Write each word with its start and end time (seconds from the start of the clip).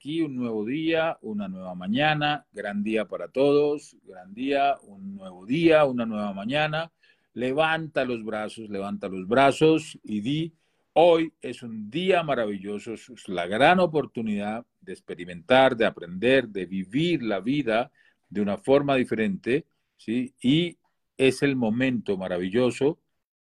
aquí, 0.00 0.22
un 0.22 0.34
nuevo 0.34 0.64
día, 0.64 1.18
una 1.20 1.46
nueva 1.46 1.74
mañana, 1.74 2.46
gran 2.54 2.82
día 2.82 3.04
para 3.04 3.28
todos, 3.28 3.94
gran 4.02 4.32
día, 4.32 4.78
un 4.84 5.14
nuevo 5.14 5.44
día, 5.44 5.84
una 5.84 6.06
nueva 6.06 6.32
mañana. 6.32 6.90
Levanta 7.34 8.06
los 8.06 8.24
brazos, 8.24 8.70
levanta 8.70 9.10
los 9.10 9.28
brazos 9.28 9.98
y 10.02 10.22
di, 10.22 10.54
hoy 10.94 11.34
es 11.42 11.62
un 11.62 11.90
día 11.90 12.22
maravilloso, 12.22 12.94
es 12.94 13.28
la 13.28 13.46
gran 13.46 13.78
oportunidad 13.78 14.64
de 14.80 14.94
experimentar, 14.94 15.76
de 15.76 15.84
aprender, 15.84 16.48
de 16.48 16.64
vivir 16.64 17.22
la 17.22 17.40
vida 17.40 17.92
de 18.30 18.40
una 18.40 18.56
forma 18.56 18.96
diferente, 18.96 19.66
¿sí? 19.98 20.32
Y 20.40 20.78
es 21.18 21.42
el 21.42 21.56
momento 21.56 22.16
maravilloso 22.16 22.98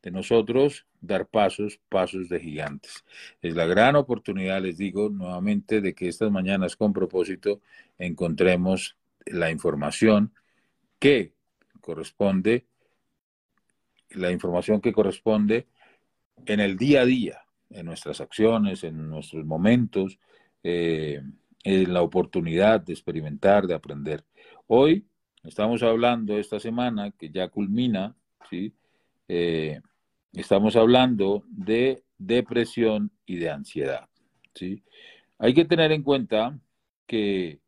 de 0.04 0.10
nosotros 0.10 0.86
dar 1.00 1.26
pasos, 1.26 1.80
pasos 1.88 2.28
de 2.28 2.38
gigantes. 2.38 3.04
Es 3.40 3.54
la 3.54 3.64
gran 3.64 3.96
oportunidad, 3.96 4.60
les 4.60 4.76
digo 4.76 5.08
nuevamente, 5.08 5.80
de 5.80 5.94
que 5.94 6.08
estas 6.08 6.30
mañanas 6.30 6.76
con 6.76 6.92
propósito 6.92 7.62
encontremos 7.96 8.98
la 9.24 9.50
información 9.50 10.34
que 10.98 11.32
corresponde, 11.80 12.66
la 14.10 14.30
información 14.30 14.82
que 14.82 14.92
corresponde 14.92 15.68
en 16.44 16.60
el 16.60 16.76
día 16.76 17.00
a 17.00 17.06
día, 17.06 17.40
en 17.70 17.86
nuestras 17.86 18.20
acciones, 18.20 18.84
en 18.84 19.08
nuestros 19.08 19.46
momentos, 19.46 20.18
eh, 20.62 21.22
en 21.62 21.94
la 21.94 22.02
oportunidad 22.02 22.82
de 22.82 22.92
experimentar, 22.92 23.66
de 23.66 23.72
aprender. 23.72 24.22
Hoy 24.66 25.06
estamos 25.42 25.82
hablando 25.82 26.36
esta 26.36 26.60
semana 26.60 27.10
que 27.12 27.30
ya 27.30 27.48
culmina, 27.48 28.14
¿sí? 28.50 28.74
Eh, 29.28 29.80
estamos 30.34 30.76
hablando 30.76 31.44
de 31.48 32.02
depresión 32.18 33.12
y 33.26 33.36
de 33.36 33.50
ansiedad. 33.50 34.08
¿sí? 34.54 34.82
Hay 35.38 35.54
que 35.54 35.64
tener 35.64 35.92
en 35.92 36.02
cuenta 36.02 36.58
que, 37.06 37.60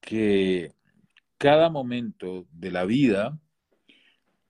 que 0.00 0.72
cada 1.38 1.70
momento 1.70 2.46
de 2.52 2.70
la 2.70 2.84
vida, 2.84 3.38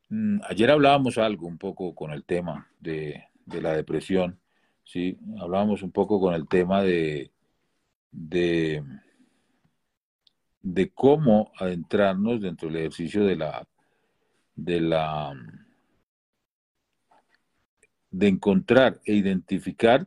mm, 0.09 0.41
ayer 0.49 0.71
hablábamos 0.71 1.19
algo 1.19 1.47
un 1.47 1.59
poco 1.59 1.95
con 1.95 2.13
el 2.13 2.25
tema 2.25 2.69
de, 2.81 3.25
la 3.47 3.73
depresión, 3.75 4.41
¿sí? 4.85 5.19
hablábamos 5.41 5.83
un 5.83 5.93
poco 5.93 6.21
con 6.21 6.35
el 6.35 6.49
tema 6.49 6.83
de, 6.83 7.31
de, 8.11 8.83
de 10.63 10.91
cómo 10.91 11.53
adentrarnos 11.59 12.41
dentro 12.41 12.69
del 12.69 12.79
ejercicio 12.79 13.25
de 13.25 13.37
la, 13.37 13.67
de 14.55 14.81
la 14.81 15.35
de 18.11 18.29
encontrar 18.29 19.01
e 19.05 19.15
identificar 19.15 20.07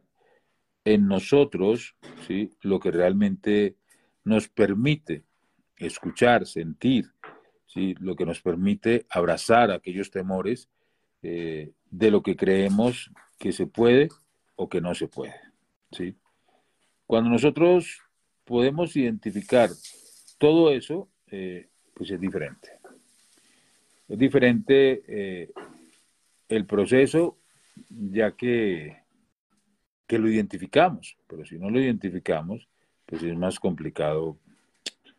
en 0.86 1.08
nosotros 1.08 1.96
¿sí? 2.28 2.52
lo 2.62 2.80
que 2.80 2.92
realmente 2.92 3.76
nos 4.24 4.48
permite 4.48 5.24
escuchar, 5.78 6.46
sentir, 6.46 7.06
¿sí? 7.68 7.96
lo 8.00 8.16
que 8.16 8.26
nos 8.26 8.42
permite 8.42 9.06
abrazar 9.10 9.72
aquellos 9.72 10.12
temores 10.12 10.70
eh, 11.22 11.72
de 11.90 12.12
lo 12.12 12.24
que 12.24 12.36
creemos 12.36 13.12
que 13.38 13.52
se 13.52 13.68
puede 13.68 14.10
o 14.56 14.70
que 14.70 14.82
no 14.82 14.96
se 14.96 15.08
puede. 15.08 15.40
¿sí? 15.92 16.16
Cuando 17.06 17.30
nosotros 17.30 18.02
podemos 18.46 18.96
identificar 18.96 19.70
todo 20.38 20.72
eso, 20.72 21.10
eh, 21.28 21.70
pues 21.94 22.12
es 22.12 22.20
diferente. 22.20 22.70
Es 24.08 24.18
diferente 24.18 25.04
eh, 25.08 25.52
el 26.50 26.66
proceso 26.66 27.38
ya 27.90 28.32
que, 28.32 28.98
que 30.08 30.20
lo 30.20 30.30
identificamos, 30.30 31.18
pero 31.28 31.46
si 31.46 31.58
no 31.58 31.70
lo 31.70 31.80
identificamos, 31.80 32.68
pues 33.06 33.24
es 33.24 33.36
más 33.36 33.60
complicado 33.60 34.38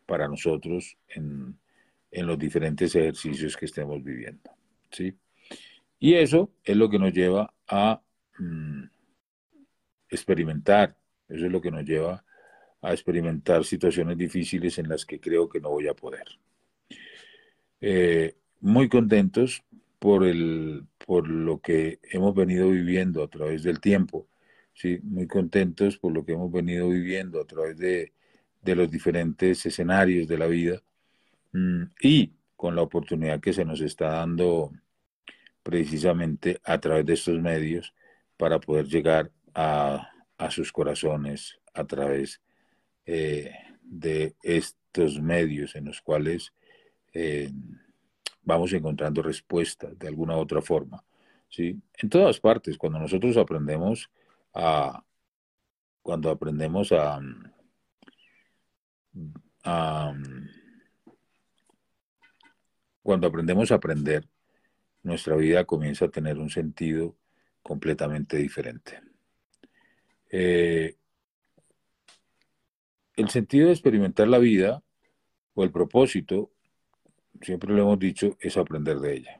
para 0.05 0.27
nosotros 0.27 0.97
en, 1.09 1.57
los 2.11 2.37
diferentes 2.37 2.95
ejercicios 2.95 3.57
que 3.57 3.65
estemos 3.65 4.03
viviendo. 4.03 4.51
¿sí? 4.91 5.15
Y 5.99 6.13
eso 6.13 6.51
es 6.63 6.77
lo 6.77 6.89
que 6.89 6.99
nos 6.99 7.11
lleva 7.11 7.51
a 7.67 8.01
mm, 8.37 8.83
experimentar, 10.09 10.95
eso 11.27 11.45
es 11.47 11.51
lo 11.51 11.61
que 11.61 11.71
nos 11.71 11.83
lleva 11.83 12.23
a 12.81 12.91
experimentar 12.91 13.63
situaciones 13.63 14.17
difíciles 14.17 14.77
en 14.77 14.89
las 14.89 15.05
que 15.05 15.19
creo 15.19 15.49
que 15.49 15.59
no 15.59 15.69
voy 15.69 15.87
a 15.87 15.93
poder. 15.93 16.25
Eh, 17.81 18.35
muy 18.59 18.89
contentos 18.89 19.63
por, 20.03 20.25
el, 20.25 20.85
por 21.05 21.29
lo 21.29 21.61
que 21.61 21.99
hemos 22.11 22.35
venido 22.35 22.69
viviendo 22.69 23.23
a 23.23 23.29
través 23.29 23.63
del 23.63 23.79
tiempo, 23.79 24.27
¿sí? 24.73 24.99
muy 25.01 25.27
contentos 25.27 25.97
por 25.97 26.11
lo 26.11 26.25
que 26.25 26.33
hemos 26.33 26.51
venido 26.51 26.89
viviendo 26.89 27.39
a 27.39 27.45
través 27.45 27.77
de, 27.77 28.11
los 28.65 28.91
diferentes 28.91 29.65
escenarios 29.65 30.27
de 30.27 30.37
la 30.37 30.47
vida 30.47 30.81
mm, 31.53 31.83
y 32.01 32.33
con 32.57 32.75
la 32.75 32.81
oportunidad 32.81 33.39
que 33.39 33.53
se 33.53 33.63
nos 33.63 33.79
está 33.79 34.09
dando 34.09 34.73
precisamente 35.63 36.59
a 36.65 36.81
través 36.81 37.05
de 37.05 37.13
estos 37.13 37.39
medios 37.39 37.93
para 38.35 38.59
poder 38.59 38.87
llegar 38.87 39.31
a, 39.55 40.09
sus 40.49 40.73
corazones 40.73 41.61
a 41.73 41.85
través 41.85 42.41
eh, 43.05 43.53
de 43.81 44.35
estos 44.43 45.21
medios 45.21 45.77
en 45.77 45.85
los 45.85 46.01
cuales 46.01 46.51
eh, 47.13 47.49
vamos 48.43 48.73
encontrando 48.73 49.21
respuestas 49.21 49.97
de 49.97 50.07
alguna 50.07 50.35
u 50.37 50.39
otra 50.39 50.61
forma. 50.61 51.03
¿sí? 51.49 51.79
En 51.97 52.09
todas 52.09 52.39
partes, 52.39 52.77
cuando 52.77 52.99
nosotros 52.99 53.37
aprendemos 53.37 54.09
a, 54.53 55.03
cuando 56.01 56.29
aprendemos 56.29 56.91
a, 56.91 57.19
cuando 63.01 63.27
aprendemos 63.27 63.71
a 63.71 63.75
aprender, 63.75 64.27
nuestra 65.03 65.35
vida 65.35 65.65
comienza 65.65 66.05
a 66.05 66.09
tener 66.11 66.37
un 66.37 66.49
sentido 66.49 67.15
completamente 67.61 68.37
diferente. 68.37 69.01
Eh, 70.29 70.95
el 73.15 73.29
sentido 73.29 73.67
de 73.67 73.73
experimentar 73.73 74.27
la 74.27 74.39
vida 74.39 74.81
o 75.53 75.63
el 75.63 75.71
propósito 75.71 76.52
siempre 77.43 77.73
lo 77.73 77.83
hemos 77.83 77.99
dicho, 77.99 78.37
es 78.39 78.57
aprender 78.57 78.97
de 78.99 79.13
ella. 79.15 79.39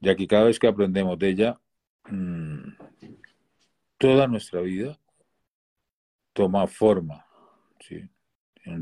Ya 0.00 0.14
que 0.14 0.26
cada 0.26 0.44
vez 0.44 0.58
que 0.58 0.66
aprendemos 0.66 1.18
de 1.18 1.28
ella, 1.28 1.60
mm, 2.10 2.68
toda 3.98 4.26
nuestra 4.26 4.60
vida 4.60 4.98
toma 6.32 6.66
forma, 6.66 7.24
¿sí? 7.80 8.08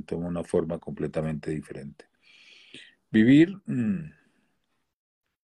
toma 0.06 0.26
una 0.26 0.42
forma 0.42 0.78
completamente 0.78 1.50
diferente. 1.50 2.06
Vivir, 3.10 3.56
mm, 3.66 4.10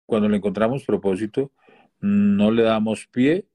cuando 0.06 0.28
le 0.28 0.38
encontramos 0.38 0.86
propósito, 0.86 1.52
no 2.00 2.52
le 2.52 2.64
damos 2.64 3.06
pie 3.08 3.46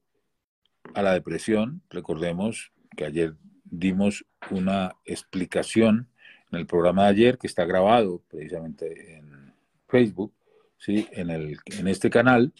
a 0.93 1.01
la 1.01 1.13
depresión. 1.13 1.81
Recordemos 1.89 2.71
que 2.95 3.05
ayer 3.05 3.35
dimos 3.63 4.25
una 4.51 4.95
explicación 5.03 6.09
en 6.55 6.61
el 6.61 6.67
programa 6.67 7.03
de 7.03 7.09
ayer, 7.09 7.37
que 7.37 7.47
está 7.47 7.65
grabado 7.65 8.21
precisamente 8.29 9.17
en 9.17 9.53
Facebook, 9.87 10.33
¿sí? 10.77 11.07
en, 11.11 11.29
el, 11.29 11.57
en 11.77 11.87
este 11.87 12.09
canal, 12.09 12.53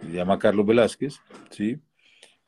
se 0.00 0.12
llama 0.12 0.38
Carlos 0.38 0.66
Velázquez, 0.66 1.18
¿sí? 1.50 1.78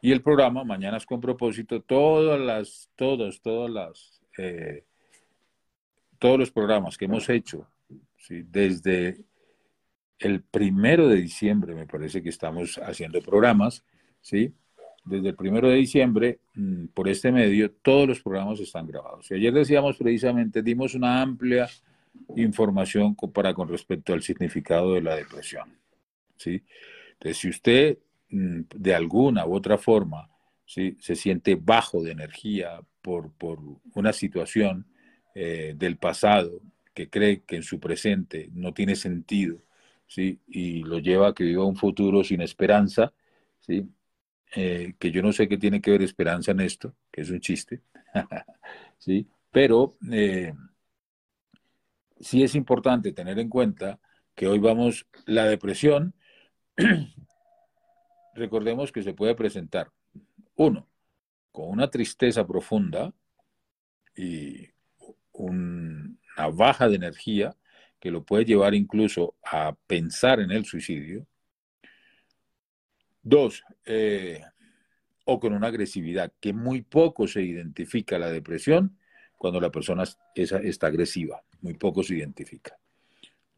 y 0.00 0.12
el 0.12 0.22
programa 0.22 0.64
Mañanas 0.64 1.06
con 1.06 1.20
propósito, 1.20 1.80
todas 1.80 2.38
las, 2.38 2.90
todos, 2.94 3.40
todas 3.40 3.70
las, 3.70 4.20
eh, 4.36 4.84
todos 6.18 6.38
los 6.38 6.50
programas 6.50 6.96
que 6.98 7.06
hemos 7.06 7.28
hecho, 7.28 7.66
¿sí? 8.16 8.42
desde 8.42 9.24
el 10.18 10.42
primero 10.42 11.08
de 11.08 11.16
diciembre, 11.16 11.74
me 11.74 11.86
parece 11.86 12.22
que 12.22 12.28
estamos 12.28 12.78
haciendo 12.78 13.22
programas, 13.22 13.84
¿sí? 14.20 14.52
Desde 15.08 15.30
el 15.30 15.34
primero 15.34 15.68
de 15.68 15.76
diciembre, 15.76 16.40
mm, 16.54 16.86
por 16.94 17.08
este 17.08 17.32
medio, 17.32 17.70
todos 17.70 18.06
los 18.08 18.20
programas 18.20 18.60
están 18.60 18.86
grabados. 18.86 19.30
Y 19.30 19.34
ayer 19.34 19.52
decíamos 19.52 19.96
precisamente, 19.96 20.62
dimos 20.62 20.94
una 20.94 21.22
amplia 21.22 21.68
información 22.36 23.14
para 23.32 23.54
con 23.54 23.68
respecto 23.68 24.12
al 24.12 24.22
significado 24.22 24.94
de 24.94 25.02
la 25.02 25.16
depresión. 25.16 25.68
¿sí? 26.36 26.62
Entonces, 27.12 27.38
si 27.38 27.48
usted 27.48 27.98
mm, 28.30 28.60
de 28.74 28.94
alguna 28.94 29.46
u 29.46 29.54
otra 29.54 29.78
forma 29.78 30.28
¿sí? 30.66 30.96
se 31.00 31.16
siente 31.16 31.56
bajo 31.56 32.02
de 32.02 32.12
energía 32.12 32.80
por, 33.02 33.32
por 33.32 33.58
una 33.94 34.12
situación 34.12 34.86
eh, 35.34 35.74
del 35.76 35.96
pasado 35.96 36.60
que 36.94 37.08
cree 37.08 37.42
que 37.42 37.56
en 37.56 37.62
su 37.62 37.78
presente 37.78 38.50
no 38.52 38.74
tiene 38.74 38.96
sentido, 38.96 39.58
¿sí? 40.06 40.40
y 40.48 40.82
lo 40.82 40.98
lleva 40.98 41.28
a 41.28 41.34
que 41.34 41.44
viva 41.44 41.64
un 41.64 41.76
futuro 41.76 42.24
sin 42.24 42.40
esperanza, 42.40 43.12
¿sí? 43.60 43.86
Eh, 44.54 44.94
que 44.98 45.10
yo 45.10 45.22
no 45.22 45.32
sé 45.32 45.46
qué 45.48 45.58
tiene 45.58 45.80
que 45.80 45.90
ver 45.90 46.02
esperanza 46.02 46.52
en 46.52 46.60
esto, 46.60 46.94
que 47.12 47.20
es 47.20 47.30
un 47.30 47.40
chiste, 47.40 47.82
¿sí? 48.98 49.28
Pero 49.50 49.96
eh, 50.10 50.54
sí 52.18 52.42
es 52.42 52.54
importante 52.54 53.12
tener 53.12 53.38
en 53.38 53.48
cuenta 53.48 54.00
que 54.34 54.46
hoy 54.46 54.58
vamos, 54.58 55.06
la 55.26 55.44
depresión, 55.44 56.14
recordemos 58.34 58.90
que 58.92 59.02
se 59.02 59.12
puede 59.12 59.34
presentar, 59.34 59.90
uno, 60.54 60.88
con 61.52 61.68
una 61.68 61.90
tristeza 61.90 62.46
profunda, 62.46 63.12
y 64.18 64.68
una 65.32 66.48
baja 66.52 66.88
de 66.88 66.96
energía 66.96 67.56
que 68.00 68.10
lo 68.10 68.24
puede 68.24 68.44
llevar 68.44 68.74
incluso 68.74 69.34
a 69.44 69.74
pensar 69.86 70.40
en 70.40 70.50
el 70.50 70.64
suicidio. 70.64 71.26
Dos, 73.28 73.62
eh, 73.84 74.40
o 75.26 75.38
con 75.38 75.52
una 75.52 75.66
agresividad, 75.66 76.32
que 76.40 76.54
muy 76.54 76.80
poco 76.80 77.28
se 77.28 77.42
identifica 77.42 78.18
la 78.18 78.30
depresión 78.30 78.96
cuando 79.36 79.60
la 79.60 79.70
persona 79.70 80.04
está 80.34 80.86
agresiva, 80.86 81.42
muy 81.60 81.74
poco 81.74 82.02
se 82.02 82.14
identifica. 82.14 82.78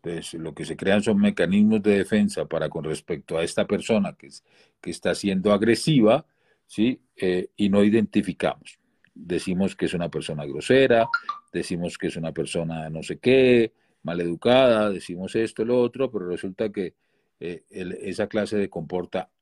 Entonces, 0.03 0.35
lo 0.41 0.53
que 0.55 0.65
se 0.65 0.77
crean 0.77 1.05
son 1.05 1.21
mecanismos 1.21 1.81
de 1.85 1.99
defensa 1.99 2.47
para 2.47 2.69
con 2.69 2.83
respecto 2.83 3.39
a 3.39 3.45
esta 3.45 3.65
persona 3.65 4.15
que, 4.15 4.31
que 4.81 4.91
está 4.91 5.15
siendo 5.15 5.53
agresiva, 5.53 6.27
¿sí? 6.67 7.01
Eh, 7.15 7.51
y 7.57 7.69
no 7.69 7.85
identificamos. 7.85 8.81
Decimos 9.15 9.77
que 9.77 9.87
es 9.87 9.95
una 9.95 10.09
persona 10.09 10.47
grosera, 10.47 11.09
decimos 11.53 11.97
que 11.97 12.09
es 12.09 12.17
una 12.17 12.33
persona 12.33 12.91
no 12.91 13.05
sé 13.05 13.21
qué, 13.21 13.73
maleducada, 14.03 14.91
decimos 14.91 15.37
esto, 15.37 15.65
lo 15.65 15.81
otro, 15.81 16.11
pero 16.11 16.27
resulta 16.27 16.73
que 16.73 16.95
eh, 17.39 17.63
esa 17.71 18.27
clase 18.27 18.57
de 18.57 18.69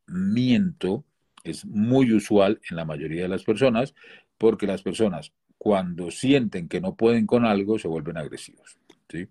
comportamiento 0.08 1.05
es 1.44 1.64
muy 1.64 2.12
usual 2.12 2.60
en 2.69 2.76
la 2.76 2.84
mayoría 2.84 3.22
de 3.22 3.28
las 3.28 3.44
personas, 3.44 3.94
porque 4.37 4.66
las 4.66 4.82
personas 4.82 5.32
cuando 5.56 6.10
sienten 6.10 6.69
que 6.69 6.81
no 6.81 6.94
pueden 6.94 7.26
con 7.26 7.44
algo 7.44 7.78
se 7.78 7.88
vuelven 7.88 8.16
agresivos. 8.16 8.78
¿sí? 9.08 9.28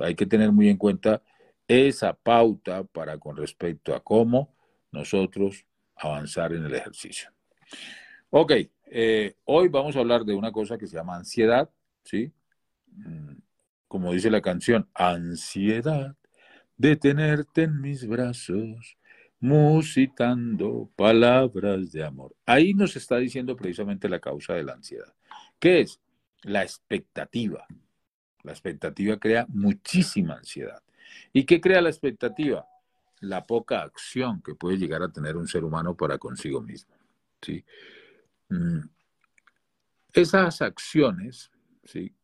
hay 0.00 0.14
que 0.14 0.26
tener 0.26 0.50
muy 0.52 0.68
en 0.68 0.76
cuenta 0.76 1.22
esa 1.68 2.12
pauta 2.12 2.84
para 2.84 3.18
con 3.18 3.36
respecto 3.36 3.94
a 3.94 4.02
cómo 4.02 4.54
nosotros 4.90 5.64
avanzar 5.96 6.52
en 6.52 6.64
el 6.64 6.74
ejercicio. 6.74 7.30
Ok, 8.30 8.52
eh, 8.86 9.34
hoy 9.44 9.68
vamos 9.68 9.96
a 9.96 10.00
hablar 10.00 10.24
de 10.24 10.34
una 10.34 10.50
cosa 10.50 10.76
que 10.76 10.86
se 10.86 10.96
llama 10.96 11.16
ansiedad, 11.16 11.70
¿sí? 12.04 12.32
Mm, 12.88 13.36
como 13.86 14.12
dice 14.12 14.30
la 14.30 14.40
canción, 14.40 14.88
ansiedad 14.94 16.16
de 16.76 16.96
tenerte 16.96 17.62
en 17.62 17.80
mis 17.80 18.06
brazos, 18.06 18.96
musitando 19.42 20.88
palabras 20.94 21.90
de 21.90 22.04
amor. 22.04 22.32
Ahí 22.46 22.74
nos 22.74 22.94
está 22.94 23.16
diciendo 23.16 23.56
precisamente 23.56 24.08
la 24.08 24.20
causa 24.20 24.54
de 24.54 24.62
la 24.62 24.74
ansiedad. 24.74 25.12
¿Qué 25.58 25.80
es? 25.80 26.00
La 26.42 26.62
expectativa. 26.62 27.66
La 28.44 28.52
expectativa 28.52 29.16
crea 29.18 29.44
muchísima 29.48 30.34
ansiedad. 30.34 30.80
¿Y 31.32 31.44
qué 31.44 31.60
crea 31.60 31.82
la 31.82 31.88
expectativa? 31.88 32.64
La 33.18 33.44
poca 33.44 33.82
acción 33.82 34.40
que 34.42 34.54
puede 34.54 34.78
llegar 34.78 35.02
a 35.02 35.12
tener 35.12 35.36
un 35.36 35.48
ser 35.48 35.64
humano 35.64 35.96
para 35.96 36.18
consigo 36.18 36.62
mismo. 36.62 36.94
¿sí? 37.40 37.64
Mm. 38.48 38.78
Esas 40.12 40.62
acciones 40.62 41.50
¿sí? 41.82 42.14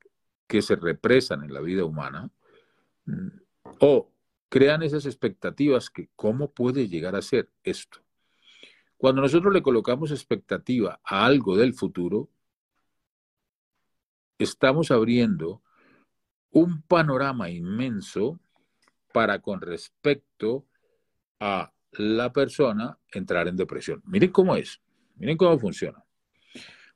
que 0.46 0.62
se 0.62 0.76
represan 0.76 1.42
en 1.42 1.52
la 1.52 1.60
vida 1.60 1.84
humana 1.84 2.30
mm, 3.06 3.28
o 3.80 4.08
crean 4.48 4.82
esas 4.82 5.06
expectativas 5.06 5.90
que 5.90 6.08
cómo 6.16 6.50
puede 6.50 6.88
llegar 6.88 7.16
a 7.16 7.22
ser 7.22 7.50
esto. 7.62 8.00
Cuando 8.96 9.22
nosotros 9.22 9.52
le 9.52 9.62
colocamos 9.62 10.10
expectativa 10.10 11.00
a 11.04 11.24
algo 11.24 11.56
del 11.56 11.74
futuro, 11.74 12.28
estamos 14.38 14.90
abriendo 14.90 15.62
un 16.50 16.82
panorama 16.82 17.50
inmenso 17.50 18.40
para 19.12 19.40
con 19.40 19.60
respecto 19.60 20.66
a 21.40 21.72
la 21.92 22.32
persona 22.32 22.98
entrar 23.12 23.48
en 23.48 23.56
depresión. 23.56 24.02
Miren 24.06 24.30
cómo 24.30 24.56
es, 24.56 24.80
miren 25.16 25.36
cómo 25.36 25.58
funciona. 25.58 26.04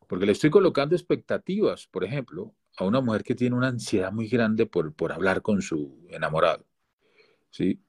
Porque 0.09 0.27
le 0.27 0.33
estoy 0.33 0.51
colocando 0.51 0.95
expectativas, 0.95 1.87
por 1.87 2.05
ejemplo, 2.05 2.55
a 2.77 2.85
una 2.85 3.01
mujer 3.01 3.23
que 3.23 3.35
tiene 3.35 3.57
una 3.57 3.69
ansiedad 3.69 4.13
muy 4.13 4.29
grande 4.29 4.67
por, 4.67 4.93
por 4.95 5.13
hablar 5.13 5.43
con 5.43 5.63
su 5.63 6.07
enamorado. 6.11 6.67
¿Sí? 7.53 7.81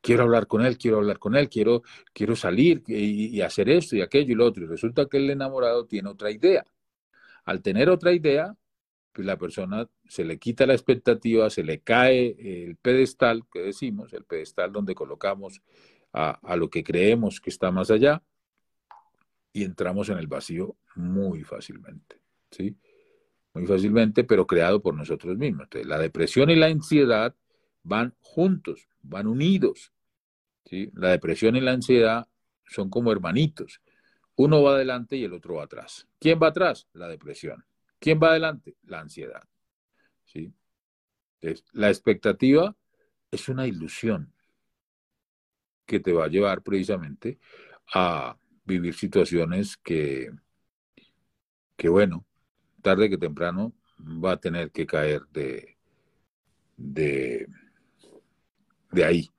Quiero 0.00 0.22
hablar 0.22 0.46
con 0.46 0.64
él, 0.64 0.78
quiero 0.78 0.98
hablar 0.98 1.18
con 1.18 1.34
él, 1.34 1.48
quiero, 1.48 1.82
quiero 2.12 2.36
salir 2.36 2.84
y, 2.86 3.40
hacer 3.40 3.68
esto 3.68 3.96
y 3.96 4.00
aquello 4.00 4.32
y 4.32 4.36
lo 4.36 4.46
otro. 4.46 4.62
Y 4.62 4.66
resulta 4.68 5.06
que 5.06 5.16
el 5.16 5.28
enamorado 5.28 5.86
tiene 5.86 6.08
otra 6.08 6.30
idea. 6.30 6.64
Al 7.44 7.62
tener 7.62 7.90
otra 7.90 8.12
idea, 8.12 8.54
pues 9.12 9.26
la 9.26 9.36
persona 9.36 9.88
se 10.06 10.24
le 10.24 10.38
quita 10.38 10.66
la 10.66 10.74
expectativa, 10.74 11.50
se 11.50 11.64
le 11.64 11.80
cae 11.80 12.36
el 12.38 12.76
pedestal 12.76 13.42
que 13.52 13.60
decimos, 13.60 14.12
el 14.12 14.24
pedestal 14.24 14.70
donde 14.70 14.94
colocamos 14.94 15.62
a, 16.12 16.56
lo 16.56 16.70
que 16.70 16.84
creemos 16.84 17.40
que 17.40 17.50
está 17.50 17.72
más 17.72 17.90
allá 17.90 18.22
y 19.52 19.64
entramos 19.64 20.08
en 20.10 20.18
el 20.18 20.28
vacío 20.28 20.76
muy 20.94 21.42
fácilmente. 21.42 22.20
¿sí? 22.52 22.76
muy 23.54 23.66
fácilmente, 23.66 24.24
pero 24.24 24.46
creado 24.46 24.80
por 24.80 24.94
nosotros 24.94 25.36
mismos. 25.36 25.68
La 25.84 25.98
depresión 25.98 26.50
y 26.50 26.56
la 26.56 26.66
ansiedad 26.66 27.34
van 27.82 28.14
juntos, 28.20 28.88
van 29.08 29.26
unidos. 29.26 29.92
¿sí? 30.64 30.90
La 30.94 31.10
depresión 31.10 31.56
y 31.56 31.60
la 31.60 31.72
ansiedad 31.72 32.28
son 32.66 32.90
como 32.90 33.12
hermanitos. 33.12 33.80
Uno 34.36 34.62
va 34.62 34.72
adelante 34.72 35.16
y 35.16 35.24
el 35.24 35.32
otro 35.32 35.56
va 35.56 35.64
atrás. 35.64 36.06
¿Quién 36.20 36.38
va 36.40 36.48
atrás? 36.48 36.86
La 36.92 37.08
depresión. 37.08 37.64
¿Quién 37.98 38.20
va 38.22 38.28
adelante? 38.28 38.76
La 38.84 39.00
ansiedad. 39.00 39.42
¿sí? 40.24 40.52
La 41.72 41.88
expectativa 41.88 42.76
es 43.30 43.48
una 43.48 43.66
ilusión 43.66 44.32
que 45.86 46.00
te 46.00 46.12
va 46.12 46.26
a 46.26 46.28
llevar 46.28 46.62
precisamente 46.62 47.38
a 47.94 48.36
vivir 48.64 48.94
situaciones 48.94 49.76
que, 49.78 50.30
que 51.76 51.88
bueno, 51.88 52.26
tarde 52.82 53.08
que 53.08 53.16
temprano 53.16 53.72
va 53.98 54.32
a 54.32 54.40
tener 54.40 54.70
que 54.70 54.86
caer 54.86 55.22
de, 55.32 55.78
de, 56.76 57.48
de 58.90 59.04
ahí. 59.04 59.30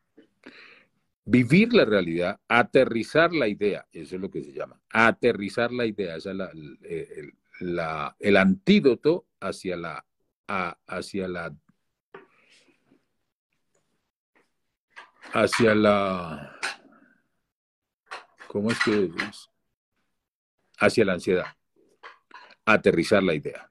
Vivir 1.25 1.73
la 1.73 1.85
realidad, 1.85 2.39
aterrizar 2.47 3.31
la 3.33 3.47
idea, 3.47 3.87
eso 3.91 4.15
es 4.15 4.21
lo 4.21 4.31
que 4.31 4.43
se 4.43 4.51
llama, 4.51 4.81
aterrizar 4.89 5.71
la 5.71 5.85
idea, 5.85 6.15
ese 6.15 6.31
es 6.31 6.37
el, 7.11 7.33
la, 7.59 8.15
el, 8.19 8.37
antídoto 8.37 9.27
hacia 9.39 9.77
la, 9.77 10.05
hacia 10.47 11.27
la, 11.27 11.55
hacia 15.33 15.75
la, 15.75 16.59
¿cómo 18.47 18.71
es 18.71 18.79
que? 18.83 19.11
Hacia 20.79 21.05
la 21.05 21.13
ansiedad 21.13 21.45
aterrizar 22.73 23.23
la 23.23 23.33
idea. 23.33 23.69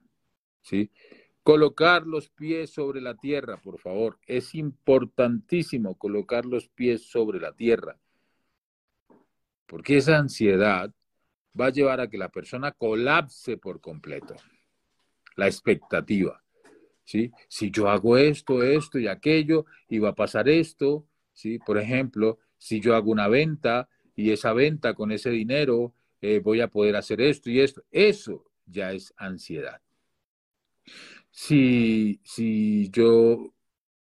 ¿sí? 0.61 0.91
Colocar 1.43 2.05
los 2.05 2.29
pies 2.29 2.69
sobre 2.69 3.01
la 3.01 3.15
tierra, 3.15 3.57
por 3.57 3.79
favor. 3.79 4.19
Es 4.27 4.55
importantísimo 4.55 5.97
colocar 5.97 6.45
los 6.45 6.67
pies 6.69 7.03
sobre 7.09 7.39
la 7.39 7.53
tierra. 7.53 7.97
Porque 9.65 9.97
esa 9.97 10.17
ansiedad 10.17 10.91
va 11.59 11.67
a 11.67 11.71
llevar 11.71 12.01
a 12.01 12.09
que 12.09 12.17
la 12.17 12.29
persona 12.29 12.71
colapse 12.71 13.57
por 13.57 13.81
completo. 13.81 14.35
La 15.35 15.47
expectativa. 15.47 16.43
¿sí? 17.09 17.31
Si 17.47 17.71
yo 17.71 17.89
hago 17.89 18.17
esto, 18.17 18.61
esto 18.61 18.99
y 18.99 19.07
aquello, 19.07 19.65
y 19.87 19.99
va 19.99 20.09
a 20.09 20.15
pasar 20.15 20.47
esto, 20.47 21.07
¿sí? 21.33 21.57
Por 21.57 21.79
ejemplo, 21.79 22.37
si 22.57 22.79
yo 22.79 22.95
hago 22.95 23.11
una 23.11 23.27
venta 23.27 23.89
y 24.15 24.31
esa 24.31 24.53
venta 24.53 24.93
con 24.93 25.11
ese 25.11 25.31
dinero 25.31 25.93
eh, 26.21 26.39
voy 26.39 26.61
a 26.61 26.67
poder 26.67 26.95
hacer 26.95 27.21
esto 27.21 27.49
y 27.49 27.61
esto. 27.61 27.83
Eso 27.91 28.45
ya 28.65 28.91
es 28.91 29.13
ansiedad. 29.17 29.81
Si, 31.31 32.19
si 32.23 32.89
yo 32.89 33.53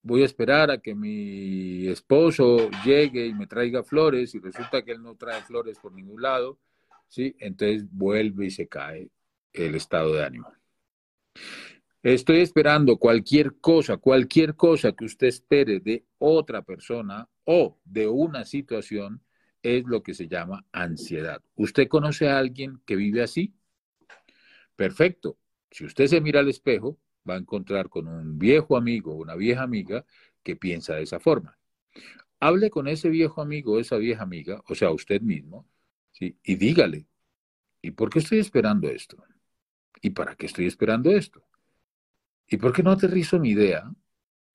voy 0.01 0.22
a 0.22 0.25
esperar 0.25 0.70
a 0.70 0.80
que 0.80 0.94
mi 0.94 1.88
esposo 1.88 2.70
llegue 2.86 3.25
y 3.25 3.34
me 3.34 3.48
traiga 3.48 3.84
flores 3.84 4.36
y 4.36 4.39
resulta 4.39 4.84
que 4.84 4.92
él 4.92 5.01
no 5.01 5.15
trae 5.15 5.42
flores 5.42 5.80
por 5.80 5.94
ningún 5.94 6.22
lado, 6.22 6.60
¿sí? 7.08 7.36
entonces 7.39 7.86
vuelve 7.89 8.48
y 8.48 8.51
se 8.51 8.68
cae 8.68 9.10
el 9.53 9.75
estado 9.75 10.13
de 10.13 10.25
ánimo. 10.25 10.48
Estoy 12.03 12.42
esperando 12.42 12.98
cualquier 12.98 13.62
cosa, 13.62 13.96
cualquier 13.96 14.56
cosa 14.56 14.92
que 14.92 15.06
usted 15.06 15.27
espere 15.27 15.80
de 15.80 16.06
otra 16.18 16.62
persona 16.62 17.30
o 17.46 17.80
de 17.86 18.08
una 18.08 18.44
situación 18.44 19.24
es 19.62 19.86
lo 19.86 20.03
que 20.03 20.13
se 20.13 20.27
llama 20.27 20.65
ansiedad. 20.74 21.42
¿Usted 21.56 21.88
conoce 21.88 22.27
a 22.27 22.38
alguien 22.38 22.82
que 22.86 22.98
vive 22.98 23.22
así? 23.24 23.53
Perfecto. 24.75 25.38
Si 25.72 25.86
usted 25.86 26.08
se 26.08 26.20
mira 26.20 26.42
al 26.42 26.50
espejo, 26.50 27.00
va 27.27 27.36
a 27.36 27.38
encontrar 27.38 27.89
con 27.89 28.08
un 28.08 28.38
viejo 28.38 28.77
amigo 28.77 29.15
una 29.15 29.36
vieja 29.36 29.63
amiga 29.63 30.06
que 30.44 30.56
piensa 30.56 30.96
de 30.96 31.03
esa 31.03 31.20
forma. 31.20 31.58
Hable 32.39 32.70
con 32.70 32.88
ese 32.88 33.10
viejo 33.10 33.42
amigo 33.42 33.74
o 33.74 33.80
esa 33.80 33.98
vieja 33.98 34.24
amiga, 34.24 34.62
o 34.68 34.75
sea, 34.75 34.92
usted 34.92 35.22
mismo, 35.22 35.65
¿sí? 36.12 36.38
y 36.44 36.56
dígale, 36.56 37.08
¿y 37.82 37.92
por 37.92 38.10
qué 38.10 38.20
estoy 38.20 38.39
esperando 38.39 38.89
esto? 38.89 39.24
¿Y 40.01 40.10
para 40.10 40.36
qué 40.36 40.48
estoy 40.48 40.65
esperando 40.65 41.12
esto? 41.12 41.44
¿Y 42.48 42.58
por 42.58 42.74
qué 42.74 42.84
no 42.84 42.92
aterrizo 42.92 43.39
mi 43.39 43.51
idea? 43.51 43.89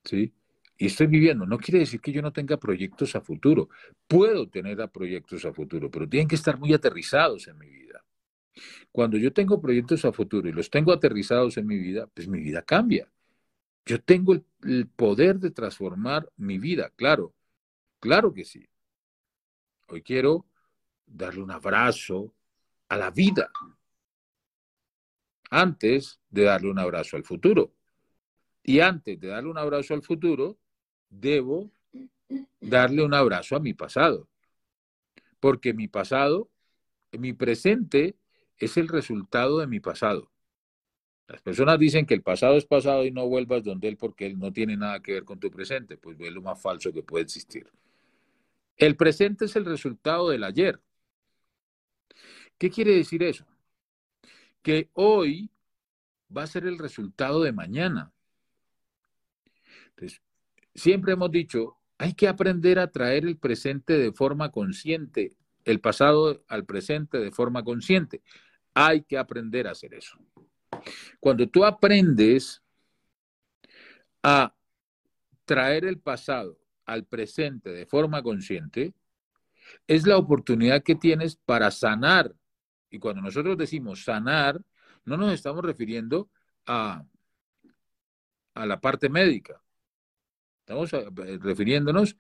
¿Sí? 0.04 0.32
Y 0.76 0.86
estoy 0.86 1.06
viviendo. 1.08 1.46
No 1.46 1.58
quiere 1.58 1.80
decir 1.80 2.00
que 2.00 2.12
yo 2.12 2.22
no 2.22 2.32
tenga 2.32 2.56
proyectos 2.58 3.16
a 3.16 3.20
futuro. 3.20 3.68
Puedo 4.06 4.48
tener 4.48 4.88
proyectos 4.90 5.44
a 5.44 5.52
futuro, 5.52 5.90
pero 5.90 6.08
tienen 6.08 6.28
que 6.28 6.36
estar 6.36 6.58
muy 6.58 6.72
aterrizados 6.72 7.48
en 7.48 7.58
mi 7.58 7.68
vida. 7.68 8.04
Cuando 8.92 9.16
yo 9.16 9.32
tengo 9.32 9.60
proyectos 9.60 10.04
a 10.04 10.12
futuro 10.12 10.48
y 10.48 10.52
los 10.52 10.70
tengo 10.70 10.92
aterrizados 10.92 11.56
en 11.56 11.66
mi 11.66 11.78
vida, 11.78 12.06
pues 12.08 12.28
mi 12.28 12.40
vida 12.40 12.62
cambia. 12.62 13.10
Yo 13.86 14.00
tengo 14.02 14.34
el, 14.34 14.86
poder 14.88 15.38
de 15.38 15.50
transformar 15.50 16.28
mi 16.36 16.58
vida, 16.58 16.90
claro, 16.96 17.34
claro 18.00 18.34
que 18.34 18.44
sí. 18.44 18.68
Hoy 19.88 20.02
quiero 20.02 20.46
darle 21.06 21.42
un 21.42 21.50
abrazo 21.50 22.34
a 22.88 22.96
la 22.96 23.10
vida 23.10 23.50
antes 25.50 26.20
de 26.28 26.42
darle 26.42 26.70
un 26.70 26.78
abrazo 26.78 27.16
al 27.16 27.24
futuro. 27.24 27.72
Y 28.62 28.80
antes 28.80 29.18
de 29.18 29.28
darle 29.28 29.50
un 29.50 29.58
abrazo 29.58 29.94
al 29.94 30.02
futuro, 30.02 30.58
debo 31.08 31.70
darle 32.60 33.02
un 33.02 33.14
abrazo 33.14 33.56
a 33.56 33.60
mi 33.60 33.72
pasado. 33.72 34.28
Porque 35.40 35.72
mi 35.72 35.88
pasado, 35.88 36.50
mi 37.12 37.32
presente, 37.32 38.16
es 38.58 38.76
el 38.76 38.88
resultado 38.88 39.58
de 39.58 39.66
mi 39.66 39.80
pasado. 39.80 40.30
Las 41.28 41.42
personas 41.42 41.78
dicen 41.78 42.06
que 42.06 42.14
el 42.14 42.22
pasado 42.22 42.56
es 42.56 42.64
pasado 42.64 43.04
y 43.04 43.10
no 43.10 43.28
vuelvas 43.28 43.62
donde 43.62 43.88
él 43.88 43.98
porque 43.98 44.26
él 44.26 44.38
no 44.38 44.52
tiene 44.52 44.76
nada 44.76 45.00
que 45.00 45.12
ver 45.12 45.24
con 45.24 45.38
tu 45.38 45.50
presente. 45.50 45.98
Pues 45.98 46.18
es 46.18 46.32
lo 46.32 46.40
más 46.40 46.60
falso 46.60 46.92
que 46.92 47.02
puede 47.02 47.24
existir. 47.24 47.70
El 48.76 48.96
presente 48.96 49.44
es 49.44 49.56
el 49.56 49.66
resultado 49.66 50.30
del 50.30 50.44
ayer. 50.44 50.80
¿Qué 52.56 52.70
quiere 52.70 52.94
decir 52.94 53.22
eso? 53.22 53.44
Que 54.62 54.88
hoy 54.94 55.50
va 56.34 56.44
a 56.44 56.46
ser 56.46 56.66
el 56.66 56.78
resultado 56.78 57.42
de 57.42 57.52
mañana. 57.52 58.12
Entonces, 59.90 60.22
siempre 60.74 61.12
hemos 61.12 61.30
dicho, 61.30 61.76
hay 61.98 62.14
que 62.14 62.28
aprender 62.28 62.78
a 62.78 62.90
traer 62.90 63.24
el 63.26 63.36
presente 63.36 63.98
de 63.98 64.12
forma 64.12 64.50
consciente, 64.50 65.34
el 65.64 65.80
pasado 65.80 66.42
al 66.48 66.64
presente 66.64 67.18
de 67.18 67.30
forma 67.32 67.64
consciente. 67.64 68.22
Hay 68.80 69.02
que 69.02 69.18
aprender 69.18 69.66
a 69.66 69.72
hacer 69.72 69.92
eso. 69.92 70.16
Cuando 71.18 71.48
tú 71.48 71.64
aprendes 71.64 72.62
a 74.22 74.54
traer 75.44 75.84
el 75.84 75.98
pasado 75.98 76.60
al 76.86 77.04
presente 77.04 77.70
de 77.70 77.86
forma 77.86 78.22
consciente, 78.22 78.94
es 79.88 80.06
la 80.06 80.16
oportunidad 80.16 80.84
que 80.84 80.94
tienes 80.94 81.34
para 81.34 81.72
sanar. 81.72 82.36
Y 82.88 83.00
cuando 83.00 83.20
nosotros 83.20 83.58
decimos 83.58 84.04
sanar, 84.04 84.62
no 85.04 85.16
nos 85.16 85.32
estamos 85.32 85.64
refiriendo 85.64 86.30
a, 86.64 87.04
a 88.54 88.64
la 88.64 88.80
parte 88.80 89.08
médica. 89.08 89.60
Estamos 90.60 90.92
eh, 90.92 91.38
refiriéndonos 91.40 92.16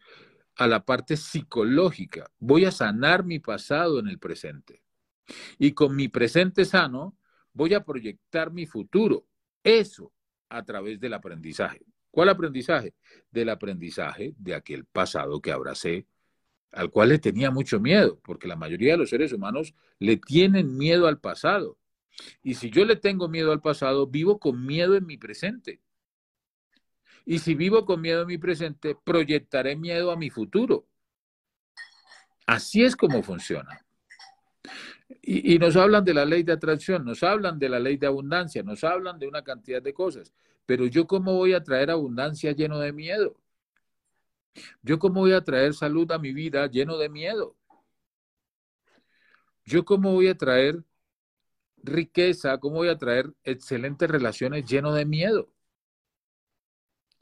a 0.56 0.66
la 0.66 0.84
parte 0.84 1.16
psicológica. 1.16 2.32
Voy 2.40 2.64
a 2.64 2.72
sanar 2.72 3.24
mi 3.24 3.38
pasado 3.38 4.00
en 4.00 4.08
el 4.08 4.18
presente. 4.18 4.82
Y 5.58 5.72
con 5.72 5.94
mi 5.94 6.08
presente 6.08 6.64
sano, 6.64 7.16
voy 7.52 7.74
a 7.74 7.84
proyectar 7.84 8.52
mi 8.52 8.66
futuro. 8.66 9.26
Eso 9.62 10.12
a 10.48 10.62
través 10.64 10.98
del 11.00 11.14
aprendizaje. 11.14 11.80
¿Cuál 12.10 12.30
aprendizaje? 12.30 12.94
Del 13.30 13.50
aprendizaje 13.50 14.34
de 14.38 14.54
aquel 14.54 14.84
pasado 14.86 15.40
que 15.40 15.52
abracé, 15.52 16.06
al 16.72 16.90
cual 16.90 17.10
le 17.10 17.18
tenía 17.18 17.50
mucho 17.50 17.80
miedo, 17.80 18.20
porque 18.24 18.48
la 18.48 18.56
mayoría 18.56 18.92
de 18.92 18.98
los 18.98 19.10
seres 19.10 19.32
humanos 19.32 19.74
le 19.98 20.16
tienen 20.16 20.76
miedo 20.76 21.06
al 21.06 21.20
pasado. 21.20 21.78
Y 22.42 22.54
si 22.54 22.70
yo 22.70 22.84
le 22.84 22.96
tengo 22.96 23.28
miedo 23.28 23.52
al 23.52 23.60
pasado, 23.60 24.06
vivo 24.06 24.38
con 24.38 24.64
miedo 24.66 24.96
en 24.96 25.06
mi 25.06 25.16
presente. 25.16 25.80
Y 27.24 27.40
si 27.40 27.54
vivo 27.54 27.84
con 27.84 28.00
miedo 28.00 28.22
en 28.22 28.28
mi 28.28 28.38
presente, 28.38 28.96
proyectaré 29.04 29.76
miedo 29.76 30.10
a 30.10 30.16
mi 30.16 30.30
futuro. 30.30 30.88
Así 32.46 32.82
es 32.82 32.96
como 32.96 33.22
funciona. 33.22 33.84
Y, 35.30 35.58
nos 35.58 35.76
hablan 35.76 36.04
de 36.06 36.14
la 36.14 36.24
ley 36.24 36.42
de 36.42 36.52
atracción, 36.52 37.04
nos 37.04 37.22
hablan 37.22 37.58
de 37.58 37.68
la 37.68 37.78
ley 37.78 37.98
de 37.98 38.06
abundancia, 38.06 38.62
nos 38.62 38.82
hablan 38.82 39.18
de 39.18 39.28
una 39.28 39.44
cantidad 39.44 39.82
de 39.82 39.92
cosas. 39.92 40.32
Pero 40.64 40.86
yo 40.86 41.06
cómo 41.06 41.34
voy 41.34 41.52
a 41.52 41.62
traer 41.62 41.90
abundancia 41.90 42.52
lleno 42.52 42.78
de 42.78 42.94
miedo? 42.94 43.36
Yo 44.82 44.98
cómo 44.98 45.20
voy 45.20 45.32
a 45.32 45.44
traer 45.44 45.74
salud 45.74 46.10
a 46.12 46.18
mi 46.18 46.32
vida 46.32 46.66
lleno 46.66 46.96
de 46.96 47.10
miedo? 47.10 47.54
Yo 49.66 49.84
cómo 49.84 50.14
voy 50.14 50.28
a 50.28 50.34
traer 50.38 50.82
riqueza, 51.82 52.58
cómo 52.58 52.76
voy 52.76 52.88
a 52.88 52.96
traer 52.96 53.30
excelentes 53.44 54.08
relaciones 54.08 54.64
lleno 54.64 54.94
de 54.94 55.04
miedo? 55.04 55.52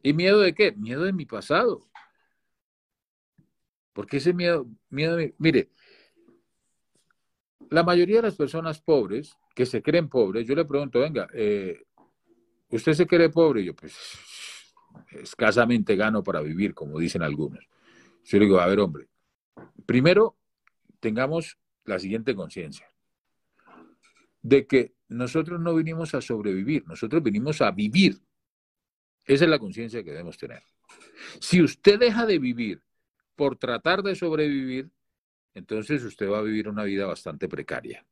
¿Y 0.05 0.13
miedo 0.13 0.41
de 0.41 0.55
qué? 0.55 0.71
Miedo 0.71 1.03
de 1.03 1.13
mi 1.13 1.27
pasado. 1.27 1.89
Porque 3.93 4.19
ese 4.19 4.33
miedo, 4.33 4.67
miedo 4.91 5.17
de 5.17 5.35
mire, 5.39 5.71
la 7.71 7.83
mayoría 7.83 8.17
de 8.17 8.23
las 8.23 8.37
personas 8.37 8.81
pobres, 8.81 9.37
que 9.55 9.67
se 9.67 9.83
creen 9.83 10.09
pobres, 10.09 10.47
yo 10.47 10.55
le 10.55 10.65
pregunto, 10.65 11.01
venga, 11.01 11.29
eh, 11.33 11.85
¿usted 12.71 12.93
se 12.93 13.07
cree 13.07 13.31
pobre? 13.31 13.63
Y 13.63 13.67
yo, 13.67 13.75
pues, 13.75 13.97
escasamente 15.11 15.97
gano 15.97 16.23
para 16.23 16.41
vivir, 16.41 16.75
como 16.75 16.99
dicen 16.99 17.23
algunos. 17.23 17.67
Yo 18.25 18.39
le 18.39 18.45
digo, 18.47 18.61
a 18.61 18.67
ver, 18.67 18.81
hombre, 18.81 19.09
primero 19.85 20.37
tengamos 21.01 21.59
la 21.85 21.99
siguiente 21.99 22.35
conciencia, 22.35 22.87
de 24.43 24.67
que 24.67 24.95
nosotros 25.09 25.61
no 25.61 25.75
vinimos 25.75 26.15
a 26.15 26.21
sobrevivir, 26.21 26.87
nosotros 26.87 27.23
vinimos 27.23 27.61
a 27.61 27.71
vivir. 27.71 28.19
Esa 29.25 29.45
es 29.45 29.51
la 29.51 29.59
conciencia 29.59 30.03
que 30.03 30.11
debemos 30.11 30.37
tener. 30.37 30.63
Si 31.41 31.63
usted 31.63 31.99
deja 31.99 32.27
de 32.27 32.39
vivir 32.39 32.83
por 33.35 33.57
tratar 33.57 34.03
de 34.03 34.15
sobrevivir, 34.15 34.91
entonces 35.57 36.05
usted 36.05 36.29
va 36.29 36.41
a 36.41 36.43
vivir 36.43 36.69
una 36.69 36.85
vida 36.85 37.07
bastante 37.07 37.49
precaria. 37.49 38.05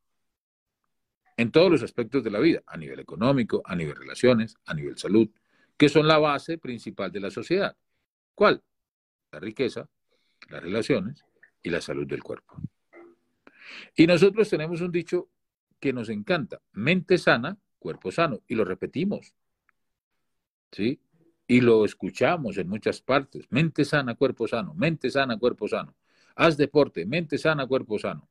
En 1.36 1.52
todos 1.52 1.70
los 1.70 1.82
aspectos 1.82 2.24
de 2.24 2.30
la 2.30 2.38
vida, 2.38 2.62
a 2.66 2.78
nivel 2.78 3.00
económico, 3.00 3.60
a 3.66 3.76
nivel 3.76 3.96
relaciones, 3.96 4.56
a 4.64 4.72
nivel 4.72 4.96
salud, 4.96 5.28
que 5.76 5.90
son 5.90 6.08
la 6.08 6.16
base 6.16 6.56
principal 6.56 7.12
de 7.12 7.20
la 7.20 7.30
sociedad. 7.30 7.76
¿Cuál? 8.34 8.62
La 9.30 9.40
riqueza, 9.40 9.86
las 10.48 10.62
relaciones 10.62 11.22
y 11.62 11.68
la 11.68 11.82
salud 11.82 12.06
del 12.06 12.22
cuerpo. 12.22 12.56
Y 13.94 14.06
nosotros 14.06 14.48
tenemos 14.48 14.80
un 14.80 14.90
dicho 14.90 15.28
que 15.78 15.92
nos 15.92 16.08
encanta, 16.08 16.62
mente 16.72 17.18
sana, 17.18 17.58
cuerpo 17.78 18.10
sano, 18.10 18.40
y 18.48 18.54
lo 18.54 18.64
repetimos. 18.64 19.34
¿Sí? 20.72 20.98
Y 21.46 21.60
lo 21.60 21.84
escuchamos 21.84 22.56
en 22.56 22.70
muchas 22.70 23.02
partes, 23.02 23.44
mente 23.50 23.84
sana, 23.84 24.14
cuerpo 24.14 24.48
sano, 24.48 24.72
mente 24.72 25.10
sana, 25.10 25.36
cuerpo 25.36 25.68
sano. 25.68 25.94
Haz 26.36 26.56
deporte, 26.56 27.06
mente 27.06 27.38
sana, 27.38 27.66
cuerpo 27.66 27.98
sano. 27.98 28.28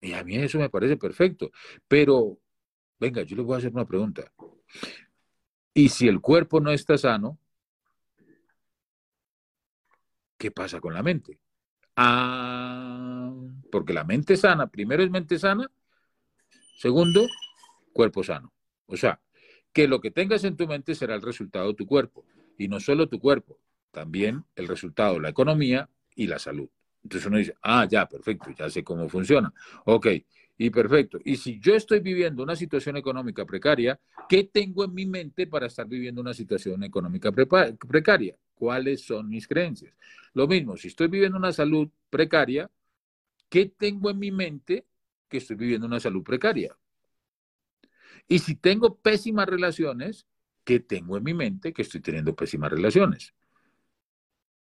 Y 0.00 0.12
a 0.14 0.24
mí 0.24 0.36
eso 0.36 0.58
me 0.58 0.70
parece 0.70 0.96
perfecto. 0.96 1.50
Pero, 1.86 2.38
venga, 2.98 3.22
yo 3.22 3.36
le 3.36 3.42
voy 3.42 3.54
a 3.54 3.58
hacer 3.58 3.72
una 3.72 3.86
pregunta. 3.86 4.32
Y 5.74 5.88
si 5.88 6.08
el 6.08 6.20
cuerpo 6.20 6.60
no 6.60 6.70
está 6.70 6.96
sano, 6.96 7.38
¿qué 10.38 10.50
pasa 10.50 10.80
con 10.80 10.94
la 10.94 11.02
mente? 11.02 11.38
Ah, 11.96 13.32
porque 13.70 13.92
la 13.92 14.04
mente 14.04 14.36
sana, 14.36 14.68
primero 14.68 15.02
es 15.02 15.10
mente 15.10 15.38
sana, 15.38 15.70
segundo, 16.78 17.28
cuerpo 17.92 18.24
sano. 18.24 18.52
O 18.86 18.96
sea, 18.96 19.20
que 19.72 19.86
lo 19.86 20.00
que 20.00 20.10
tengas 20.10 20.44
en 20.44 20.56
tu 20.56 20.66
mente 20.66 20.94
será 20.94 21.14
el 21.14 21.22
resultado 21.22 21.68
de 21.68 21.74
tu 21.74 21.86
cuerpo. 21.86 22.24
Y 22.58 22.68
no 22.68 22.80
solo 22.80 23.08
tu 23.08 23.20
cuerpo, 23.20 23.58
también 23.90 24.44
el 24.56 24.66
resultado 24.66 25.14
de 25.14 25.20
la 25.20 25.28
economía, 25.28 25.88
y 26.14 26.26
la 26.26 26.38
salud. 26.38 26.68
Entonces 27.02 27.26
uno 27.26 27.38
dice, 27.38 27.54
ah, 27.62 27.86
ya, 27.90 28.06
perfecto, 28.06 28.50
ya 28.56 28.68
sé 28.68 28.84
cómo 28.84 29.08
funciona. 29.08 29.52
Ok, 29.86 30.06
y 30.58 30.68
perfecto. 30.70 31.18
Y 31.24 31.36
si 31.36 31.58
yo 31.58 31.74
estoy 31.74 32.00
viviendo 32.00 32.42
una 32.42 32.54
situación 32.54 32.96
económica 32.96 33.46
precaria, 33.46 33.98
¿qué 34.28 34.44
tengo 34.44 34.84
en 34.84 34.92
mi 34.92 35.06
mente 35.06 35.46
para 35.46 35.66
estar 35.66 35.86
viviendo 35.86 36.20
una 36.20 36.34
situación 36.34 36.84
económica 36.84 37.32
precaria? 37.32 38.36
¿Cuáles 38.54 39.02
son 39.06 39.28
mis 39.28 39.48
creencias? 39.48 39.94
Lo 40.34 40.46
mismo, 40.46 40.76
si 40.76 40.88
estoy 40.88 41.08
viviendo 41.08 41.38
una 41.38 41.52
salud 41.52 41.88
precaria, 42.10 42.70
¿qué 43.48 43.72
tengo 43.74 44.10
en 44.10 44.18
mi 44.18 44.30
mente 44.30 44.84
que 45.28 45.38
estoy 45.38 45.56
viviendo 45.56 45.86
una 45.86 45.98
salud 45.98 46.22
precaria? 46.22 46.76
Y 48.28 48.38
si 48.40 48.54
tengo 48.54 48.96
pésimas 48.96 49.48
relaciones, 49.48 50.26
¿qué 50.64 50.78
tengo 50.78 51.16
en 51.16 51.24
mi 51.24 51.32
mente 51.32 51.72
que 51.72 51.82
estoy 51.82 52.00
teniendo 52.00 52.36
pésimas 52.36 52.70
relaciones? 52.70 53.34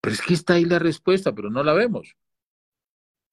Pero 0.00 0.14
es 0.14 0.22
que 0.22 0.34
está 0.34 0.54
ahí 0.54 0.64
la 0.64 0.78
respuesta, 0.78 1.34
pero 1.34 1.50
no 1.50 1.62
la 1.62 1.72
vemos. 1.72 2.16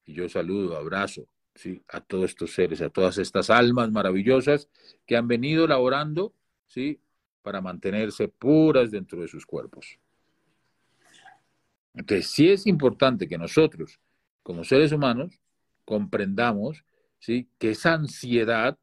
Y 0.05 0.13
yo 0.13 0.29
saludo, 0.29 0.77
abrazo, 0.77 1.27
¿sí? 1.55 1.83
A 1.89 2.01
todos 2.01 2.25
estos 2.25 2.53
seres, 2.53 2.81
a 2.81 2.89
todas 2.89 3.17
estas 3.17 3.49
almas 3.49 3.91
maravillosas 3.91 4.69
que 5.05 5.17
han 5.17 5.27
venido 5.27 5.67
laborando, 5.67 6.33
¿sí? 6.65 7.01
Para 7.41 7.61
mantenerse 7.61 8.27
puras 8.27 8.91
dentro 8.91 9.21
de 9.21 9.27
sus 9.27 9.45
cuerpos. 9.45 9.99
Entonces, 11.93 12.27
sí 12.27 12.49
es 12.49 12.67
importante 12.67 13.27
que 13.27 13.37
nosotros, 13.37 13.99
como 14.43 14.63
seres 14.63 14.91
humanos, 14.91 15.41
comprendamos, 15.83 16.85
¿sí? 17.19 17.49
Que 17.57 17.71
esa 17.71 17.93
ansiedad, 17.93 18.77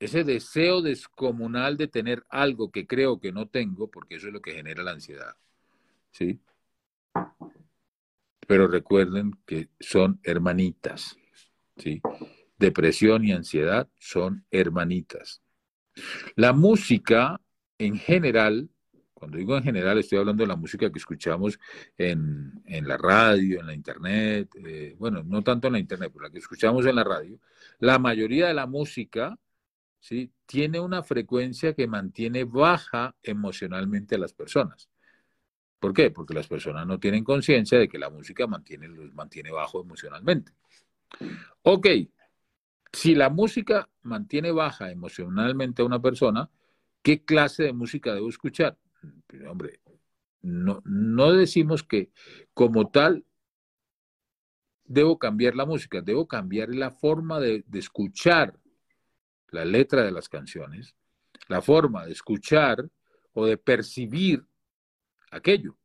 ese 0.00 0.24
deseo 0.24 0.82
descomunal 0.82 1.76
de 1.76 1.88
tener 1.88 2.24
algo 2.28 2.70
que 2.70 2.86
creo 2.86 3.20
que 3.20 3.32
no 3.32 3.46
tengo, 3.48 3.90
porque 3.90 4.16
eso 4.16 4.28
es 4.28 4.32
lo 4.32 4.42
que 4.42 4.52
genera 4.52 4.82
la 4.82 4.92
ansiedad, 4.92 5.36
¿sí? 6.12 6.40
Pero 8.46 8.66
recuerden 8.66 9.38
que 9.46 9.68
son 9.78 10.20
hermanitas, 10.22 11.16
¿sí? 11.76 12.00
Depresión 12.58 13.24
y 13.24 13.32
ansiedad 13.32 13.88
son 13.98 14.44
hermanitas. 14.50 15.42
La 16.36 16.52
música 16.52 17.40
en 17.78 17.96
general, 17.96 18.68
cuando 19.14 19.38
digo 19.38 19.56
en 19.56 19.62
general, 19.62 19.98
estoy 19.98 20.18
hablando 20.18 20.42
de 20.42 20.48
la 20.48 20.56
música 20.56 20.90
que 20.90 20.98
escuchamos 20.98 21.58
en, 21.96 22.62
la 22.66 22.96
radio, 22.96 23.60
en 23.60 23.66
la 23.66 23.74
internet, 23.74 24.50
eh, 24.64 24.96
bueno, 24.98 25.22
no 25.22 25.42
tanto 25.42 25.68
en 25.68 25.74
la 25.74 25.78
internet, 25.78 26.10
pero 26.12 26.24
la 26.24 26.30
que 26.30 26.38
escuchamos 26.38 26.86
en 26.86 26.96
la 26.96 27.04
radio, 27.04 27.38
la 27.78 27.98
mayoría 27.98 28.48
de 28.48 28.54
la 28.54 28.66
música 28.66 29.38
¿sí? 30.00 30.32
tiene 30.46 30.80
una 30.80 31.02
frecuencia 31.02 31.74
que 31.74 31.86
mantiene 31.86 32.44
baja 32.44 33.14
emocionalmente 33.22 34.16
a 34.16 34.18
las 34.18 34.32
personas. 34.32 34.88
¿Por 35.80 35.94
qué? 35.94 36.10
Porque 36.10 36.34
las 36.34 36.46
personas 36.46 36.86
no 36.86 37.00
tienen 37.00 37.24
conciencia 37.24 37.78
de 37.78 37.88
que 37.88 37.98
la 37.98 38.10
música 38.10 38.46
mantiene, 38.46 38.86
los 38.86 39.14
mantiene 39.14 39.50
bajo 39.50 39.80
emocionalmente. 39.80 40.52
Ok, 41.62 41.86
si 42.92 43.14
la 43.14 43.30
música 43.30 43.88
mantiene 44.02 44.52
baja 44.52 44.90
emocionalmente 44.90 45.80
a 45.80 45.86
una 45.86 46.00
persona, 46.00 46.50
¿qué 47.02 47.24
clase 47.24 47.64
de 47.64 47.72
música 47.72 48.14
debo 48.14 48.28
escuchar? 48.28 48.76
Hombre, 49.48 49.80
no, 50.42 50.82
no 50.84 51.32
decimos 51.32 51.82
que 51.82 52.10
como 52.52 52.90
tal 52.90 53.24
debo 54.84 55.18
cambiar 55.18 55.56
la 55.56 55.64
música, 55.64 56.02
debo 56.02 56.28
cambiar 56.28 56.68
la 56.74 56.90
forma 56.90 57.40
de, 57.40 57.64
de 57.66 57.78
escuchar 57.78 58.58
la 59.48 59.64
letra 59.64 60.02
de 60.02 60.12
las 60.12 60.28
canciones, 60.28 60.94
la 61.48 61.62
forma 61.62 62.04
de 62.04 62.12
escuchar 62.12 62.90
o 63.32 63.46
de 63.46 63.56
percibir 63.56 64.44
aquello. 65.30 65.76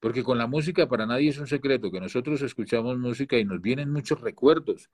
Porque 0.00 0.24
con 0.24 0.36
la 0.36 0.46
música 0.46 0.88
para 0.88 1.06
nadie 1.06 1.30
es 1.30 1.38
un 1.38 1.46
secreto 1.46 1.90
que 1.90 2.00
nosotros 2.00 2.42
escuchamos 2.42 2.98
música 2.98 3.38
y 3.38 3.44
nos 3.44 3.60
vienen 3.60 3.90
muchos 3.90 4.20
recuerdos, 4.20 4.90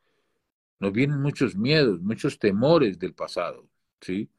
nos 0.80 0.92
vienen 0.92 1.20
muchos 1.20 1.56
miedos, 1.56 2.00
muchos 2.00 2.38
temores 2.38 2.98
del 2.98 3.14
pasado, 3.14 3.68
¿sí? 4.00 4.30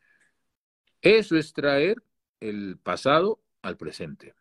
Eso 1.02 1.38
es 1.38 1.54
traer 1.54 2.04
el 2.40 2.78
pasado 2.78 3.42
al 3.62 3.78
presente. 3.78 4.36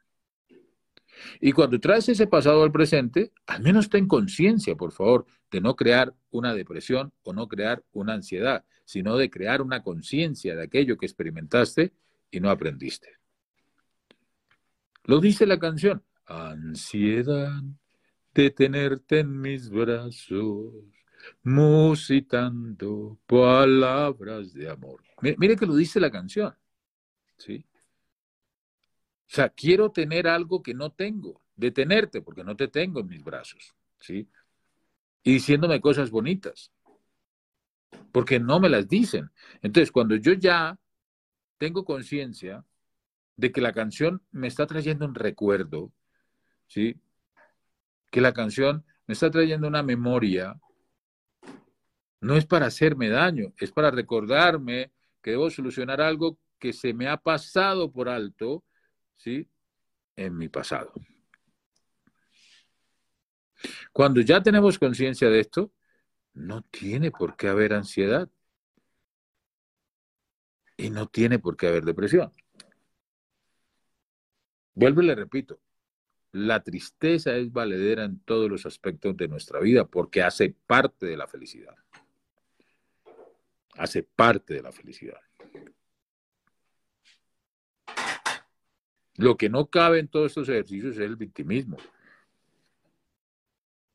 Y 1.41 1.53
cuando 1.53 1.81
traes 1.81 2.09
ese 2.09 2.27
pasado 2.27 2.63
al 2.63 2.73
presente, 2.73 3.33
al 3.47 3.63
menos 3.63 3.89
ten 3.89 4.07
conciencia, 4.07 4.77
por 4.77 4.93
favor, 4.93 5.27
de 5.51 5.61
no 5.61 5.75
crear 5.77 6.15
una 6.31 6.55
depresión 6.55 7.13
o 7.23 7.33
no 7.33 7.49
crear 7.49 7.83
una 7.93 8.15
ansiedad, 8.15 8.65
sino 8.85 9.17
de 9.17 9.31
crear 9.31 9.63
una 9.63 9.83
conciencia 9.83 10.55
de 10.55 10.63
aquello 10.63 10.97
que 10.97 11.07
experimentaste 11.07 11.93
y 12.31 12.41
no 12.41 12.51
aprendiste. 12.51 13.19
Lo 15.05 15.21
dice 15.21 15.47
la 15.47 15.59
canción, 15.59 16.05
ansiedad 16.27 17.63
de 18.35 18.51
tenerte 18.51 19.21
en 19.21 19.41
mis 19.41 19.71
brazos, 19.71 20.75
musitando 21.43 23.19
palabras 23.27 24.53
de 24.53 24.69
amor. 24.71 25.03
Mire, 25.21 25.57
que 25.57 25.67
lo 25.67 25.75
dice 25.75 25.99
la 25.99 26.11
canción, 26.11 26.55
¿sí? 27.37 27.65
O 29.29 29.31
sea, 29.31 29.49
quiero 29.51 29.91
tener 29.91 30.27
algo 30.27 30.63
que 30.63 30.75
no 30.75 30.91
tengo, 30.91 31.43
detenerte 31.57 32.23
porque 32.23 32.45
no 32.45 32.57
te 32.57 32.69
tengo 32.69 33.01
en 33.01 33.09
mis 33.09 33.23
brazos, 33.23 33.75
¿sí? 34.01 34.29
Y 35.23 35.35
diciéndome 35.35 35.81
cosas 35.81 36.11
bonitas, 36.11 36.73
porque 38.13 38.39
no 38.39 38.61
me 38.61 38.69
las 38.69 38.89
dicen. 38.89 39.31
Entonces, 39.61 39.91
cuando 39.91 40.17
yo 40.17 40.33
ya 40.33 40.79
tengo 41.59 41.85
conciencia 41.85 42.65
de 43.39 43.53
que 43.53 43.61
la 43.61 43.73
canción 43.73 44.21
me 44.33 44.49
está 44.49 44.67
trayendo 44.67 45.07
un 45.07 45.15
recuerdo, 45.15 45.93
¿sí? 46.67 47.01
Que 48.11 48.21
la 48.21 48.35
canción 48.35 48.85
me 49.07 49.15
está 49.15 49.31
trayendo 49.31 49.69
una 49.69 49.85
memoria, 49.85 50.61
no 52.21 52.37
es 52.37 52.47
para 52.47 52.67
hacerme 52.67 53.09
daño, 53.09 53.55
es 53.57 53.71
para 53.71 53.93
recordarme 53.93 54.91
que 55.23 55.31
debo 55.31 55.51
solucionar 55.51 56.01
algo 56.01 56.37
que 56.59 56.73
se 56.73 56.93
me 56.93 57.07
ha 57.07 57.17
pasado 57.17 57.93
por 57.93 58.09
alto, 58.09 58.65
¿sí? 59.17 59.49
En 60.17 60.37
mi 60.37 60.49
pasado. 60.49 60.93
Cuando 63.93 64.21
ya 64.21 64.43
tenemos 64.43 64.81
conciencia 64.81 65.31
de 65.31 65.39
esto, 65.39 65.73
no 66.35 66.63
tiene 66.63 67.13
por 67.13 67.37
qué 67.37 67.47
haber 67.47 67.73
ansiedad 67.73 68.29
y 70.77 70.91
no 70.91 71.07
tiene 71.07 71.39
por 71.39 71.57
qué 71.57 71.69
haber 71.69 71.85
depresión. 71.85 72.33
Vuelvo 74.79 75.03
y 75.03 75.07
le 75.07 75.17
repito, 75.17 75.59
la 76.31 76.63
tristeza 76.63 77.35
es 77.35 77.51
valedera 77.51 78.05
en 78.05 78.21
todos 78.21 78.49
los 78.49 78.65
aspectos 78.65 79.17
de 79.17 79.27
nuestra 79.27 79.59
vida 79.59 79.85
porque 79.85 80.23
hace 80.23 80.55
parte 80.69 81.05
de 81.05 81.17
la 81.17 81.27
felicidad. 81.27 81.75
Hace 83.75 84.05
parte 84.05 84.55
de 84.55 84.63
la 84.63 84.71
felicidad. 84.71 85.21
Lo 89.17 89.37
que 89.37 89.49
no 89.49 89.67
cabe 89.67 89.99
en 89.99 90.07
todos 90.07 90.27
estos 90.29 90.49
ejercicios 90.49 90.95
es 90.95 91.01
el 91.01 91.17
victimismo, 91.17 91.77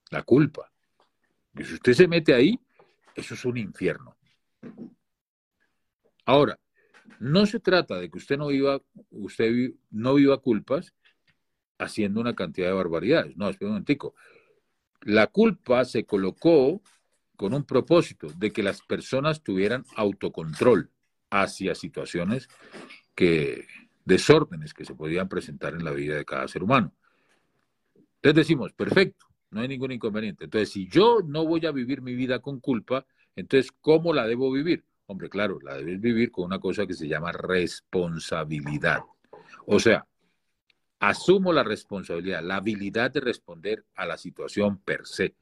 la 0.09 0.21
culpa. 0.23 0.69
Y 1.57 1.63
si 1.63 1.75
usted 1.75 1.93
se 1.93 2.09
mete 2.09 2.33
ahí, 2.33 2.59
eso 3.15 3.35
es 3.35 3.45
un 3.45 3.55
infierno. 3.55 4.17
Ahora, 6.25 6.59
no 7.23 7.45
se 7.45 7.61
trata 7.61 7.99
de 7.99 8.09
que 8.09 8.17
usted 8.17 8.37
no 8.37 8.47
viva, 8.47 8.81
usted 9.11 9.71
no 9.91 10.15
viva 10.15 10.41
culpas 10.41 10.93
haciendo 11.79 12.19
una 12.19 12.35
cantidad 12.35 12.67
de 12.67 12.73
barbaridades. 12.73 13.37
No, 13.37 13.49
espera 13.49 13.67
un 13.69 13.75
momentico. 13.75 14.13
La 15.03 15.27
culpa 15.27 15.85
se 15.85 16.05
colocó 16.05 16.81
con 17.37 17.53
un 17.53 17.63
propósito 17.63 18.27
de 18.35 18.51
que 18.51 18.61
las 18.61 18.81
personas 18.81 19.41
tuvieran 19.41 19.85
autocontrol 19.95 20.89
hacia 21.29 21.75
situaciones 21.75 22.49
que 23.15 23.67
desórdenes 24.03 24.73
que 24.73 24.83
se 24.83 24.93
podían 24.93 25.29
presentar 25.29 25.75
en 25.75 25.85
la 25.85 25.91
vida 25.91 26.17
de 26.17 26.25
cada 26.25 26.47
ser 26.49 26.61
humano. 26.61 26.93
Entonces 28.15 28.35
decimos, 28.35 28.73
perfecto, 28.73 29.27
no 29.49 29.61
hay 29.61 29.69
ningún 29.69 29.93
inconveniente. 29.93 30.43
Entonces, 30.43 30.71
si 30.71 30.89
yo 30.89 31.19
no 31.25 31.45
voy 31.45 31.65
a 31.65 31.71
vivir 31.71 32.01
mi 32.01 32.15
vida 32.15 32.39
con 32.39 32.59
culpa, 32.59 33.05
entonces, 33.37 33.71
¿cómo 33.79 34.13
la 34.13 34.27
debo 34.27 34.51
vivir? 34.51 34.83
Hombre, 35.05 35.29
claro, 35.29 35.59
la 35.61 35.75
debes 35.75 35.99
vivir 35.99 36.31
con 36.31 36.45
una 36.45 36.59
cosa 36.59 36.87
que 36.87 36.93
se 36.93 37.07
llama 37.07 37.31
responsabilidad. 37.31 39.01
O 39.65 39.79
sea, 39.79 40.07
asumo 40.99 41.51
la 41.51 41.63
responsabilidad, 41.63 42.41
la 42.41 42.57
habilidad 42.57 43.11
de 43.11 43.19
responder 43.19 43.85
a 43.95 44.05
la 44.05 44.17
situación 44.17 44.77
per 44.79 45.05
se. 45.05 45.35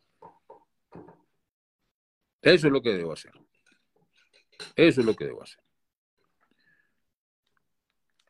Eso 2.42 2.68
es 2.68 2.74
lo 2.74 2.82
que 2.82 2.94
debo 2.94 3.14
hacer. 3.14 3.34
Eso 4.76 5.02
es 5.02 5.06
lo 5.06 5.16
que 5.16 5.26
debo 5.26 5.44
hacer. 5.44 5.64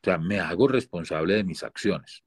O 0.01 0.03
sea, 0.03 0.17
me 0.17 0.39
hago 0.39 0.67
responsable 0.67 1.35
de 1.35 1.43
mis 1.43 1.63
acciones. 1.63 2.23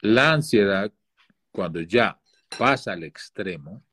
la 0.00 0.32
ansiedad, 0.32 0.92
cuando 1.52 1.80
ya 1.80 2.18
pasa 2.58 2.92
al 2.92 3.04
extremo, 3.04 3.84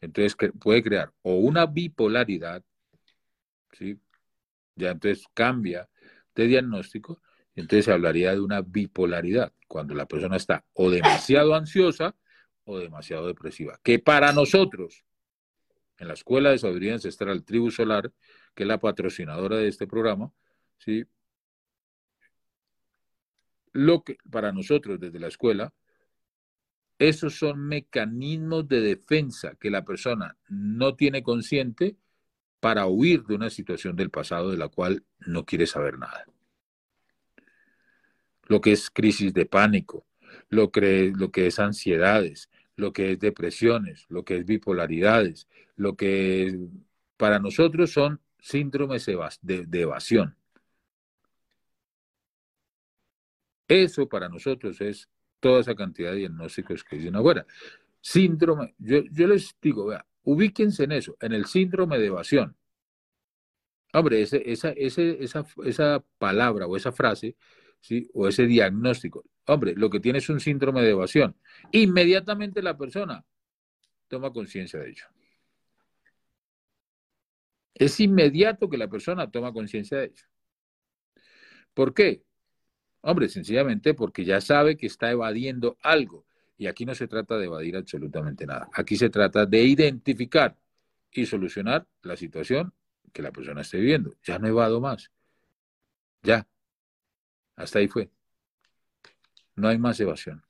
entonces 0.00 0.36
puede 0.60 0.82
crear 0.82 1.12
o 1.22 1.36
una 1.36 1.66
bipolaridad, 1.66 2.62
¿sí? 3.72 3.98
Ya 4.76 4.90
entonces 4.90 5.24
cambia 5.34 5.88
de 6.34 6.46
diagnóstico, 6.46 7.20
entonces 7.54 7.86
se 7.86 7.92
hablaría 7.92 8.32
de 8.32 8.40
una 8.40 8.62
bipolaridad, 8.62 9.52
cuando 9.66 9.94
la 9.94 10.06
persona 10.06 10.36
está 10.36 10.64
o 10.74 10.90
demasiado 10.90 11.54
ansiosa 11.54 12.14
o 12.64 12.78
demasiado 12.78 13.26
depresiva, 13.26 13.80
que 13.82 13.98
para 13.98 14.32
nosotros, 14.32 15.04
en 15.98 16.08
la 16.08 16.14
Escuela 16.14 16.50
de 16.50 16.58
Sabiduría 16.58 16.94
Ancestral 16.94 17.44
Tribu 17.44 17.70
Solar, 17.70 18.12
que 18.54 18.62
es 18.62 18.68
la 18.68 18.78
patrocinadora 18.78 19.56
de 19.56 19.68
este 19.68 19.86
programa, 19.86 20.32
¿sí? 20.78 21.04
Lo 23.72 24.04
que 24.04 24.18
para 24.30 24.52
nosotros 24.52 25.00
desde 25.00 25.18
la 25.18 25.28
escuela 25.28 25.72
esos 26.98 27.38
son 27.38 27.60
mecanismos 27.66 28.68
de 28.68 28.80
defensa 28.80 29.54
que 29.54 29.70
la 29.70 29.84
persona 29.84 30.36
no 30.48 30.96
tiene 30.96 31.22
consciente 31.22 31.96
para 32.60 32.86
huir 32.86 33.24
de 33.24 33.36
una 33.36 33.50
situación 33.50 33.94
del 33.94 34.10
pasado 34.10 34.50
de 34.50 34.56
la 34.56 34.68
cual 34.68 35.04
no 35.20 35.44
quiere 35.44 35.66
saber 35.66 35.98
nada. 35.98 36.24
Lo 38.48 38.60
que 38.60 38.72
es 38.72 38.90
crisis 38.90 39.32
de 39.32 39.46
pánico, 39.46 40.06
lo 40.48 40.72
que, 40.72 41.12
es 41.34 41.58
ansiedades, 41.60 42.50
lo 42.74 42.92
que 42.92 43.12
es 43.12 43.20
depresiones, 43.20 44.06
lo 44.08 44.24
que 44.24 44.38
es 44.38 44.46
bipolaridades, 44.46 45.48
lo 45.76 45.96
que 45.96 46.58
para 47.16 47.38
nosotros 47.38 47.92
son 47.92 48.20
síndromes 48.40 49.06
de 49.06 49.80
evasión. 49.80 50.36
Eso 53.68 54.08
para 54.08 54.28
nosotros 54.28 54.80
es 54.80 55.08
toda 55.40 55.60
esa 55.60 55.74
cantidad 55.74 56.12
de 56.12 56.18
diagnósticos 56.18 56.84
que 56.84 56.96
dicen 56.96 57.16
afuera. 57.16 57.46
Síndrome, 58.00 58.74
yo, 58.78 59.02
yo 59.10 59.26
les 59.26 59.56
digo, 59.60 59.86
vea, 59.86 60.04
ubíquense 60.24 60.84
en 60.84 60.92
eso, 60.92 61.16
en 61.20 61.32
el 61.32 61.46
síndrome 61.46 61.98
de 61.98 62.06
evasión. 62.06 62.56
Hombre, 63.92 64.22
ese, 64.22 64.42
esa, 64.50 64.70
esa, 64.70 65.46
esa 65.64 66.04
palabra 66.18 66.66
o 66.66 66.76
esa 66.76 66.92
frase, 66.92 67.36
¿sí? 67.80 68.08
o 68.14 68.28
ese 68.28 68.46
diagnóstico, 68.46 69.24
Hombre, 69.48 69.72
lo 69.74 69.88
que 69.88 69.98
tiene 69.98 70.18
es 70.18 70.28
un 70.28 70.40
síndrome 70.40 70.82
de 70.82 70.90
evasión. 70.90 71.34
Inmediatamente 71.72 72.60
la 72.60 72.76
persona 72.76 73.24
toma 74.06 74.30
conciencia 74.30 74.78
de 74.78 74.90
ello. 74.90 75.04
Es 77.72 77.98
inmediato 78.00 78.68
que 78.68 78.76
la 78.76 78.88
persona 78.88 79.30
toma 79.30 79.54
conciencia 79.54 79.98
de 79.98 80.04
ello. 80.06 80.24
¿Por 81.72 81.94
qué? 81.94 82.24
Hombre, 83.00 83.28
sencillamente 83.28 83.94
porque 83.94 84.24
ya 84.24 84.40
sabe 84.40 84.76
que 84.76 84.86
está 84.86 85.10
evadiendo 85.10 85.76
algo. 85.82 86.26
Y 86.56 86.66
aquí 86.66 86.84
no 86.84 86.94
se 86.94 87.06
trata 87.06 87.38
de 87.38 87.46
evadir 87.46 87.76
absolutamente 87.76 88.46
nada. 88.46 88.68
Aquí 88.72 88.96
se 88.96 89.10
trata 89.10 89.46
de 89.46 89.62
identificar 89.62 90.56
y 91.12 91.26
solucionar 91.26 91.86
la 92.02 92.16
situación 92.16 92.72
que 93.12 93.22
la 93.22 93.30
persona 93.30 93.60
esté 93.60 93.78
viviendo. 93.78 94.16
Ya 94.24 94.38
no 94.38 94.48
evado 94.48 94.80
más. 94.80 95.10
Ya. 96.22 96.46
Hasta 97.56 97.78
ahí 97.78 97.88
fue. 97.88 98.10
No 99.54 99.68
hay 99.68 99.78
más 99.78 100.00
evasión. 100.00 100.44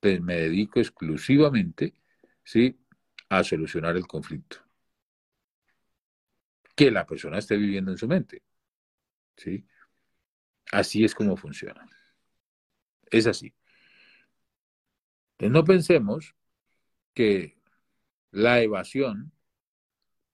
Pues 0.00 0.20
me 0.20 0.36
dedico 0.36 0.80
exclusivamente, 0.80 1.94
¿sí? 2.42 2.76
a 3.28 3.44
solucionar 3.44 3.96
el 3.96 4.06
conflicto 4.06 4.58
que 6.80 6.90
la 6.90 7.06
persona 7.06 7.36
esté 7.36 7.58
viviendo 7.58 7.90
en 7.90 7.98
su 7.98 8.08
mente. 8.08 8.42
¿Sí? 9.40 9.64
Así 10.70 11.02
es 11.02 11.14
como 11.14 11.34
funciona. 11.34 11.86
Es 13.10 13.26
así. 13.26 13.54
Entonces 15.32 15.52
no 15.52 15.64
pensemos 15.64 16.34
que 17.14 17.58
la 18.32 18.60
evasión 18.60 19.32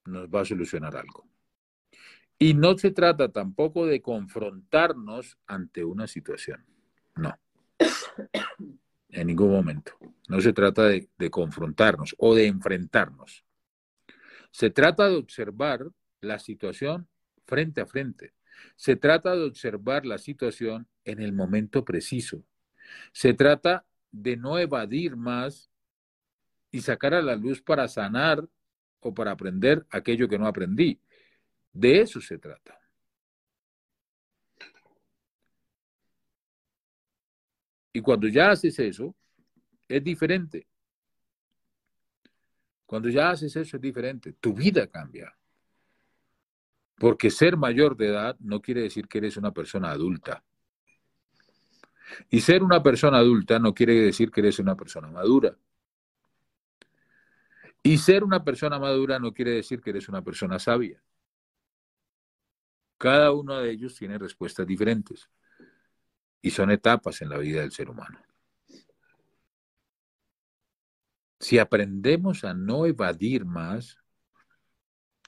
nos 0.03 0.27
va 0.27 0.41
a 0.41 0.45
solucionar 0.45 0.97
algo. 0.97 1.25
Y 2.37 2.53
no 2.53 2.77
se 2.77 2.91
trata 2.91 3.31
tampoco 3.31 3.85
de 3.85 4.01
confrontarnos 4.01 5.37
ante 5.47 5.85
una 5.85 6.05
situación. 6.05 6.65
No. 7.15 7.33
En 9.09 9.27
ningún 9.27 9.51
momento. 9.51 9.93
No 10.27 10.41
se 10.41 10.51
trata 10.51 10.83
de, 10.83 11.31
confrontarnos 11.31 12.13
o 12.17 12.35
de 12.35 12.47
enfrentarnos. 12.47 13.45
Se 14.51 14.69
trata 14.69 15.07
de 15.07 15.15
observar 15.15 15.87
la 16.19 16.39
situación 16.39 17.07
frente 17.45 17.79
a 17.79 17.85
frente. 17.85 18.33
Se 18.75 18.95
trata 18.95 19.35
de 19.35 19.45
observar 19.45 20.05
la 20.05 20.17
situación 20.17 20.87
en 21.05 21.21
el 21.21 21.33
momento 21.33 21.83
preciso. 21.83 22.43
Se 23.11 23.33
trata 23.33 23.85
de 24.11 24.37
no 24.37 24.57
evadir 24.59 25.15
más 25.15 25.69
y 26.71 26.81
sacar 26.81 27.13
a 27.13 27.21
la 27.21 27.35
luz 27.35 27.61
para 27.61 27.87
sanar 27.87 28.47
o 28.99 29.13
para 29.13 29.31
aprender 29.31 29.85
aquello 29.89 30.27
que 30.27 30.39
no 30.39 30.47
aprendí. 30.47 30.99
De 31.71 32.01
eso 32.01 32.19
se 32.21 32.37
trata. 32.37 32.79
Y 37.93 38.01
cuando 38.01 38.27
ya 38.27 38.51
haces 38.51 38.77
eso, 38.79 39.15
es 39.87 40.03
diferente. 40.03 40.67
Cuando 42.85 43.09
ya 43.09 43.31
haces 43.31 43.55
eso 43.55 43.77
es 43.77 43.81
diferente. 43.81 44.33
Tu 44.33 44.53
vida 44.53 44.87
cambia. 44.87 45.35
Porque 46.97 47.29
ser 47.29 47.57
mayor 47.57 47.95
de 47.95 48.07
edad 48.07 48.37
no 48.39 48.61
quiere 48.61 48.81
decir 48.81 49.07
que 49.07 49.19
eres 49.19 49.37
una 49.37 49.51
persona 49.51 49.91
adulta. 49.91 50.43
Y 52.29 52.41
ser 52.41 52.63
una 52.63 52.81
persona 52.81 53.17
adulta 53.17 53.59
no 53.59 53.73
quiere 53.73 53.93
decir 53.93 54.31
que 54.31 54.41
eres 54.41 54.59
una 54.59 54.75
persona 54.75 55.09
madura. 55.09 55.57
Y 57.83 57.97
ser 57.97 58.23
una 58.23 58.43
persona 58.43 58.79
madura 58.79 59.19
no 59.19 59.33
quiere 59.33 59.51
decir 59.51 59.81
que 59.81 59.91
eres 59.91 60.09
una 60.09 60.21
persona 60.21 60.59
sabia. 60.59 61.01
Cada 62.97 63.31
uno 63.31 63.59
de 63.59 63.71
ellos 63.71 63.95
tiene 63.95 64.17
respuestas 64.17 64.65
diferentes. 64.65 65.29
Y 66.41 66.49
son 66.51 66.71
etapas 66.71 67.21
en 67.21 67.29
la 67.29 67.37
vida 67.37 67.61
del 67.61 67.71
ser 67.71 67.89
humano. 67.89 68.19
Si 71.39 71.59
aprendemos 71.59 72.43
a 72.43 72.53
no 72.53 72.85
evadir 72.87 73.45
más, 73.45 73.99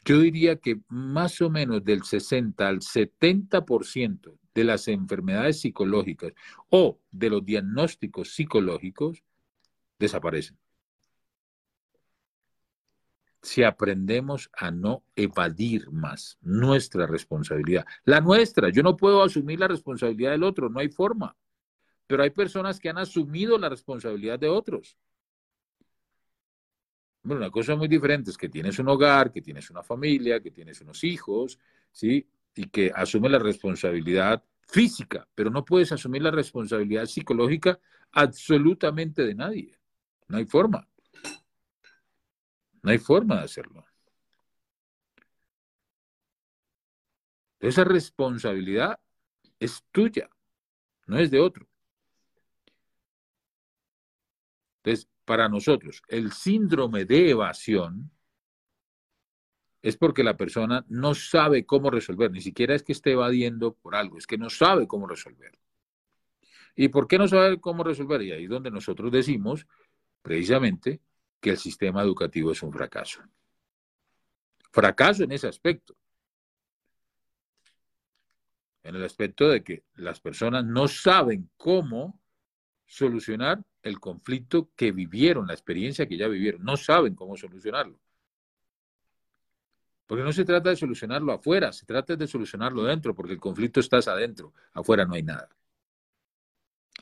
yo 0.06 0.20
diría 0.20 0.56
que 0.58 0.80
más 0.88 1.42
o 1.42 1.50
menos 1.50 1.84
del 1.84 2.04
60 2.04 2.68
al 2.68 2.80
70% 2.80 4.38
de 4.54 4.64
las 4.64 4.88
enfermedades 4.88 5.62
psicológicas 5.62 6.34
o 6.70 7.00
de 7.12 7.30
los 7.30 7.46
diagnósticos 7.46 8.34
psicológicos 8.34 9.24
desaparecen. 9.98 10.58
Si 13.42 13.64
aprendemos 13.64 14.50
a 14.54 14.70
no 14.70 15.04
evadir 15.16 15.90
más 15.92 16.38
nuestra 16.42 17.08
responsabilidad, 17.08 17.86
la 18.04 18.20
nuestra, 18.20 18.70
yo 18.70 18.84
no 18.84 18.98
puedo 18.98 19.24
asumir 19.24 19.60
la 19.60 19.68
responsabilidad 19.68 20.32
del 20.32 20.44
otro, 20.44 20.70
no 20.70 20.80
hay 20.80 20.90
forma, 20.90 21.38
pero 22.06 22.24
hay 22.24 22.32
personas 22.32 22.80
que 22.80 22.90
han 22.90 22.98
asumido 22.98 23.58
la 23.58 23.70
responsabilidad 23.70 24.40
de 24.40 24.50
otros. 24.50 24.98
Bueno, 27.22 27.42
una 27.42 27.52
cosa 27.52 27.76
muy 27.76 27.88
diferente 27.88 28.32
es 28.32 28.38
que 28.38 28.50
tienes 28.50 28.80
un 28.80 28.88
hogar, 28.90 29.32
que 29.32 29.42
tienes 29.42 29.70
una 29.70 29.84
familia, 29.84 30.40
que 30.42 30.52
tienes 30.52 30.82
unos 30.82 31.04
hijos, 31.04 31.60
¿sí? 31.92 32.28
Y 32.56 32.70
que 32.70 32.92
asume 32.96 33.30
la 33.30 33.40
responsabilidad 33.40 34.44
física, 34.68 35.28
pero 35.36 35.50
no 35.50 35.66
puedes 35.66 35.92
asumir 35.92 36.22
la 36.22 36.32
responsabilidad 36.32 37.06
psicológica 37.06 37.80
absolutamente 38.12 39.24
de 39.26 39.36
nadie. 39.36 39.80
No 40.28 40.38
hay 40.38 40.46
forma. 40.46 40.88
No 42.84 42.92
hay 42.92 42.98
forma 42.98 43.38
de 43.38 43.44
hacerlo. 43.46 43.86
Esa 47.62 47.86
responsabilidad 47.86 49.00
es 49.60 49.84
tuya, 49.92 50.30
no 51.08 51.20
es 51.20 51.32
de 51.32 51.40
otro. 51.40 51.68
Entonces, 54.84 55.08
para 55.30 55.48
nosotros, 55.48 56.02
el 56.08 56.32
síndrome 56.32 57.06
de 57.06 57.30
evasión 57.30 58.10
es 59.80 59.96
porque 59.96 60.24
la 60.24 60.36
persona 60.36 60.84
no 60.90 61.14
sabe 61.14 61.68
cómo 61.68 61.92
resolver, 61.92 62.32
ni 62.32 62.42
siquiera 62.42 62.74
es 62.74 62.82
que 62.82 62.94
esté 62.94 63.12
evadiendo 63.12 63.76
por 63.76 63.96
algo, 63.96 64.18
es 64.18 64.26
que 64.26 64.40
no 64.40 64.50
sabe 64.50 64.88
cómo 64.88 65.06
resolver. 65.06 65.60
¿Y 66.76 66.88
por 66.88 67.08
qué 67.08 67.20
no 67.20 67.28
sabe 67.28 67.62
cómo 67.62 67.84
resolver? 67.84 68.24
Y 68.24 68.32
ahí 68.32 68.46
es 68.46 68.50
donde 68.50 68.72
nosotros 68.72 69.12
decimos 69.12 69.68
precisamente 70.24 71.00
que 71.40 71.52
el 71.52 71.58
sistema 71.58 72.02
educativo 72.02 72.52
es 72.52 72.64
un 72.64 72.74
fracaso. 72.74 73.22
Fracaso 74.72 75.26
en 75.26 75.34
ese 75.34 75.48
aspecto. 75.48 75.96
En 78.82 78.96
el 78.96 79.04
aspecto 79.04 79.48
de 79.48 79.64
que 79.64 79.84
las 79.94 80.20
personas 80.20 80.66
no 80.66 80.88
saben 80.88 81.52
cómo 81.56 82.20
solucionar 82.88 83.64
el 83.84 84.00
conflicto 84.00 84.70
que 84.76 84.92
vivieron, 84.92 85.48
la 85.48 85.54
experiencia 85.54 86.08
que 86.08 86.18
ya 86.18 86.28
vivieron. 86.28 86.64
No 86.64 86.78
saben 86.78 87.16
cómo 87.16 87.38
solucionarlo. 87.38 88.00
Porque 90.08 90.24
no 90.24 90.34
se 90.34 90.44
trata 90.44 90.72
de 90.72 90.76
solucionarlo 90.76 91.32
afuera, 91.32 91.72
se 91.72 91.86
trata 91.86 92.16
de 92.16 92.28
solucionarlo 92.28 92.84
dentro, 92.84 93.14
porque 93.14 93.34
el 93.34 93.40
conflicto 93.40 93.80
está 93.80 93.98
adentro, 93.98 94.54
afuera 94.74 95.06
no 95.06 95.14
hay 95.14 95.24
nada. 95.24 95.50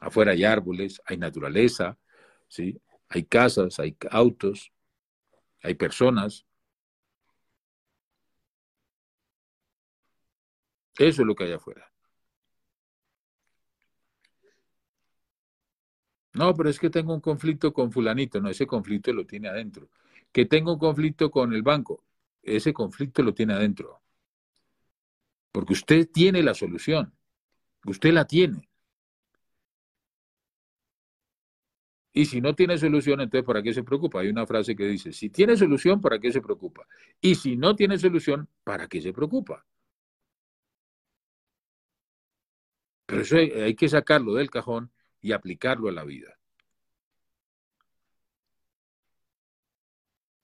Afuera 0.02 0.34
hay 0.34 0.44
árboles, 0.44 1.02
hay 1.06 1.18
naturaleza, 1.18 1.98
¿sí? 2.48 2.80
hay 3.10 3.24
casas, 3.24 3.80
hay 3.80 3.96
autos, 4.12 4.72
hay 5.64 5.76
personas. 5.76 6.46
Eso 10.98 11.22
es 11.22 11.28
lo 11.28 11.36
que 11.36 11.46
hay 11.46 11.54
afuera. 11.54 11.90
No, 16.38 16.54
pero 16.54 16.70
es 16.70 16.80
que 16.80 16.90
tengo 16.90 17.14
un 17.14 17.22
conflicto 17.22 17.74
con 17.74 17.92
fulanito. 17.92 18.40
No, 18.40 18.50
ese 18.50 18.68
conflicto 18.68 19.12
lo 19.12 19.26
tiene 19.26 19.48
adentro. 19.50 19.90
Que 20.32 20.46
tengo 20.46 20.74
un 20.74 20.80
conflicto 20.80 21.32
con 21.32 21.54
el 21.54 21.64
banco. 21.64 22.04
Ese 22.44 22.74
conflicto 22.74 23.24
lo 23.24 23.34
tiene 23.34 23.54
adentro. 23.54 24.02
Porque 25.52 25.74
usted 25.74 26.08
tiene 26.12 26.44
la 26.44 26.54
solución. 26.54 27.12
Usted 27.86 28.14
la 28.14 28.26
tiene. 28.26 28.70
Y 32.14 32.26
si 32.26 32.42
no 32.42 32.54
tiene 32.56 32.78
solución, 32.78 33.22
entonces 33.22 33.46
¿para 33.46 33.62
qué 33.64 33.74
se 33.74 33.84
preocupa? 33.84 34.20
Hay 34.22 34.28
una 34.30 34.46
frase 34.46 34.76
que 34.76 34.86
dice, 34.86 35.12
si 35.14 35.30
tiene 35.30 35.56
solución, 35.56 36.02
¿para 36.02 36.20
qué 36.20 36.32
se 36.32 36.42
preocupa? 36.42 36.88
Y 37.22 37.36
si 37.36 37.56
no 37.56 37.76
tiene 37.76 37.98
solución, 37.98 38.48
¿para 38.64 38.88
qué 38.88 39.02
se 39.02 39.14
preocupa? 39.14 39.66
Pero 43.06 43.22
eso 43.22 43.38
hay 43.38 43.76
que 43.76 43.90
sacarlo 43.90 44.34
del 44.34 44.50
cajón 44.50 44.92
y 45.22 45.32
aplicarlo 45.32 45.90
a 45.90 45.92
la 45.92 46.04
vida. 46.04 46.38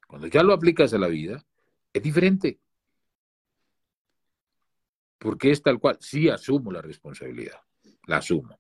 Cuando 0.08 0.28
ya 0.28 0.44
lo 0.44 0.54
aplicas 0.54 0.94
a 0.94 1.00
la 1.00 1.08
vida, 1.08 1.44
es 1.92 2.04
diferente. 2.04 2.60
Porque 5.18 5.52
es 5.52 5.62
tal 5.62 5.80
cual. 5.80 5.98
Sí 6.00 6.30
asumo 6.30 6.72
la 6.72 6.82
responsabilidad. 6.82 7.62
La 8.08 8.18
asumo. 8.18 8.60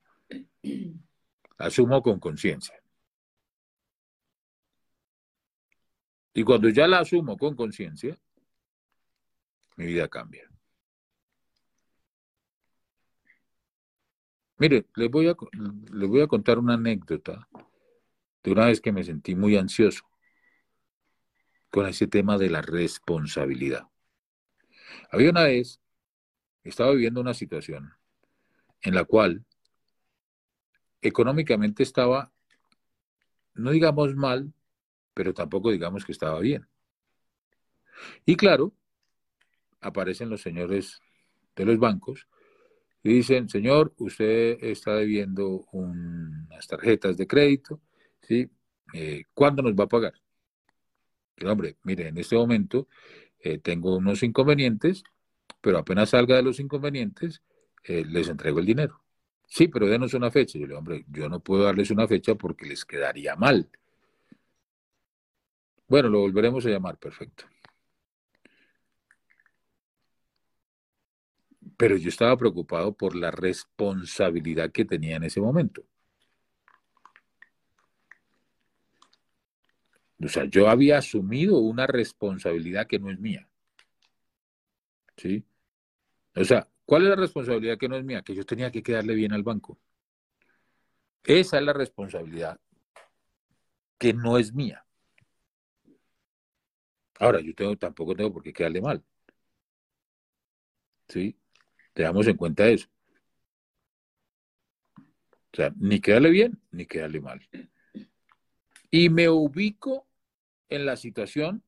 La 0.63 1.65
asumo 1.67 2.01
con 2.01 2.19
conciencia. 2.19 2.81
Y 6.33 6.43
cuando 6.43 6.69
ya 6.69 6.87
la 6.87 6.99
asumo 6.99 7.37
con 7.37 7.55
conciencia, 7.55 8.17
mi 9.75 9.85
vida 9.85 10.07
cambia. 10.07 10.49
Mire, 14.63 14.85
les 14.95 15.11
voy, 15.11 15.27
a, 15.27 15.35
voy 16.07 16.21
a 16.21 16.27
contar 16.27 16.57
una 16.57 16.75
anécdota 16.75 17.49
de 18.41 18.49
una 18.49 18.67
vez 18.67 18.79
que 18.79 18.93
me 18.93 19.03
sentí 19.03 19.35
muy 19.35 19.57
ansioso 19.57 20.05
con 21.69 21.85
ese 21.85 22.07
tema 22.07 22.37
de 22.37 22.49
la 22.49 22.61
responsabilidad. 22.61 23.89
Había 25.11 25.31
una 25.31 25.43
vez, 25.43 25.81
estaba 26.63 26.91
viviendo 26.91 27.19
una 27.19 27.33
situación 27.33 27.91
en 28.83 28.95
la 28.95 29.03
cual 29.03 29.43
económicamente 31.01 31.83
estaba, 31.83 32.31
no 33.55 33.71
digamos 33.71 34.15
mal, 34.15 34.53
pero 35.13 35.33
tampoco 35.33 35.71
digamos 35.71 36.05
que 36.05 36.13
estaba 36.13 36.39
bien. 36.39 36.69
Y 38.25 38.37
claro, 38.37 38.73
aparecen 39.81 40.29
los 40.29 40.41
señores 40.41 41.01
de 41.53 41.65
los 41.65 41.77
bancos 41.79 42.29
y 43.03 43.15
dicen, 43.15 43.49
señor, 43.49 43.93
usted 43.97 44.57
está 44.61 44.95
debiendo 44.95 45.65
unas 45.73 46.67
tarjetas 46.67 47.17
de 47.17 47.27
crédito, 47.27 47.81
¿sí? 48.21 48.49
Eh, 48.93 49.25
¿Cuándo 49.33 49.61
nos 49.61 49.73
va 49.73 49.83
a 49.85 49.89
pagar? 49.89 50.13
hombre, 51.45 51.75
mire, 51.83 52.07
en 52.07 52.17
este 52.17 52.37
momento 52.37 52.87
eh, 53.39 53.57
tengo 53.57 53.97
unos 53.97 54.23
inconvenientes, 54.23 55.03
pero 55.59 55.77
apenas 55.77 56.11
salga 56.11 56.37
de 56.37 56.43
los 56.43 56.59
inconvenientes, 56.61 57.41
eh, 57.83 58.05
les 58.07 58.29
entrego 58.29 58.59
el 58.59 58.65
dinero. 58.65 59.01
Sí, 59.45 59.67
pero 59.67 59.87
denos 59.87 60.13
una 60.13 60.31
fecha. 60.31 60.57
Yo 60.57 60.65
le 60.65 60.69
digo, 60.69 60.79
hombre, 60.79 61.05
yo 61.09 61.27
no 61.27 61.41
puedo 61.41 61.63
darles 61.63 61.91
una 61.91 62.07
fecha 62.07 62.35
porque 62.35 62.65
les 62.65 62.85
quedaría 62.85 63.35
mal. 63.35 63.69
Bueno, 65.87 66.09
lo 66.09 66.21
volveremos 66.21 66.65
a 66.65 66.69
llamar, 66.69 66.97
perfecto. 66.97 67.45
Pero 71.77 71.97
yo 71.97 72.09
estaba 72.09 72.37
preocupado 72.37 72.93
por 72.95 73.15
la 73.15 73.31
responsabilidad 73.31 74.71
que 74.71 74.85
tenía 74.85 75.15
en 75.17 75.23
ese 75.23 75.41
momento. 75.41 75.83
O 80.23 80.27
sea, 80.27 80.45
yo 80.45 80.69
había 80.69 80.97
asumido 80.99 81.57
una 81.59 81.85
responsabilidad 81.87 82.87
que 82.87 82.99
no 82.99 83.11
es 83.11 83.19
mía. 83.19 83.47
¿Sí? 85.17 85.45
O 86.35 86.43
sea, 86.43 86.67
¿cuál 86.85 87.03
es 87.03 87.09
la 87.09 87.15
responsabilidad 87.15 87.77
que 87.77 87.89
no 87.89 87.97
es 87.97 88.03
mía? 88.03 88.21
Que 88.21 88.35
yo 88.35 88.45
tenía 88.45 88.71
que 88.71 88.83
quedarle 88.83 89.15
bien 89.15 89.33
al 89.33 89.43
banco. 89.43 89.79
Esa 91.23 91.57
es 91.57 91.63
la 91.63 91.73
responsabilidad 91.73 92.59
que 93.97 94.13
no 94.13 94.37
es 94.37 94.53
mía. 94.53 94.85
Ahora, 97.19 97.39
yo 97.41 97.77
tampoco 97.77 98.15
tengo 98.15 98.33
por 98.33 98.43
qué 98.43 98.51
quedarle 98.53 98.81
mal. 98.81 99.03
¿Sí? 101.07 101.37
Tengamos 101.93 102.27
en 102.27 102.37
cuenta 102.37 102.67
eso. 102.67 102.87
O 104.97 105.55
sea, 105.55 105.71
ni 105.77 105.99
quedarle 105.99 106.31
bien, 106.31 106.59
ni 106.71 106.85
quedarle 106.85 107.21
mal. 107.21 107.47
Y 108.89 109.09
me 109.09 109.29
ubico 109.29 110.07
en 110.69 110.85
la 110.85 110.95
situación 110.95 111.63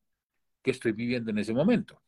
que 0.62 0.72
estoy 0.72 0.92
viviendo 0.92 1.30
en 1.30 1.38
ese 1.38 1.54
momento. 1.54 2.02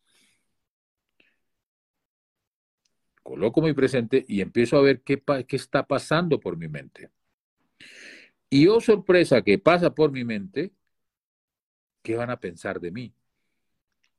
Coloco 3.23 3.61
mi 3.61 3.73
presente 3.75 4.25
y 4.27 4.41
empiezo 4.41 4.77
a 4.77 4.83
ver 4.83 5.03
qué, 5.03 5.23
qué 5.47 5.57
está 5.57 5.87
pasando 5.87 6.41
por 6.41 6.57
mi 6.57 6.67
mente. 6.67 7.11
Y 8.51 8.67
oh 8.67 8.81
sorpresa 8.81 9.43
que 9.43 9.59
pasa 9.59 9.95
por 9.95 10.11
mi 10.11 10.25
mente, 10.25 10.73
¿qué 12.03 12.17
van 12.17 12.31
a 12.31 12.41
pensar 12.41 12.81
de 12.81 12.91
mí? 12.91 13.15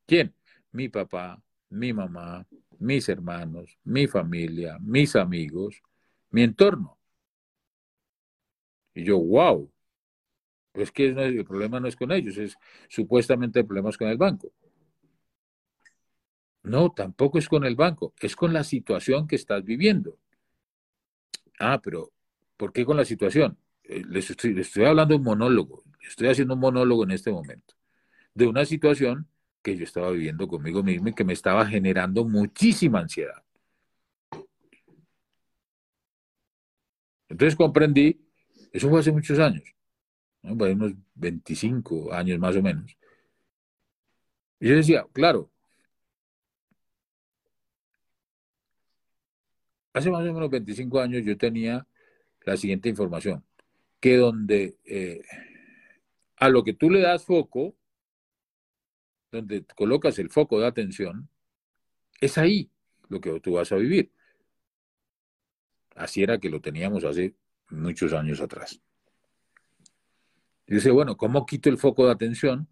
¿Quién? 0.06 0.34
Mi 0.72 0.88
papá, 0.88 1.42
mi 1.68 1.92
mamá, 1.92 2.46
mis 2.80 3.08
hermanos, 3.08 3.78
mi 3.84 4.06
familia, 4.06 4.78
mis 4.80 5.14
amigos, 5.16 5.82
mi 6.30 6.42
entorno. 6.42 6.98
Y 8.94 9.04
yo, 9.04 9.18
wow, 9.18 9.70
es 10.74 10.90
que 10.90 11.08
el 11.08 11.44
problema 11.44 11.80
no 11.80 11.88
es 11.88 11.96
con 11.96 12.10
ellos, 12.12 12.36
es 12.38 12.56
supuestamente 12.88 13.60
el 13.60 13.66
problema 13.66 13.90
es 13.90 13.98
con 13.98 14.08
el 14.08 14.16
banco. 14.16 14.52
No, 16.62 16.90
tampoco 16.92 17.38
es 17.38 17.48
con 17.48 17.64
el 17.64 17.76
banco, 17.76 18.14
es 18.20 18.36
con 18.36 18.52
la 18.52 18.64
situación 18.64 19.26
que 19.26 19.36
estás 19.36 19.64
viviendo. 19.64 20.18
Ah, 21.58 21.80
pero 21.82 22.12
¿por 22.56 22.72
qué 22.72 22.84
con 22.84 22.96
la 22.96 23.04
situación? 23.04 23.58
Eh, 23.84 24.02
les 24.08 24.30
estoy 24.30 24.84
hablando 24.84 25.16
un 25.16 25.22
monólogo, 25.22 25.84
estoy 26.06 26.28
haciendo 26.28 26.54
un 26.54 26.60
monólogo 26.60 27.04
en 27.04 27.10
este 27.12 27.30
momento, 27.30 27.74
de 28.34 28.46
una 28.46 28.64
situación 28.64 29.29
que 29.62 29.76
yo 29.76 29.84
estaba 29.84 30.10
viviendo 30.10 30.48
conmigo 30.48 30.82
mismo 30.82 31.08
y 31.08 31.14
que 31.14 31.24
me 31.24 31.32
estaba 31.32 31.66
generando 31.66 32.24
muchísima 32.24 33.00
ansiedad. 33.00 33.42
Entonces 37.28 37.56
comprendí, 37.56 38.20
eso 38.72 38.88
fue 38.90 39.00
hace 39.00 39.12
muchos 39.12 39.38
años, 39.38 39.62
¿no? 40.42 40.52
unos 40.54 40.92
25 41.14 42.12
años 42.12 42.38
más 42.38 42.56
o 42.56 42.62
menos. 42.62 42.96
Y 44.60 44.68
yo 44.68 44.76
decía, 44.76 45.06
claro, 45.12 45.50
hace 49.92 50.10
más 50.10 50.26
o 50.26 50.32
menos 50.32 50.50
25 50.50 51.00
años 51.00 51.24
yo 51.24 51.36
tenía 51.36 51.86
la 52.44 52.56
siguiente 52.56 52.88
información, 52.88 53.44
que 54.00 54.16
donde 54.16 54.76
eh, 54.84 55.22
a 56.36 56.48
lo 56.48 56.64
que 56.64 56.72
tú 56.74 56.90
le 56.90 57.00
das 57.00 57.24
foco, 57.24 57.74
donde 59.30 59.64
colocas 59.76 60.18
el 60.18 60.30
foco 60.30 60.60
de 60.60 60.66
atención, 60.66 61.28
es 62.20 62.38
ahí 62.38 62.70
lo 63.08 63.20
que 63.20 63.40
tú 63.40 63.52
vas 63.54 63.72
a 63.72 63.76
vivir. 63.76 64.12
Así 65.94 66.22
era 66.22 66.38
que 66.38 66.50
lo 66.50 66.60
teníamos 66.60 67.04
hace 67.04 67.34
muchos 67.70 68.12
años 68.12 68.40
atrás. 68.40 68.80
Y 70.66 70.74
dice, 70.74 70.90
bueno, 70.90 71.16
¿cómo 71.16 71.46
quito 71.46 71.68
el 71.68 71.78
foco 71.78 72.06
de 72.06 72.12
atención 72.12 72.68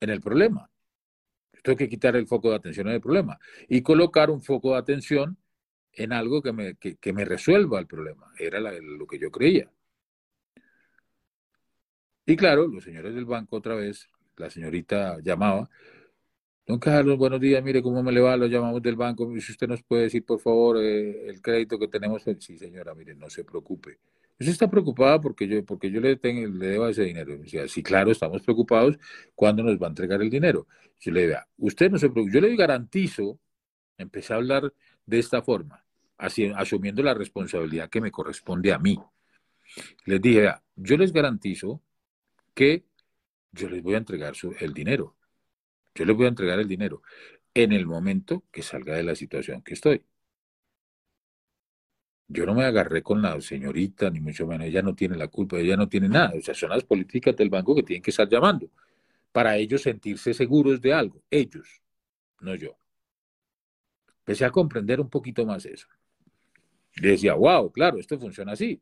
en 0.00 0.10
el 0.10 0.20
problema? 0.20 0.70
Tengo 1.62 1.76
que 1.76 1.88
quitar 1.88 2.16
el 2.16 2.26
foco 2.26 2.50
de 2.50 2.56
atención 2.56 2.88
en 2.88 2.94
el 2.94 3.00
problema 3.00 3.38
y 3.68 3.82
colocar 3.82 4.30
un 4.30 4.42
foco 4.42 4.72
de 4.72 4.78
atención 4.78 5.38
en 5.92 6.12
algo 6.12 6.42
que 6.42 6.52
me, 6.52 6.76
que, 6.76 7.12
me 7.12 7.24
resuelva 7.24 7.78
el 7.78 7.86
problema. 7.86 8.32
Era 8.38 8.60
lo 8.60 9.06
que 9.06 9.18
yo 9.18 9.30
creía. 9.30 9.70
Y 12.26 12.36
claro, 12.36 12.66
los 12.66 12.84
señores 12.84 13.14
del 13.14 13.24
banco 13.24 13.56
otra 13.56 13.74
vez, 13.74 14.08
la 14.38 14.50
señorita 14.50 15.18
llamaba 15.20 15.68
Don 16.68 16.78
Carlos, 16.78 17.16
buenos 17.16 17.40
días, 17.40 17.64
mire 17.64 17.82
cómo 17.82 18.02
me 18.02 18.12
le 18.12 18.20
va, 18.20 18.36
lo 18.36 18.46
llamamos 18.46 18.82
del 18.82 18.94
banco, 18.94 19.26
si 19.40 19.52
usted 19.52 19.66
nos 19.66 19.82
puede 19.82 20.02
decir, 20.02 20.22
por 20.26 20.38
favor, 20.38 20.76
eh, 20.76 21.26
el 21.26 21.40
crédito 21.40 21.78
que 21.78 21.88
tenemos. 21.88 22.22
Sí, 22.40 22.58
señora, 22.58 22.94
mire, 22.94 23.14
no 23.14 23.30
se 23.30 23.42
preocupe. 23.42 23.98
Usted 24.38 24.52
está 24.52 24.70
preocupada 24.70 25.18
porque 25.18 25.48
yo, 25.48 25.64
porque 25.64 25.90
yo 25.90 25.98
le, 26.02 26.16
debo 26.16 26.88
ese 26.88 27.04
dinero. 27.04 27.38
Decía, 27.38 27.66
sí, 27.68 27.82
claro, 27.82 28.10
estamos 28.10 28.42
preocupados. 28.42 28.98
¿Cuándo 29.34 29.62
nos 29.62 29.80
va 29.80 29.86
a 29.86 29.88
entregar 29.88 30.20
el 30.20 30.28
dinero? 30.28 30.66
Yo 31.00 31.10
le 31.10 31.28
digo, 31.28 31.38
usted 31.56 31.90
no 31.90 31.96
se 31.96 32.10
preocupe. 32.10 32.34
Yo 32.34 32.40
le 32.42 32.54
garantizo, 32.54 33.40
empecé 33.96 34.34
a 34.34 34.36
hablar 34.36 34.70
de 35.06 35.18
esta 35.18 35.40
forma, 35.40 35.82
asumiendo 36.18 37.02
la 37.02 37.14
responsabilidad 37.14 37.88
que 37.88 38.02
me 38.02 38.10
corresponde 38.10 38.74
a 38.74 38.78
mí. 38.78 38.98
Les 40.04 40.20
dije, 40.20 40.52
yo 40.76 40.98
les 40.98 41.14
garantizo 41.14 41.80
que 42.52 42.84
yo 43.52 43.68
les 43.68 43.82
voy 43.82 43.94
a 43.94 43.98
entregar 43.98 44.34
el 44.60 44.74
dinero 44.74 45.16
yo 45.98 46.04
le 46.04 46.12
voy 46.12 46.26
a 46.26 46.28
entregar 46.28 46.60
el 46.60 46.68
dinero 46.68 47.02
en 47.54 47.72
el 47.72 47.84
momento 47.84 48.44
que 48.52 48.62
salga 48.62 48.94
de 48.94 49.02
la 49.02 49.16
situación 49.16 49.62
que 49.62 49.74
estoy. 49.74 50.04
Yo 52.28 52.46
no 52.46 52.54
me 52.54 52.64
agarré 52.64 53.02
con 53.02 53.20
la 53.20 53.40
señorita, 53.40 54.08
ni 54.10 54.20
mucho 54.20 54.46
menos. 54.46 54.66
Ella 54.68 54.82
no 54.82 54.94
tiene 54.94 55.16
la 55.16 55.26
culpa, 55.26 55.58
ella 55.58 55.76
no 55.76 55.88
tiene 55.88 56.08
nada. 56.08 56.34
O 56.38 56.40
sea, 56.40 56.54
son 56.54 56.70
las 56.70 56.84
políticas 56.84 57.34
del 57.34 57.50
banco 57.50 57.74
que 57.74 57.82
tienen 57.82 58.02
que 58.02 58.10
estar 58.10 58.28
llamando 58.28 58.70
para 59.32 59.56
ellos 59.56 59.82
sentirse 59.82 60.34
seguros 60.34 60.80
de 60.80 60.92
algo. 60.92 61.20
Ellos, 61.30 61.82
no 62.40 62.54
yo. 62.54 62.78
Empecé 64.20 64.44
a 64.44 64.50
comprender 64.50 65.00
un 65.00 65.10
poquito 65.10 65.44
más 65.44 65.64
eso. 65.66 65.88
Decía, 66.94 67.34
wow, 67.34 67.72
claro, 67.72 67.98
esto 67.98 68.18
funciona 68.18 68.52
así 68.52 68.80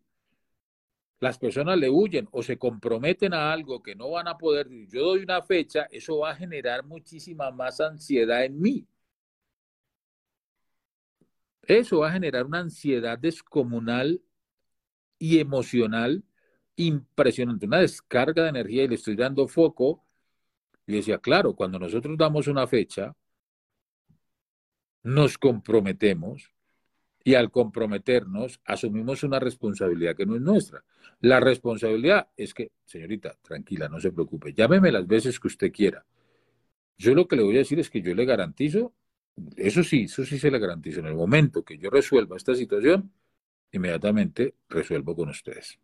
las 1.20 1.38
personas 1.38 1.78
le 1.78 1.88
huyen 1.90 2.28
o 2.30 2.42
se 2.42 2.58
comprometen 2.58 3.32
a 3.34 3.52
algo 3.52 3.82
que 3.82 3.94
no 3.94 4.10
van 4.10 4.28
a 4.28 4.36
poder, 4.36 4.68
yo 4.88 5.02
doy 5.02 5.22
una 5.22 5.42
fecha, 5.42 5.86
eso 5.90 6.18
va 6.18 6.30
a 6.32 6.36
generar 6.36 6.84
muchísima 6.84 7.50
más 7.50 7.80
ansiedad 7.80 8.44
en 8.44 8.60
mí. 8.60 8.86
Eso 11.62 12.00
va 12.00 12.08
a 12.10 12.12
generar 12.12 12.46
una 12.46 12.60
ansiedad 12.60 13.18
descomunal 13.18 14.22
y 15.18 15.38
emocional 15.38 16.22
impresionante, 16.76 17.66
una 17.66 17.80
descarga 17.80 18.44
de 18.44 18.50
energía 18.50 18.84
y 18.84 18.88
le 18.88 18.94
estoy 18.96 19.16
dando 19.16 19.48
foco. 19.48 20.04
Y 20.86 20.94
decía, 20.94 21.18
claro, 21.18 21.54
cuando 21.56 21.78
nosotros 21.78 22.16
damos 22.18 22.46
una 22.46 22.66
fecha, 22.66 23.16
nos 25.02 25.38
comprometemos 25.38 26.52
y 27.26 27.34
al 27.34 27.50
comprometernos 27.50 28.60
asumimos 28.64 29.24
una 29.24 29.40
responsabilidad 29.40 30.14
que 30.14 30.26
no 30.26 30.36
es 30.36 30.42
nuestra. 30.42 30.84
La 31.18 31.40
responsabilidad 31.40 32.28
es 32.36 32.54
que, 32.54 32.70
señorita, 32.84 33.36
tranquila, 33.42 33.88
no 33.88 33.98
se 33.98 34.12
preocupe, 34.12 34.54
llámeme 34.54 34.92
las 34.92 35.08
veces 35.08 35.40
que 35.40 35.48
usted 35.48 35.72
quiera. 35.72 36.06
Yo 36.96 37.16
lo 37.16 37.26
que 37.26 37.34
le 37.34 37.42
voy 37.42 37.56
a 37.56 37.58
decir 37.58 37.80
es 37.80 37.90
que 37.90 38.00
yo 38.00 38.14
le 38.14 38.24
garantizo, 38.24 38.94
eso 39.56 39.82
sí, 39.82 40.04
eso 40.04 40.24
sí 40.24 40.38
se 40.38 40.52
le 40.52 40.60
garantizo, 40.60 41.00
en 41.00 41.06
el 41.06 41.16
momento 41.16 41.64
que 41.64 41.76
yo 41.78 41.90
resuelva 41.90 42.36
esta 42.36 42.54
situación, 42.54 43.12
inmediatamente 43.72 44.54
resuelvo 44.68 45.16
con 45.16 45.28
ustedes. 45.30 45.80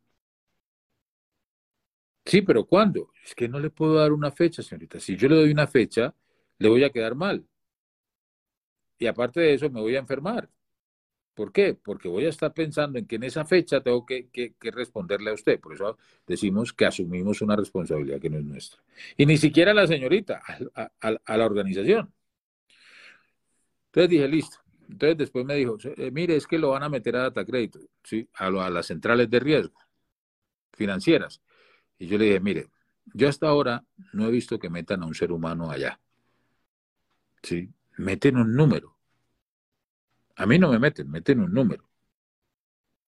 Sí, 2.25 2.43
pero 2.43 2.67
¿cuándo? 2.67 3.11
Es 3.25 3.35
que 3.35 3.49
no 3.49 3.59
le 3.59 3.71
puedo 3.71 3.95
dar 3.95 4.13
una 4.13 4.31
fecha, 4.31 4.63
señorita. 4.63 5.01
Si 5.01 5.17
yo 5.17 5.29
le 5.29 5.35
doy 5.35 5.51
una 5.51 5.67
fecha, 5.67 6.15
le 6.59 6.69
voy 6.69 6.85
a 6.85 6.91
quedar 6.91 7.17
mal. 7.17 7.45
Y 8.97 9.07
aparte 9.09 9.41
de 9.41 9.55
eso, 9.55 9.69
me 9.71 9.81
voy 9.81 9.97
a 9.97 9.99
enfermar. 9.99 10.49
¿Por 11.35 11.53
qué? 11.53 11.75
Porque 11.75 12.09
voy 12.09 12.27
a 12.27 12.29
estar 12.29 12.53
pensando 12.53 12.99
en 12.99 13.07
que 13.07 13.17
en 13.17 13.23
esa 13.25 13.45
fecha 13.45 13.81
tengo 13.81 14.05
que, 14.05 14.29
responderle 14.61 15.31
a 15.31 15.35
usted. 15.35 15.59
Por 15.61 15.75
eso 15.75 15.99
decimos 16.27 16.73
que 16.73 16.85
asumimos 16.87 17.41
una 17.41 17.57
responsabilidad 17.57 18.21
que 18.21 18.31
no 18.31 18.39
es 18.39 18.45
nuestra. 18.45 18.83
Y 19.17 19.25
ni 19.25 19.39
siquiera 19.39 19.71
a 19.71 19.75
la 19.75 19.87
señorita, 19.87 20.43
a, 20.75 21.37
la 21.37 21.47
organización. 21.47 22.13
Entonces 23.87 24.11
dije, 24.11 24.29
listo. 24.29 24.59
Entonces 24.91 25.17
después 25.17 25.47
me 25.47 25.55
dijo, 25.55 25.79
eh, 25.97 26.11
mire, 26.11 26.37
es 26.37 26.47
que 26.47 26.59
lo 26.59 26.71
van 26.71 26.83
a 26.83 26.89
meter 26.89 27.17
a 27.17 27.23
data 27.23 27.45
crédito, 27.45 27.79
¿sí? 28.03 28.29
a, 28.35 28.47
a 28.47 28.71
las 28.71 28.87
centrales 28.87 29.31
de 29.31 29.41
riesgo 29.41 29.79
financieras. 30.73 31.41
Y 31.99 32.07
yo 32.07 32.19
le 32.19 32.27
dije, 32.27 32.41
mire, 32.41 32.69
yo 33.15 33.29
hasta 33.29 33.49
ahora 33.49 33.85
no 34.13 34.27
he 34.27 34.31
visto 34.31 34.59
que 34.59 34.71
metan 34.71 35.03
a 35.03 35.07
un 35.07 35.15
ser 35.15 35.33
humano 35.33 35.71
allá. 35.71 36.01
¿Sí? 37.43 37.71
Meten 37.97 38.37
un 38.37 38.55
número. 38.55 38.92
A 40.43 40.47
mí 40.47 40.59
no 40.59 40.71
me 40.73 40.79
meten, 40.81 41.09
meten 41.09 41.41
un 41.41 41.53
número. 41.55 41.85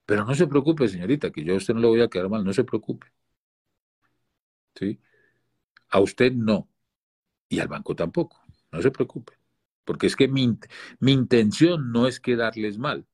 Pero 0.07 0.25
no 0.25 0.35
se 0.37 0.47
preocupe, 0.47 0.88
señorita, 0.88 1.31
que 1.33 1.42
yo 1.44 1.55
a 1.55 1.57
usted 1.57 1.75
no 1.75 1.81
le 1.81 1.88
voy 1.88 2.01
a 2.03 2.09
quedar 2.09 2.29
mal, 2.29 2.44
no 2.44 2.53
se 2.53 2.62
preocupe. 2.64 3.09
¿Sí? 4.77 5.01
A 5.90 6.01
usted 6.01 6.33
no. 6.33 6.68
Y 7.49 7.61
al 7.61 7.68
banco 7.68 7.97
tampoco. 7.97 8.40
No 8.73 8.83
se 8.83 8.90
preocupe. 8.92 9.35
Porque 9.85 10.07
es 10.07 10.16
que 10.16 10.29
mi, 10.29 10.59
mi 11.01 11.12
intención 11.12 11.92
no 11.92 12.07
es 12.07 12.20
quedarles 12.20 12.79
mal. 12.79 13.07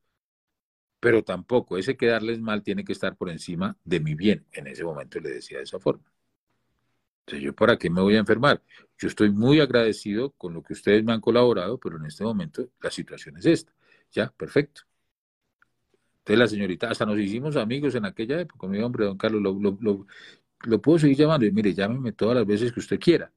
Pero 1.01 1.25
tampoco 1.25 1.79
ese 1.79 1.97
quedarles 1.97 2.41
mal 2.41 2.63
tiene 2.63 2.85
que 2.85 2.93
estar 2.93 3.17
por 3.17 3.31
encima 3.31 3.79
de 3.85 4.01
mi 4.01 4.15
bien. 4.15 4.47
En 4.53 4.67
ese 4.67 4.85
momento 4.85 5.19
le 5.21 5.31
decía 5.31 5.59
de 5.59 5.65
esa 5.65 5.79
forma. 5.79 6.05
Entonces, 7.21 7.45
¿yo 7.45 7.55
para 7.55 7.79
qué 7.79 7.89
me 7.89 8.03
voy 8.03 8.17
a 8.17 8.19
enfermar? 8.19 8.63
Yo 8.99 9.09
estoy 9.09 9.31
muy 9.31 9.61
agradecido 9.61 10.33
con 10.33 10.53
lo 10.53 10.63
que 10.63 10.75
ustedes 10.75 11.05
me 11.05 11.13
han 11.15 11.21
colaborado, 11.23 11.79
pero 11.79 11.97
en 11.97 12.05
este 12.07 12.25
momento 12.25 12.69
la 12.83 12.91
situación 12.91 13.39
es 13.39 13.47
esta. 13.47 13.73
Ya, 14.13 14.31
perfecto. 14.37 14.83
Entonces 16.21 16.39
la 16.39 16.47
señorita, 16.49 16.91
hasta 16.91 17.07
nos 17.07 17.19
hicimos 17.19 17.57
amigos 17.57 17.95
en 17.95 18.05
aquella 18.05 18.41
época. 18.41 18.67
Mi 18.69 18.79
hombre, 18.81 19.05
don 19.07 19.17
Carlos, 19.19 19.43
lo, 20.63 20.81
puedo 20.81 20.99
seguir 20.99 21.17
llamando. 21.17 21.47
Y 21.47 21.53
mire, 21.53 21.75
llámeme 21.75 22.13
todas 22.13 22.37
las 22.37 22.47
veces 22.47 22.73
que 22.73 22.81
usted 22.81 23.01
quiera. 23.01 23.33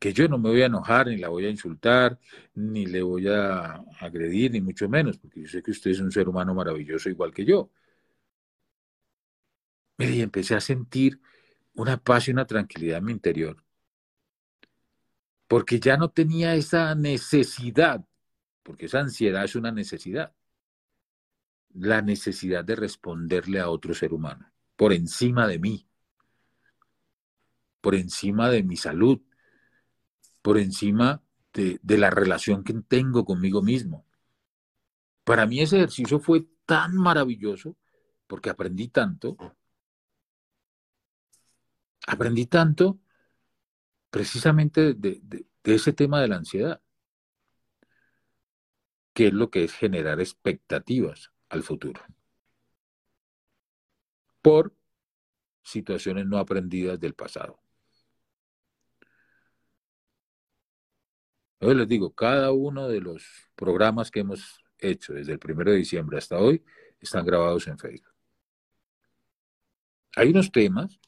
Que 0.00 0.12
yo 0.12 0.28
no 0.28 0.36
me 0.38 0.50
voy 0.50 0.62
a 0.62 0.66
enojar, 0.66 1.06
ni 1.06 1.16
la 1.16 1.28
voy 1.28 1.46
a 1.46 1.50
insultar, 1.50 2.18
ni 2.54 2.86
le 2.86 3.02
voy 3.02 3.28
a 3.28 3.76
agredir, 4.00 4.50
ni 4.50 4.60
mucho 4.60 4.88
menos, 4.88 5.16
porque 5.18 5.42
yo 5.42 5.48
sé 5.48 5.62
que 5.62 5.70
usted 5.70 5.92
es 5.92 6.00
un 6.00 6.10
ser 6.10 6.28
humano 6.28 6.54
maravilloso 6.54 7.08
igual 7.08 7.32
que 7.32 7.44
yo. 7.44 7.70
Mire, 9.98 10.16
y 10.16 10.20
empecé 10.22 10.54
a 10.54 10.60
sentir 10.60 11.20
una 11.74 11.96
paz 11.98 12.28
y 12.28 12.32
una 12.32 12.46
tranquilidad 12.46 12.98
en 12.98 13.04
mi 13.04 13.12
interior. 13.12 13.56
Porque 15.46 15.78
ya 15.78 15.96
no 15.96 16.10
tenía 16.10 16.54
esa 16.54 16.94
necesidad 16.94 18.04
porque 18.62 18.86
esa 18.86 19.00
ansiedad 19.00 19.44
es 19.44 19.56
una 19.56 19.72
necesidad. 19.72 20.34
La 21.74 22.02
necesidad 22.02 22.64
de 22.64 22.76
responderle 22.76 23.60
a 23.60 23.70
otro 23.70 23.94
ser 23.94 24.12
humano, 24.12 24.52
por 24.76 24.92
encima 24.92 25.46
de 25.46 25.58
mí, 25.58 25.86
por 27.80 27.94
encima 27.94 28.50
de 28.50 28.62
mi 28.62 28.76
salud, 28.76 29.20
por 30.42 30.58
encima 30.58 31.22
de, 31.54 31.80
la 31.98 32.10
relación 32.10 32.62
que 32.62 32.74
tengo 32.74 33.24
conmigo 33.24 33.62
mismo. 33.62 34.06
Para 35.24 35.46
mí 35.46 35.60
ese 35.60 35.76
ejercicio 35.76 36.20
fue 36.20 36.46
tan 36.66 36.96
maravilloso 36.96 37.76
porque 38.26 38.50
aprendí 38.50 38.88
tanto, 38.88 39.36
aprendí 42.06 42.46
tanto 42.46 42.98
precisamente 44.10 44.94
de 44.94 45.46
ese 45.64 45.92
tema 45.92 46.20
de 46.20 46.28
la 46.28 46.36
ansiedad 46.36 46.81
que 49.12 49.28
es 49.28 49.32
lo 49.32 49.50
que 49.50 49.64
es 49.64 49.72
generar 49.72 50.20
expectativas 50.20 51.32
al 51.48 51.62
futuro. 51.62 52.02
Por 54.40 54.74
situaciones 55.62 56.26
no 56.26 56.38
aprendidas 56.38 56.98
del 56.98 57.14
pasado. 57.14 57.60
Yo 61.60 61.72
les 61.74 61.86
digo, 61.86 62.12
cada 62.12 62.50
uno 62.50 62.88
de 62.88 63.00
los 63.00 63.24
programas 63.54 64.10
que 64.10 64.20
hemos 64.20 64.64
hecho 64.78 65.12
desde 65.12 65.32
el 65.32 65.38
primero 65.38 65.70
de 65.70 65.76
diciembre 65.76 66.18
hasta 66.18 66.38
hoy 66.38 66.64
están 67.00 67.24
grabados 67.24 67.68
en 67.68 67.78
Facebook. 67.78 68.12
Hay 70.16 70.30
unos 70.30 70.50
temas 70.50 70.98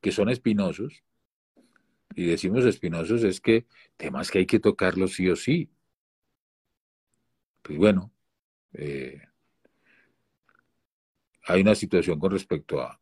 que 0.00 0.12
son 0.12 0.28
espinosos, 0.28 1.02
y 2.14 2.26
decimos 2.26 2.64
espinosos 2.64 3.24
es 3.24 3.40
que 3.40 3.66
temas 3.96 4.30
que 4.30 4.38
hay 4.38 4.46
que 4.46 4.60
tocarlos 4.60 5.14
sí 5.14 5.28
o 5.28 5.36
sí, 5.36 5.68
pues 7.66 7.78
bueno, 7.78 8.12
eh, 8.74 9.20
hay 11.46 11.60
una 11.62 11.74
situación 11.74 12.20
con 12.20 12.30
respecto 12.30 12.80
a, 12.80 13.00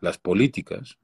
las 0.00 0.18
políticas 0.18 0.98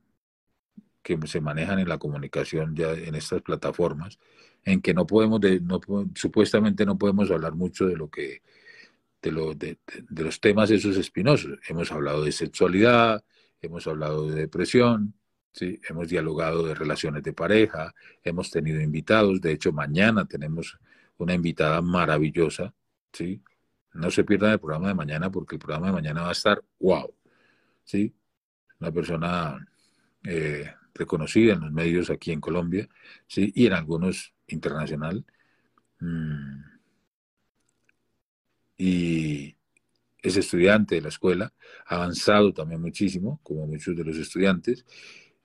que 1.03 1.19
se 1.27 1.41
manejan 1.41 1.79
en 1.79 1.89
la 1.89 1.99
comunicación 1.99 2.75
ya 2.75 2.93
en 2.93 3.15
estas 3.15 3.43
plataformas, 3.43 4.19
en 4.65 4.81
que 4.81 4.95
no 4.95 5.07
podemos, 5.07 5.41
no, 5.61 5.81
supuestamente 6.15 6.85
no 6.85 6.99
podemos 6.99 7.31
hablar 7.31 7.55
mucho 7.55 7.87
de 7.87 7.95
lo 7.95 8.09
que, 8.11 8.43
de, 9.23 9.31
lo, 9.31 9.55
de, 9.55 9.79
los 10.11 10.41
temas 10.41 10.71
esos 10.71 10.97
espinosos. 10.97 11.59
Hemos 11.69 11.93
hablado 11.93 12.25
de 12.25 12.33
sexualidad, 12.33 13.23
hemos 13.61 13.87
hablado 13.87 14.27
de 14.29 14.41
depresión, 14.41 15.15
¿sí? 15.53 15.79
hemos 15.89 16.09
dialogado 16.09 16.65
de 16.65 16.75
relaciones 16.75 17.23
de 17.23 17.35
pareja, 17.35 17.95
hemos 18.25 18.51
tenido 18.51 18.81
invitados, 18.81 19.41
de 19.41 19.53
hecho 19.53 19.73
mañana 19.73 20.25
tenemos 20.25 20.79
una 21.19 21.35
invitada 21.35 21.81
maravillosa, 21.83 22.75
¿sí? 23.13 23.43
No 23.95 24.11
se 24.11 24.25
pierdan 24.25 24.53
el 24.53 24.61
programa 24.61 24.89
de 24.89 24.95
mañana 24.95 25.31
porque 25.31 25.57
el 25.57 25.61
programa 25.61 25.87
de 25.87 25.93
mañana 25.93 26.23
va 26.23 26.29
a 26.31 26.33
estar 26.33 26.63
wow, 26.79 27.15
¿sí? 27.85 28.15
Una 28.81 28.93
persona 28.93 29.67
eh, 30.25 30.71
reconocida 30.95 31.55
en 31.55 31.61
los 31.61 31.73
medios 31.73 32.11
aquí 32.11 32.33
en 32.33 32.41
Colombia, 32.41 32.89
¿sí? 33.27 33.53
Y 33.55 33.67
en 33.67 33.73
algunos 33.73 34.35
internacional. 34.49 35.25
Mm. 36.01 36.61
Y 38.79 39.57
es 40.23 40.37
estudiante 40.37 40.97
de 40.97 41.03
la 41.03 41.09
escuela, 41.09 41.53
ha 41.87 41.97
avanzado 41.97 42.53
también 42.53 42.81
muchísimo, 42.81 43.41
como 43.43 43.67
muchos 43.67 43.97
de 43.97 44.05
los 44.05 44.17
estudiantes, 44.17 44.85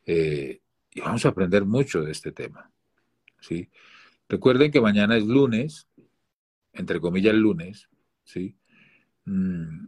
eh, 0.06 0.60
y 0.94 1.00
vamos 1.00 1.26
a 1.26 1.30
aprender 1.30 1.64
mucho 1.66 2.02
de 2.02 2.12
este 2.12 2.32
tema, 2.32 2.70
¿sí? 3.40 3.70
Recuerden 4.32 4.72
que 4.72 4.80
mañana 4.80 5.17
es 5.17 5.26
lunes, 5.26 5.89
entre 6.72 7.02
comillas 7.02 7.36
lunes, 7.36 7.89
¿sí? 8.24 8.56
Mm, 9.26 9.88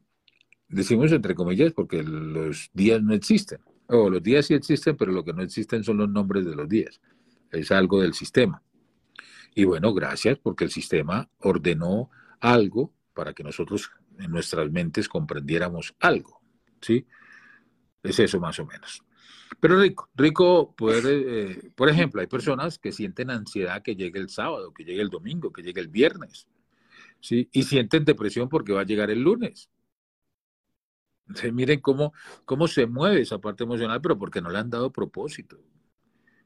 decimos 0.68 1.14
entre 1.14 1.34
comillas 1.34 1.72
porque 1.72 2.04
los 2.04 2.70
días 2.74 3.02
no 3.02 3.14
existen. 3.14 3.62
O 3.88 4.10
los 4.10 4.22
días 4.22 4.46
sí 4.46 4.54
existen, 4.54 4.98
pero 4.98 5.14
lo 5.14 5.24
que 5.24 5.32
no 5.32 5.42
existen 5.44 5.86
son 5.86 5.96
los 5.96 6.10
nombres 6.10 6.44
de 6.44 6.58
los 6.58 6.68
días. 6.68 7.00
Es 7.52 7.72
algo 7.72 8.02
del 8.02 8.14
sistema. 8.14 8.62
Y 9.56 9.64
bueno, 9.64 9.94
gracias 9.94 10.38
porque 10.40 10.66
el 10.66 10.72
sistema 10.72 11.30
ordenó 11.40 12.12
algo 12.42 12.92
para 13.14 13.32
que 13.32 13.46
nosotros 13.46 13.92
en 14.20 14.30
nuestras 14.30 14.70
mentes 14.70 15.08
comprendiéramos 15.08 15.96
algo. 16.02 16.42
¿Sí? 16.82 17.08
Es 18.04 18.20
eso 18.20 18.42
más 18.42 18.60
o 18.60 18.66
menos. 18.66 19.06
Pero 19.60 19.80
rico, 19.80 20.10
rico 20.16 20.74
poder, 20.76 21.04
eh, 21.08 21.72
por 21.76 21.90
ejemplo, 21.90 22.22
hay 22.22 22.28
personas 22.28 22.80
que 22.80 22.92
sienten 22.92 23.30
ansiedad 23.30 23.82
que 23.82 23.96
llegue 23.96 24.20
el 24.20 24.30
sábado, 24.30 24.74
que 24.74 24.84
llegue 24.84 25.02
el 25.02 25.10
domingo, 25.10 25.52
que 25.52 25.64
llegue 25.64 25.82
el 25.82 25.88
viernes, 25.88 26.48
¿sí? 27.20 27.50
Y 27.52 27.64
sienten 27.64 28.06
depresión 28.06 28.50
porque 28.50 28.74
va 28.74 28.82
a 28.82 28.86
llegar 28.86 29.10
el 29.12 29.22
lunes. 29.22 29.70
miren 31.52 31.80
cómo, 31.82 32.14
cómo 32.46 32.68
se 32.68 32.86
mueve 32.88 33.22
esa 33.22 33.40
parte 33.40 33.64
emocional, 33.64 34.02
pero 34.02 34.18
porque 34.18 34.42
no 34.42 34.50
le 34.50 34.60
han 34.60 34.70
dado 34.70 34.92
propósito. 34.92 35.58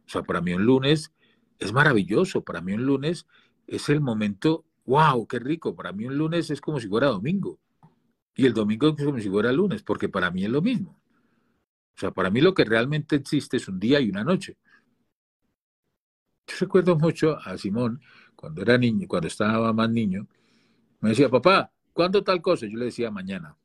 O 0.06 0.10
sea, 0.10 0.24
para 0.24 0.42
mí 0.42 0.54
un 0.54 0.66
lunes 0.66 1.14
es 1.60 1.74
maravilloso, 1.74 2.44
para 2.44 2.62
mí 2.62 2.74
un 2.74 2.86
lunes 2.86 3.28
es 3.68 3.90
el 3.90 4.02
momento, 4.02 4.66
wow, 4.86 5.28
qué 5.28 5.40
rico, 5.40 5.76
para 5.76 5.92
mí 5.92 6.06
un 6.06 6.18
lunes 6.18 6.50
es 6.50 6.62
como 6.62 6.80
si 6.80 6.88
fuera 6.88 7.08
domingo. 7.08 7.60
Y 8.36 8.46
el 8.46 8.54
domingo 8.54 8.90
es 8.90 9.04
como 9.04 9.20
si 9.20 9.30
fuera 9.30 9.52
lunes, 9.52 9.84
porque 9.84 10.10
para 10.10 10.32
mí 10.32 10.46
es 10.46 10.52
lo 10.52 10.62
mismo. 10.62 10.98
O 11.98 12.00
sea, 12.00 12.12
para 12.12 12.30
mí 12.30 12.42
lo 12.42 12.54
que 12.54 12.64
realmente 12.64 13.16
existe 13.16 13.58
es 13.58 13.68
un 13.68 13.80
día 13.80 14.00
y 14.00 14.12
una 14.12 14.24
noche. 14.24 14.56
Yo 16.46 16.56
recuerdo 16.60 16.96
mucho 16.96 17.40
a 17.44 17.58
Simón 17.58 18.00
cuando 18.36 18.62
era 18.62 18.78
niño, 18.78 19.08
cuando 19.08 19.28
estaba 19.28 19.74
más 19.74 19.90
niño, 19.90 20.28
me 21.00 21.10
decía, 21.10 21.28
papá, 21.28 21.72
¿cuándo 21.94 22.24
tal 22.24 22.40
cosa? 22.40 22.68
Yo 22.68 22.78
le 22.78 22.86
decía, 22.86 23.10
mañana. 23.10 23.58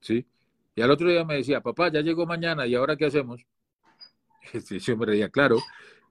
¿Sí? 0.00 0.26
Y 0.74 0.82
al 0.82 0.90
otro 0.90 1.08
día 1.08 1.24
me 1.24 1.36
decía, 1.36 1.60
papá, 1.60 1.88
ya 1.88 2.00
llegó 2.00 2.26
mañana, 2.26 2.66
¿y 2.66 2.74
ahora 2.74 2.96
qué 2.96 3.06
hacemos? 3.06 3.40
Y 4.70 4.78
yo 4.80 4.96
me 4.96 5.06
reía, 5.06 5.28
claro, 5.28 5.58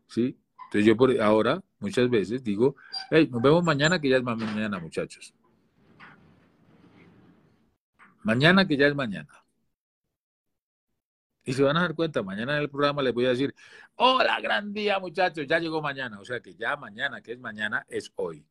¿sí? 0.07 0.37
Entonces 0.65 0.85
yo 0.85 0.95
por 0.95 1.21
ahora, 1.21 1.61
muchas 1.79 2.09
veces, 2.09 2.43
digo, 2.43 2.77
hey, 3.11 3.27
nos 3.29 3.41
vemos 3.41 3.61
mañana, 3.63 3.99
que 3.99 4.09
ya 4.09 4.17
es 4.17 4.23
mañana, 4.23 4.79
muchachos. 4.79 5.33
Mañana 8.23 8.65
que 8.65 8.77
ya 8.77 8.87
es 8.87 8.95
mañana. 8.95 9.42
Y 11.45 11.53
se 11.53 11.63
van 11.63 11.75
a 11.77 11.81
dar 11.81 11.93
cuenta, 11.93 12.23
mañana 12.23 12.55
en 12.55 12.61
el 12.63 12.69
programa 12.69 13.01
les 13.01 13.13
voy 13.13 13.25
a 13.25 13.29
decir, 13.29 13.53
hola, 13.95 14.39
gran 14.39 14.73
día 14.73 14.99
muchachos, 14.99 15.45
ya 15.45 15.59
llegó 15.59 15.81
mañana. 15.81 16.19
O 16.19 16.25
sea 16.25 16.39
que 16.39 16.55
ya 16.55 16.77
mañana, 16.77 17.21
que 17.21 17.33
es 17.33 17.39
mañana, 17.39 17.85
es 17.89 18.11
hoy. 18.15 18.45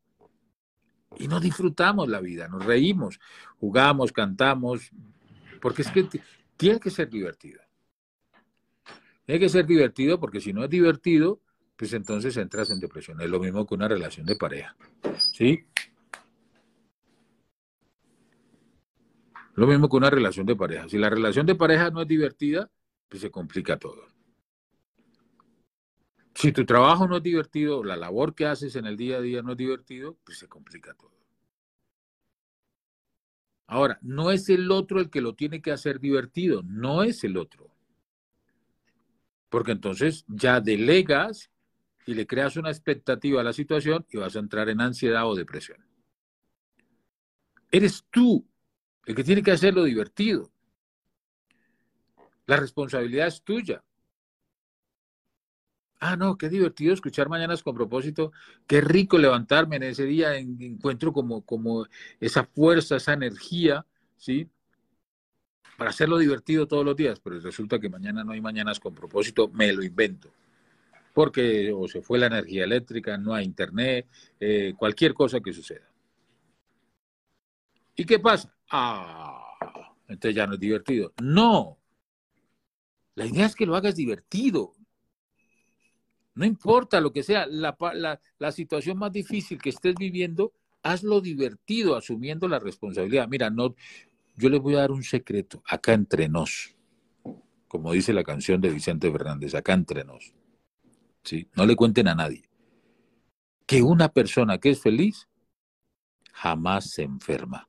Y 1.19 1.29
no 1.29 1.41
disfrutamos 1.41 2.09
la 2.09 2.21
vida, 2.21 2.49
nos 2.49 2.65
reímos, 2.65 3.19
jugamos, 3.59 4.13
cantamos, 4.13 4.91
porque 5.61 5.83
es 5.83 5.91
que 5.91 6.07
tiene 6.57 6.81
que 6.81 6.91
ser 6.91 7.09
divertido. 7.09 7.61
Tiene 9.25 9.41
que 9.41 9.49
ser 9.49 9.67
divertido 9.67 10.19
porque 10.19 10.41
si 10.41 10.53
no 10.53 10.65
es 10.65 10.71
divertido, 10.71 11.41
pues 11.77 11.93
entonces 11.93 12.37
entras 12.37 12.71
en 12.71 12.81
depresión. 12.81 13.21
Es 13.21 13.31
lo 13.31 13.41
mismo 13.41 13.67
que 13.67 13.75
una 13.75 13.89
relación 13.89 14.27
de 14.27 14.37
pareja. 14.37 14.77
¿Sí? 15.19 15.65
Lo 19.55 19.67
mismo 19.67 19.89
que 19.89 19.97
una 19.97 20.11
relación 20.11 20.47
de 20.47 20.57
pareja. 20.57 20.89
Si 20.89 20.99
la 20.99 21.11
relación 21.11 21.47
de 21.47 21.55
pareja 21.55 21.91
no 21.91 22.03
es 22.03 22.09
divertida, 22.09 22.71
pues 23.13 23.21
se 23.21 23.31
complica 23.31 23.79
todo. 23.79 24.07
Si 26.35 26.51
tu 26.51 26.65
trabajo 26.65 27.07
no 27.07 27.19
es 27.19 27.23
divertido, 27.23 27.85
la 27.85 27.95
labor 27.95 28.35
que 28.35 28.47
haces 28.47 28.75
en 28.75 28.87
el 28.87 28.97
día 28.97 29.19
a 29.19 29.21
día 29.21 29.43
no 29.43 29.53
es 29.53 29.59
divertido, 29.59 30.17
pues 30.25 30.39
se 30.39 30.49
complica 30.49 30.95
todo. 30.95 31.13
Ahora, 33.67 33.99
no 34.01 34.31
es 34.31 34.49
el 34.49 34.71
otro 34.71 34.99
el 34.99 35.11
que 35.11 35.21
lo 35.21 35.35
tiene 35.35 35.61
que 35.61 35.73
hacer 35.73 36.01
divertido, 36.01 36.63
no 36.65 37.03
es 37.03 37.23
el 37.23 37.37
otro. 37.37 37.71
Porque 39.51 39.73
entonces 39.73 40.25
ya 40.27 40.63
delegas 40.63 41.51
y 42.07 42.15
le 42.15 42.27
creas 42.27 42.57
una 42.57 42.71
expectativa 42.71 43.43
a 43.43 43.45
la 43.45 43.53
situación 43.53 44.07
y 44.09 44.17
vas 44.17 44.37
a 44.37 44.39
entrar 44.39 44.71
en 44.71 44.81
ansiedad 44.81 45.29
o 45.29 45.35
depresión. 45.35 45.85
Eres 47.71 48.07
tú 48.11 48.49
el 49.05 49.15
que 49.15 49.23
tiene 49.23 49.43
que 49.43 49.51
hacerlo 49.51 49.85
divertido. 49.85 50.52
La 52.47 52.57
responsabilidad 52.57 53.29
es 53.29 53.43
tuya. 53.43 53.83
Ah, 56.05 56.17
no, 56.17 56.37
qué 56.37 56.49
divertido 56.49 56.93
escuchar 56.93 57.29
Mañanas 57.29 57.63
con 57.63 57.77
propósito. 57.77 58.33
Qué 58.67 58.81
rico 58.81 59.19
levantarme 59.19 59.77
en 59.77 59.85
ese 59.85 60.05
día. 60.05 60.37
encuentro 60.37 61.13
como, 61.13 61.43
como 61.47 61.87
esa 62.19 62.43
fuerza, 62.45 62.97
esa 62.97 63.13
energía, 63.13 63.87
¿sí? 64.17 64.51
Para 65.79 65.91
hacerlo 65.91 66.19
divertido 66.19 66.67
todos 66.67 66.85
los 66.85 66.97
días. 66.97 67.21
Pero 67.21 67.39
resulta 67.39 67.79
que 67.79 67.89
mañana 67.89 68.25
no 68.25 68.33
hay 68.33 68.41
Mañanas 68.41 68.81
con 68.81 68.97
propósito. 68.97 69.49
Me 69.51 69.73
lo 69.73 69.85
invento. 69.85 70.33
Porque 71.15 71.73
o 71.73 71.87
se 71.87 72.03
fue 72.03 72.19
la 72.19 72.27
energía 72.27 72.65
eléctrica, 72.65 73.17
no 73.17 73.35
hay 73.35 73.45
internet, 73.45 74.09
eh, 74.41 74.75
cualquier 74.77 75.15
cosa 75.15 75.41
que 75.41 75.53
suceda. 75.53 75.89
¿Y 77.95 78.05
qué 78.05 78.19
pasa? 78.19 78.53
Ah, 78.71 79.57
entonces 80.09 80.35
ya 80.35 80.49
no 80.49 80.55
es 80.55 80.61
divertido. 80.61 81.13
No. 81.23 81.82
La 83.15 83.27
idea 83.27 83.47
es 83.47 83.55
que 83.55 83.67
lo 83.67 83.77
hagas 83.77 83.95
divertido. 83.95 84.73
No 86.35 86.47
importa 86.47 87.01
lo 87.01 87.13
que 87.13 87.23
sea, 87.23 87.47
la, 87.47 88.53
situación 88.53 88.99
más 88.99 89.13
difícil 89.13 89.61
que 89.61 89.69
estés 89.69 89.95
viviendo, 89.95 90.53
hazlo 90.83 91.21
divertido, 91.21 91.95
asumiendo 91.95 92.49
la 92.49 92.59
responsabilidad. 92.59 93.29
Mira, 93.29 93.51
no, 93.51 93.75
yo 94.37 94.49
les 94.49 94.61
voy 94.61 94.75
a 94.75 94.79
dar 94.79 94.93
un 94.93 95.03
secreto, 95.03 95.63
acá 95.67 95.93
entre 95.93 96.29
nos, 96.29 96.75
como 97.69 97.93
dice 97.93 98.15
la 98.15 98.25
canción 98.25 98.61
de 98.63 98.71
Vicente 98.71 99.11
Fernández, 99.11 99.55
acá 99.55 99.75
entre 99.75 100.05
nos. 100.05 100.33
¿sí? 101.23 101.49
No 101.55 101.67
le 101.67 101.77
cuenten 101.77 102.09
a 102.09 102.15
nadie. 102.15 102.49
Que 103.67 103.83
una 103.83 104.09
persona 104.09 104.59
que 104.59 104.71
es 104.71 104.81
feliz 104.81 105.29
jamás 106.33 106.91
se 106.91 107.03
enferma. 107.03 107.69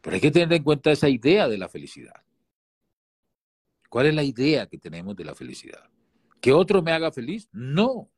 Pero 0.00 0.14
hay 0.14 0.20
que 0.20 0.30
tener 0.30 0.52
en 0.52 0.62
cuenta 0.62 0.90
esa 0.90 1.08
idea 1.08 1.46
de 1.46 1.58
la 1.58 1.68
felicidad. 1.68 2.22
¿Cuál 3.88 4.06
es 4.06 4.14
la 4.14 4.22
idea 4.22 4.66
que 4.66 4.78
tenemos 4.78 5.16
de 5.16 5.24
la 5.24 5.34
felicidad? 5.34 5.88
¿Que 6.40 6.52
otro 6.52 6.82
me 6.82 6.92
haga 6.92 7.10
feliz? 7.10 7.48
No. 7.52 8.10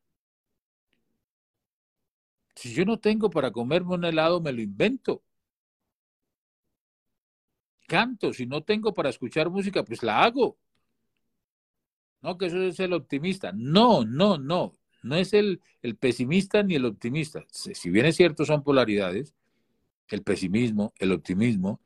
Si 2.55 2.73
yo 2.73 2.85
no 2.85 2.99
tengo 2.99 3.29
para 3.29 3.51
comerme 3.51 3.95
un 3.95 4.05
helado, 4.05 4.41
me 4.41 4.51
lo 4.51 4.61
invento. 4.61 5.23
Canto, 7.87 8.33
si 8.33 8.45
no 8.45 8.63
tengo 8.63 8.93
para 8.93 9.09
escuchar 9.09 9.49
música, 9.49 9.83
pues 9.83 10.03
la 10.03 10.23
hago. 10.23 10.57
No, 12.21 12.37
que 12.37 12.45
eso 12.45 12.61
es 12.61 12.79
el 12.79 12.93
optimista. 12.93 13.51
No, 13.53 14.05
no, 14.05 14.37
no. 14.37 14.77
No 15.03 15.15
es 15.15 15.33
el, 15.33 15.61
el 15.81 15.95
pesimista 15.95 16.61
ni 16.61 16.75
el 16.75 16.85
optimista. 16.85 17.43
Si 17.49 17.89
bien 17.89 18.05
es 18.05 18.15
cierto, 18.15 18.45
son 18.45 18.63
polaridades, 18.63 19.33
el 20.09 20.21
pesimismo, 20.21 20.93
el 20.99 21.11
optimismo. 21.11 21.81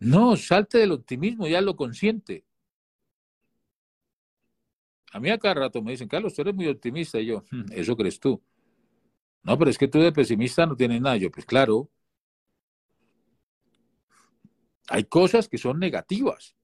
No, 0.00 0.36
salte 0.36 0.78
del 0.78 0.92
optimismo, 0.92 1.46
ya 1.46 1.62
lo 1.62 1.76
consciente. 1.76 2.44
A 5.14 5.20
mí 5.20 5.30
a 5.30 5.38
cada 5.38 5.54
rato 5.54 5.80
me 5.80 5.92
dicen, 5.92 6.08
Carlos, 6.08 6.34
tú 6.34 6.42
eres 6.42 6.56
muy 6.56 6.66
optimista. 6.66 7.20
Y 7.20 7.26
yo, 7.26 7.44
hmm, 7.48 7.66
eso 7.70 7.96
crees 7.96 8.18
tú. 8.18 8.42
No, 9.44 9.56
pero 9.56 9.70
es 9.70 9.78
que 9.78 9.86
tú 9.86 10.00
de 10.00 10.10
pesimista 10.10 10.66
no 10.66 10.74
tienes 10.74 11.00
nada. 11.00 11.16
Yo, 11.16 11.30
pues 11.30 11.46
claro. 11.46 11.88
Hay 14.88 15.04
cosas 15.04 15.48
que 15.48 15.56
son 15.56 15.78
negativas. 15.78 16.56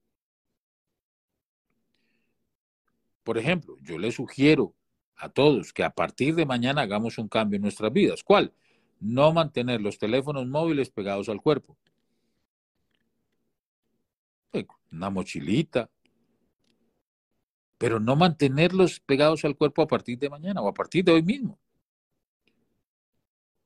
Por 3.23 3.39
ejemplo, 3.39 3.77
yo 3.83 3.99
le 3.99 4.11
sugiero 4.11 4.75
a 5.15 5.29
todos 5.29 5.73
que 5.73 5.85
a 5.85 5.91
partir 5.91 6.35
de 6.35 6.45
mañana 6.45 6.83
hagamos 6.83 7.19
un 7.19 7.29
cambio 7.29 7.55
en 7.55 7.63
nuestras 7.63 7.93
vidas. 7.93 8.25
¿Cuál? 8.25 8.53
No 8.99 9.33
mantener 9.33 9.81
los 9.81 9.97
teléfonos 9.97 10.49
móviles 10.49 10.91
pegados 10.91 11.29
al 11.29 11.41
cuerpo. 11.41 11.79
Una 14.91 15.09
mochilita, 15.09 15.89
pero 17.81 17.99
no 17.99 18.15
mantenerlos 18.15 19.01
pegados 19.01 19.43
al 19.47 19.57
cuerpo 19.57 19.81
a 19.81 19.87
partir 19.87 20.19
de 20.19 20.29
mañana 20.29 20.61
o 20.61 20.69
a 20.69 20.75
partir 20.75 21.03
de 21.03 21.13
hoy 21.13 21.23
mismo. 21.23 21.59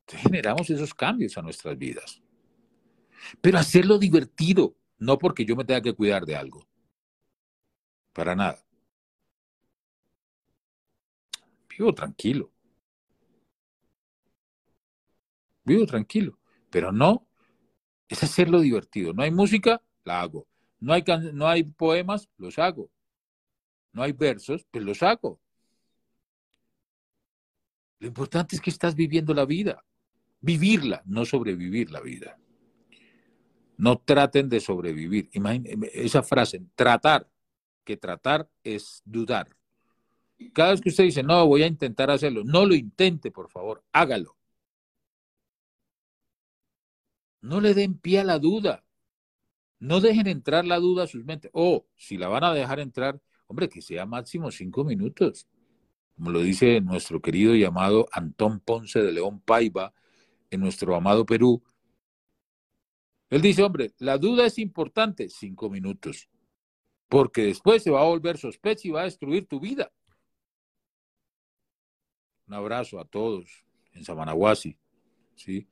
generamos 0.06 0.70
esos 0.70 0.94
cambios 0.94 1.36
a 1.36 1.42
nuestras 1.42 1.76
vidas. 1.76 2.22
Pero 3.40 3.58
hacerlo 3.58 3.98
divertido, 3.98 4.76
no 4.98 5.18
porque 5.18 5.44
yo 5.44 5.56
me 5.56 5.64
tenga 5.64 5.82
que 5.82 5.94
cuidar 5.94 6.24
de 6.24 6.36
algo. 6.36 6.64
Para 8.12 8.36
nada. 8.36 8.64
Vivo 11.68 11.92
tranquilo. 11.92 12.52
Vivo 15.64 15.86
tranquilo. 15.86 16.38
Pero 16.70 16.92
no, 16.92 17.26
es 18.06 18.22
hacerlo 18.22 18.60
divertido. 18.60 19.12
No 19.12 19.24
hay 19.24 19.32
música, 19.32 19.82
la 20.04 20.20
hago. 20.20 20.46
No 20.78 20.92
hay, 20.92 21.02
no 21.32 21.48
hay 21.48 21.64
poemas, 21.64 22.28
los 22.38 22.60
hago 22.60 22.93
no 23.94 24.02
hay 24.02 24.12
versos, 24.12 24.66
pues 24.70 24.84
los 24.84 25.02
hago. 25.02 25.40
Lo 28.00 28.08
importante 28.08 28.56
es 28.56 28.60
que 28.60 28.70
estás 28.70 28.94
viviendo 28.94 29.32
la 29.32 29.46
vida. 29.46 29.82
Vivirla, 30.40 31.02
no 31.06 31.24
sobrevivir 31.24 31.90
la 31.90 32.00
vida. 32.00 32.36
No 33.78 33.98
traten 33.98 34.48
de 34.48 34.60
sobrevivir. 34.60 35.30
Imagínense 35.32 35.90
esa 35.94 36.22
frase, 36.22 36.62
tratar, 36.74 37.30
que 37.84 37.96
tratar 37.96 38.48
es 38.62 39.00
dudar. 39.04 39.56
Cada 40.52 40.72
vez 40.72 40.80
que 40.80 40.88
usted 40.88 41.04
dice, 41.04 41.22
no, 41.22 41.46
voy 41.46 41.62
a 41.62 41.66
intentar 41.66 42.10
hacerlo, 42.10 42.42
no 42.44 42.66
lo 42.66 42.74
intente, 42.74 43.30
por 43.30 43.48
favor, 43.48 43.84
hágalo. 43.92 44.36
No 47.40 47.60
le 47.60 47.74
den 47.74 47.96
pie 47.96 48.20
a 48.20 48.24
la 48.24 48.38
duda. 48.38 48.84
No 49.78 50.00
dejen 50.00 50.26
entrar 50.26 50.64
la 50.64 50.78
duda 50.78 51.04
a 51.04 51.06
sus 51.06 51.24
mentes. 51.24 51.50
O 51.54 51.86
si 51.94 52.16
la 52.16 52.28
van 52.28 52.42
a 52.42 52.54
dejar 52.54 52.80
entrar, 52.80 53.20
Hombre, 53.46 53.68
que 53.68 53.82
sea 53.82 54.06
máximo 54.06 54.50
cinco 54.50 54.84
minutos. 54.84 55.46
Como 56.14 56.30
lo 56.30 56.40
dice 56.40 56.80
nuestro 56.80 57.20
querido 57.20 57.54
y 57.54 57.64
amado 57.64 58.06
Antón 58.12 58.60
Ponce 58.60 59.02
de 59.02 59.12
León 59.12 59.40
Paiva 59.40 59.92
en 60.50 60.60
nuestro 60.60 60.94
amado 60.94 61.26
Perú. 61.26 61.62
Él 63.30 63.42
dice, 63.42 63.62
hombre, 63.62 63.92
la 63.98 64.16
duda 64.16 64.46
es 64.46 64.58
importante, 64.58 65.28
cinco 65.28 65.68
minutos, 65.68 66.28
porque 67.08 67.46
después 67.46 67.82
se 67.82 67.90
va 67.90 68.02
a 68.02 68.06
volver 68.06 68.38
sospecha 68.38 68.86
y 68.86 68.92
va 68.92 69.00
a 69.00 69.04
destruir 69.04 69.46
tu 69.46 69.58
vida. 69.58 69.92
Un 72.46 72.54
abrazo 72.54 73.00
a 73.00 73.04
todos 73.04 73.64
en 73.92 74.04
Samanahuasi, 74.04 74.78
¿sí? 75.34 75.66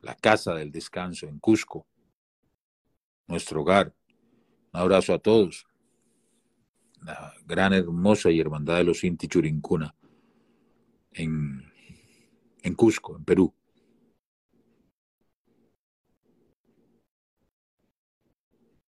La 0.00 0.14
casa 0.14 0.54
del 0.54 0.70
descanso 0.70 1.26
en 1.26 1.38
Cusco, 1.38 1.86
nuestro 3.26 3.62
hogar. 3.62 3.94
Un 4.74 4.80
abrazo 4.80 5.14
a 5.14 5.20
todos. 5.20 5.68
La 7.00 7.32
gran, 7.46 7.72
hermosa 7.72 8.32
y 8.32 8.40
hermandad 8.40 8.78
de 8.78 8.84
los 8.84 9.04
Inti 9.04 9.28
Churincuna 9.28 9.94
en, 11.12 11.72
en 12.60 12.74
Cusco, 12.74 13.16
en 13.16 13.24
Perú. 13.24 13.54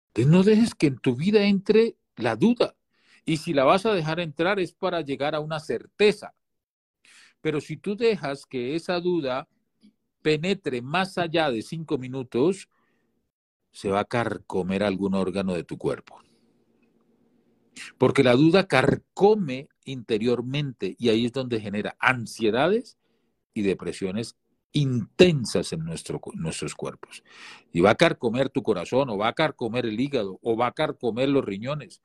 Entonces 0.07 0.29
no 0.29 0.43
dejes 0.43 0.75
que 0.75 0.87
en 0.87 0.97
tu 0.97 1.15
vida 1.15 1.43
entre 1.43 1.95
la 2.17 2.35
duda. 2.35 2.75
Y 3.23 3.37
si 3.37 3.53
la 3.53 3.63
vas 3.63 3.85
a 3.85 3.93
dejar 3.93 4.19
entrar 4.19 4.59
es 4.59 4.73
para 4.73 4.99
llegar 4.99 5.33
a 5.33 5.39
una 5.39 5.61
certeza. 5.61 6.35
Pero 7.39 7.61
si 7.61 7.77
tú 7.77 7.95
dejas 7.95 8.45
que 8.45 8.75
esa 8.75 8.99
duda 8.99 9.47
penetre 10.21 10.81
más 10.81 11.17
allá 11.17 11.49
de 11.49 11.61
cinco 11.61 11.97
minutos, 11.97 12.67
se 13.71 13.89
va 13.89 14.01
a 14.01 14.05
carcomer 14.05 14.83
algún 14.83 15.13
órgano 15.13 15.53
de 15.53 15.63
tu 15.63 15.77
cuerpo. 15.77 16.19
Porque 17.97 18.23
la 18.23 18.35
duda 18.35 18.67
carcome 18.67 19.69
interiormente 19.85 20.95
y 20.97 21.09
ahí 21.09 21.25
es 21.25 21.31
donde 21.31 21.61
genera 21.61 21.95
ansiedades 21.99 22.97
y 23.53 23.61
depresiones 23.61 24.37
intensas 24.71 25.73
en 25.73 25.83
nuestro, 25.83 26.21
nuestros 26.33 26.75
cuerpos. 26.75 27.23
Y 27.71 27.81
va 27.81 27.91
a 27.91 27.95
carcomer 27.95 28.49
tu 28.49 28.63
corazón, 28.63 29.09
o 29.09 29.17
va 29.17 29.29
a 29.29 29.33
carcomer 29.33 29.85
el 29.85 29.99
hígado, 29.99 30.39
o 30.41 30.55
va 30.55 30.67
a 30.67 30.73
carcomer 30.73 31.29
los 31.29 31.43
riñones. 31.43 32.01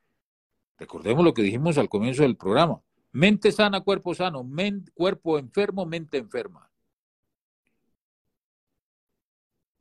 Recordemos 0.78 1.24
lo 1.24 1.34
que 1.34 1.42
dijimos 1.42 1.78
al 1.78 1.88
comienzo 1.88 2.22
del 2.22 2.36
programa. 2.36 2.80
Mente 3.12 3.52
sana, 3.52 3.80
cuerpo 3.80 4.14
sano. 4.14 4.44
cuerpo 4.94 5.38
enfermo, 5.38 5.86
mente 5.86 6.18
enferma. 6.18 6.70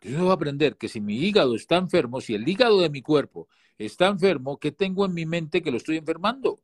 Yo 0.04 0.18
debo 0.18 0.32
aprender 0.32 0.76
que 0.76 0.90
si 0.90 1.00
mi 1.00 1.18
hígado 1.18 1.56
está 1.56 1.78
enfermo, 1.78 2.20
si 2.20 2.36
el 2.36 2.48
hígado 2.48 2.82
de 2.82 2.90
mi 2.90 3.02
cuerpo 3.02 3.48
está 3.78 4.08
enfermo, 4.08 4.60
¿qué 4.60 4.72
tengo 4.72 5.06
en 5.06 5.14
mi 5.14 5.26
mente 5.26 5.62
que 5.62 5.72
lo 5.72 5.78
estoy 5.78 5.98
enfermando? 5.98 6.62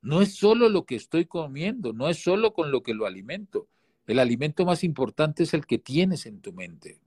No 0.00 0.22
es 0.22 0.34
solo 0.34 0.68
lo 0.68 0.84
que 0.86 0.96
estoy 0.96 1.26
comiendo, 1.26 1.92
no 1.92 2.08
es 2.08 2.22
solo 2.22 2.54
con 2.54 2.70
lo 2.70 2.82
que 2.82 2.94
lo 2.94 3.06
alimento. 3.06 3.68
El 4.06 4.18
alimento 4.18 4.64
más 4.64 4.82
importante 4.82 5.42
es 5.42 5.54
el 5.54 5.66
que 5.66 5.78
tienes 5.78 6.26
en 6.26 6.40
tu 6.40 6.52
mente. 6.52 7.00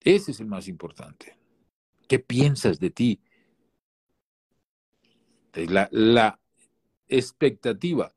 Ese 0.00 0.32
es 0.32 0.40
el 0.40 0.46
más 0.46 0.66
importante. 0.66 1.36
¿Qué 2.08 2.18
piensas 2.18 2.80
de 2.80 2.90
ti? 2.90 3.20
La, 5.54 5.88
la 5.92 6.40
expectativa, 7.08 8.12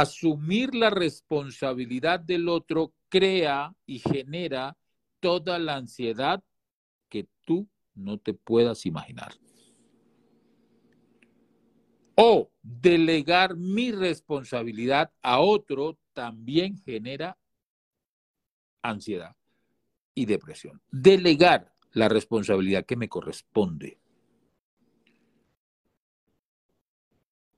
asumir 0.00 0.74
la 0.74 0.88
responsabilidad 0.88 2.18
del 2.18 2.48
otro 2.48 2.94
crea 3.10 3.74
y 3.84 3.98
genera 3.98 4.74
toda 5.20 5.58
la 5.58 5.76
ansiedad 5.76 6.42
que 7.10 7.28
tú 7.44 7.68
no 7.94 8.16
te 8.16 8.32
puedas 8.32 8.86
imaginar. 8.86 9.34
O 12.14 12.50
delegar 12.62 13.54
mi 13.54 13.92
responsabilidad 13.92 15.12
a 15.20 15.40
otro 15.40 15.98
también 16.14 16.78
genera 16.78 17.36
ansiedad 18.80 19.36
y 20.14 20.24
depresión. 20.24 20.80
Delegar 20.90 21.74
la 21.92 22.08
responsabilidad 22.08 22.86
que 22.86 22.96
me 22.96 23.10
corresponde. 23.10 23.98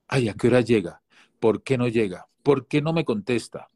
Ay, 0.07 0.27
¿a 0.27 0.33
qué 0.33 0.47
hora 0.47 0.59
llega? 0.59 1.01
¿Por 1.45 1.61
qué 1.61 1.77
no 1.77 1.87
llega? 1.87 2.27
¿Por 2.41 2.65
qué 2.65 2.81
no 2.81 2.91
me 2.91 3.05
contesta? 3.05 3.69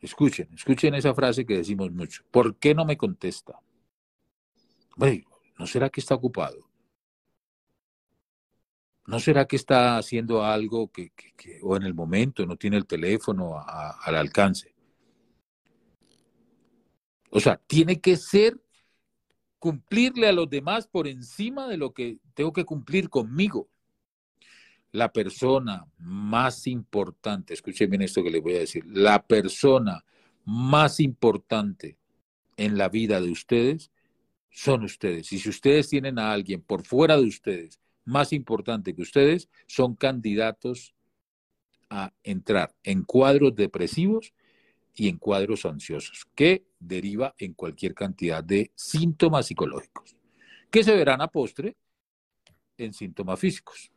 Escuchen, 0.00 0.48
escuchen 0.54 0.94
esa 0.94 1.12
frase 1.14 1.44
que 1.44 1.58
decimos 1.58 1.92
mucho. 1.92 2.22
¿Por 2.30 2.56
qué 2.56 2.74
no 2.74 2.86
me 2.86 2.96
contesta? 2.96 3.60
¿no 5.58 5.66
será 5.66 5.90
que 5.90 6.00
está 6.00 6.14
ocupado? 6.14 6.70
¿No 9.04 9.20
será 9.20 9.44
que 9.46 9.56
está 9.56 9.98
haciendo 9.98 10.42
algo 10.42 10.90
que, 10.90 11.12
o 11.60 11.76
en 11.76 11.82
el 11.82 11.92
momento 11.92 12.46
no 12.46 12.56
tiene 12.56 12.78
el 12.78 12.86
teléfono 12.86 13.62
al 13.62 14.16
alcance? 14.16 14.74
O 17.28 17.40
sea, 17.40 17.58
tiene 17.66 18.00
que 18.00 18.16
ser 18.16 18.58
cumplirle 19.58 20.28
a 20.28 20.32
los 20.32 20.48
demás 20.48 20.86
por 20.86 21.06
encima 21.06 21.68
de 21.68 21.76
lo 21.76 21.92
que 21.92 22.20
tengo 22.32 22.54
que 22.54 22.64
cumplir 22.64 23.10
conmigo 23.10 23.68
la 24.92 25.12
persona 25.12 25.86
más 25.98 26.66
importante, 26.66 27.54
escuchen 27.54 27.90
bien 27.90 28.02
esto 28.02 28.22
que 28.22 28.30
les 28.30 28.42
voy 28.42 28.56
a 28.56 28.60
decir, 28.60 28.84
la 28.86 29.26
persona 29.26 30.04
más 30.44 31.00
importante 31.00 31.96
en 32.56 32.76
la 32.76 32.88
vida 32.88 33.20
de 33.20 33.30
ustedes 33.30 33.90
son 34.50 34.84
ustedes. 34.84 35.32
Y 35.32 35.38
si 35.38 35.48
ustedes 35.48 35.88
tienen 35.88 36.18
a 36.18 36.32
alguien 36.32 36.60
por 36.60 36.84
fuera 36.84 37.16
de 37.16 37.24
ustedes 37.24 37.80
más 38.04 38.32
importante 38.32 38.94
que 38.94 39.02
ustedes, 39.02 39.48
son 39.66 39.94
candidatos 39.94 40.94
a 41.88 42.12
entrar 42.22 42.74
en 42.82 43.02
cuadros 43.02 43.54
depresivos 43.54 44.34
y 44.94 45.08
en 45.08 45.18
cuadros 45.18 45.64
ansiosos, 45.64 46.26
que 46.34 46.66
deriva 46.78 47.34
en 47.38 47.54
cualquier 47.54 47.94
cantidad 47.94 48.42
de 48.42 48.72
síntomas 48.74 49.46
psicológicos, 49.46 50.16
que 50.70 50.84
se 50.84 50.94
verán 50.94 51.20
a 51.20 51.28
postre 51.28 51.76
en 52.76 52.92
síntomas 52.92 53.38
físicos. 53.38 53.91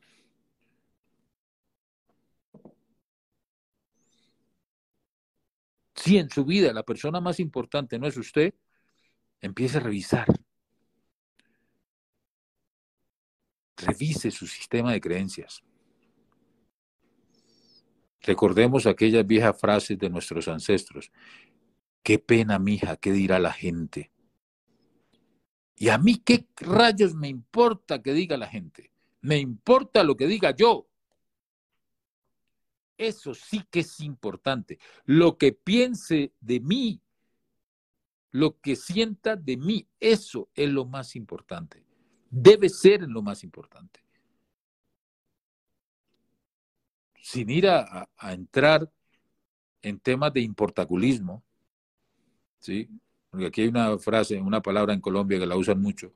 Si 6.05 6.19
en 6.19 6.29
su 6.29 6.45
vida 6.45 6.71
la 6.71 6.83
persona 6.83 7.19
más 7.19 7.39
importante 7.39 7.97
no 7.97 8.05
es 8.05 8.15
usted, 8.15 8.53
empiece 9.41 9.79
a 9.79 9.81
revisar. 9.81 10.27
Revise 13.75 14.29
su 14.29 14.45
sistema 14.45 14.93
de 14.93 15.01
creencias. 15.01 15.63
Recordemos 18.21 18.85
aquellas 18.85 19.25
viejas 19.25 19.59
frases 19.59 19.97
de 19.97 20.11
nuestros 20.11 20.47
ancestros. 20.47 21.11
Qué 22.03 22.19
pena, 22.19 22.59
mija, 22.59 22.97
qué 22.97 23.11
dirá 23.11 23.39
la 23.39 23.51
gente. 23.51 24.11
Y 25.75 25.89
a 25.89 25.97
mí 25.97 26.21
qué 26.23 26.45
rayos 26.57 27.15
me 27.15 27.29
importa 27.29 28.03
que 28.03 28.13
diga 28.13 28.37
la 28.37 28.47
gente. 28.47 28.91
Me 29.21 29.39
importa 29.39 30.03
lo 30.03 30.15
que 30.15 30.27
diga 30.27 30.55
yo. 30.55 30.87
Eso 32.97 33.33
sí 33.33 33.63
que 33.69 33.81
es 33.81 33.99
importante. 33.99 34.79
Lo 35.05 35.37
que 35.37 35.51
piense 35.51 36.33
de 36.39 36.59
mí, 36.59 37.01
lo 38.31 38.59
que 38.59 38.75
sienta 38.75 39.35
de 39.35 39.57
mí, 39.57 39.87
eso 39.99 40.49
es 40.53 40.69
lo 40.69 40.85
más 40.85 41.15
importante. 41.15 41.83
Debe 42.29 42.69
ser 42.69 43.01
lo 43.03 43.21
más 43.21 43.43
importante. 43.43 44.01
Sin 47.21 47.49
ir 47.49 47.67
a, 47.67 48.07
entrar 48.21 48.89
en 49.81 49.99
temas 49.99 50.31
de 50.33 50.41
importaculismo, 50.41 51.43
¿sí? 52.59 52.89
Porque 53.29 53.47
aquí 53.47 53.61
hay 53.61 53.67
una 53.67 53.97
frase, 53.97 54.39
una 54.39 54.61
palabra 54.61 54.93
en 54.93 55.01
Colombia 55.01 55.39
que 55.39 55.45
la 55.45 55.57
usan 55.57 55.81
mucho, 55.81 56.13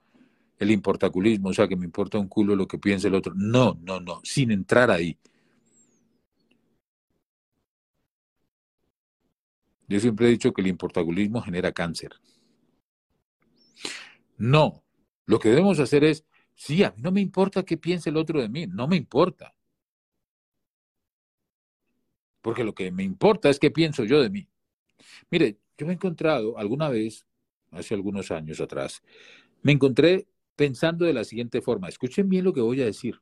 el 0.58 0.72
importaculismo, 0.72 1.50
o 1.50 1.54
sea, 1.54 1.68
que 1.68 1.76
me 1.76 1.86
importa 1.86 2.20
un 2.20 2.28
culo 2.28 2.56
lo 2.56 2.68
que 2.68 2.78
piense 2.78 3.08
el 3.08 3.16
otro. 3.16 3.34
No, 3.36 3.78
no, 3.82 4.00
no, 4.00 4.22
sin 4.24 4.52
entrar 4.52 4.92
ahí. 4.92 5.18
Yo 9.90 10.00
siempre 10.00 10.28
he 10.28 10.30
dicho 10.30 10.54
que 10.54 10.62
el 10.62 10.68
importagulismo 10.68 11.42
genera 11.42 11.72
cáncer. 11.72 12.12
No, 14.38 14.84
lo 15.26 15.40
que 15.40 15.50
debemos 15.50 15.80
hacer 15.80 16.04
es, 16.04 16.26
sí, 16.56 16.84
a 16.84 16.92
mí 16.92 17.02
no 17.02 17.12
me 17.12 17.22
importa 17.22 17.64
qué 17.64 17.76
piense 17.76 18.12
el 18.12 18.18
otro 18.18 18.40
de 18.40 18.50
mí, 18.50 18.68
no 18.68 18.88
me 18.88 18.96
importa. 18.96 19.56
Porque 22.42 22.64
lo 22.64 22.74
que 22.74 22.92
me 22.92 23.04
importa 23.04 23.50
es 23.50 23.60
qué 23.60 23.72
pienso 23.72 24.06
yo 24.06 24.22
de 24.22 24.30
mí. 24.30 24.48
Mire, 25.32 25.58
yo 25.76 25.88
me 25.88 25.94
he 25.94 25.96
encontrado 25.96 26.58
alguna 26.60 26.90
vez, 26.90 27.26
hace 27.72 27.96
algunos 27.96 28.30
años 28.30 28.62
atrás, 28.62 29.02
me 29.64 29.72
encontré 29.72 30.28
pensando 30.56 31.06
de 31.06 31.14
la 31.14 31.24
siguiente 31.24 31.62
forma. 31.62 31.90
Escuchen 31.90 32.30
bien 32.30 32.46
lo 32.46 32.54
que 32.54 32.62
voy 32.62 32.82
a 32.82 32.86
decir. 32.86 33.20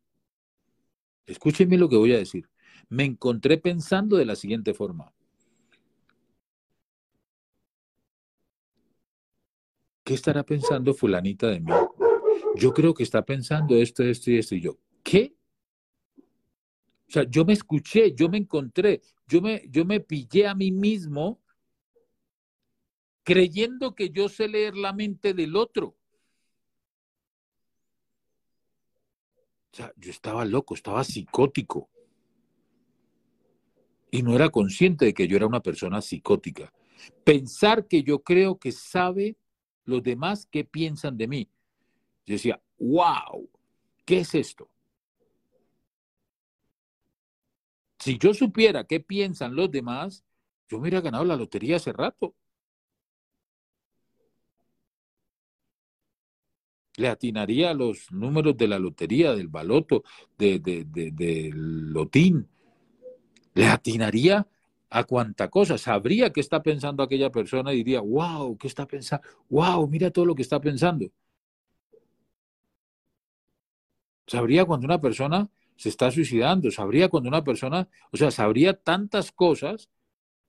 Escuchen 1.26 1.70
bien 1.70 1.80
lo 1.80 1.88
que 1.88 1.96
voy 1.96 2.14
a 2.14 2.18
decir. 2.18 2.50
Me 2.90 3.06
encontré 3.06 3.58
pensando 3.58 4.18
de 4.18 4.26
la 4.26 4.36
siguiente 4.36 4.74
forma. 4.74 5.14
¿Qué 10.08 10.14
estará 10.14 10.42
pensando 10.42 10.94
fulanita 10.94 11.48
de 11.48 11.60
mí? 11.60 11.74
Yo 12.56 12.74
creo 12.74 12.94
que 12.94 13.04
está 13.04 13.26
pensando 13.26 13.76
esto, 13.76 14.04
esto 14.04 14.32
y 14.32 14.38
esto. 14.38 14.56
Y 14.56 14.62
yo, 14.62 14.78
¿qué? 15.04 15.36
O 17.10 17.12
sea, 17.12 17.24
yo 17.24 17.44
me 17.44 17.52
escuché, 17.52 18.14
yo 18.16 18.30
me 18.30 18.38
encontré, 18.38 19.02
yo 19.28 19.42
me, 19.42 19.64
yo 19.70 19.84
me 19.84 20.00
pillé 20.00 20.48
a 20.48 20.56
mí 20.56 20.72
mismo 20.72 21.42
creyendo 23.24 23.96
que 23.96 24.10
yo 24.10 24.30
sé 24.30 24.48
leer 24.48 24.78
la 24.78 24.94
mente 24.94 25.34
del 25.34 25.58
otro. 25.58 25.98
O 29.74 29.76
sea, 29.76 29.92
yo 29.98 30.10
estaba 30.10 30.46
loco, 30.46 30.74
estaba 30.74 31.04
psicótico. 31.04 31.90
Y 34.10 34.24
no 34.24 34.34
era 34.34 34.48
consciente 34.48 35.04
de 35.04 35.14
que 35.14 35.28
yo 35.28 35.36
era 35.36 35.48
una 35.48 35.62
persona 35.62 36.02
psicótica. 36.02 36.72
Pensar 37.26 37.90
que 37.90 38.04
yo 38.04 38.24
creo 38.24 38.58
que 38.58 38.72
sabe 38.72 39.36
los 39.88 40.04
demás 40.04 40.48
qué 40.52 40.64
piensan 40.66 41.18
de 41.18 41.28
mí. 41.28 41.50
Yo 42.26 42.34
decía, 42.34 42.62
wow, 42.78 43.50
¿qué 44.06 44.20
es 44.20 44.36
esto? 44.36 44.70
Si 48.00 48.18
yo 48.18 48.34
supiera 48.34 48.84
qué 48.86 49.00
piensan 49.00 49.56
los 49.56 49.72
demás, 49.72 50.24
yo 50.70 50.78
me 50.78 50.84
hubiera 50.84 51.02
ganado 51.02 51.26
la 51.26 51.36
lotería 51.36 51.78
hace 51.78 51.94
rato. 51.94 52.36
Le 56.98 57.08
atinaría 57.08 57.74
los 57.74 58.12
números 58.12 58.58
de 58.58 58.68
la 58.68 58.78
lotería, 58.80 59.34
del 59.34 59.48
baloto, 59.48 60.04
de, 60.38 60.60
de, 60.60 60.84
de, 60.84 61.12
del 61.12 61.92
lotín. 61.94 62.50
le 63.56 63.66
atinaría 63.68 64.48
a 64.90 65.04
cuánta 65.04 65.50
cosa, 65.50 65.78
sabría 65.78 66.32
qué 66.32 66.40
está 66.42 66.64
pensando 66.64 67.04
aquella 67.04 67.32
persona 67.32 67.74
y 67.74 67.78
diría, 67.78 68.02
wow, 68.02 68.58
¿qué 68.58 68.68
está 68.68 68.88
pensando? 68.88 69.28
Wow, 69.50 69.88
mira 69.88 70.12
todo 70.12 70.26
lo 70.26 70.36
que 70.36 70.42
está 70.44 70.60
pensando. 70.62 71.08
Sabría 74.28 74.66
cuando 74.66 74.86
una 74.86 75.00
persona 75.02 75.50
se 75.76 75.90
está 75.90 76.12
suicidando, 76.12 76.72
sabría 76.72 77.10
cuando 77.10 77.30
una 77.30 77.44
persona, 77.44 77.88
o 78.12 78.18
sea, 78.18 78.32
sabría 78.32 78.74
tantas 78.74 79.32
cosas, 79.32 79.90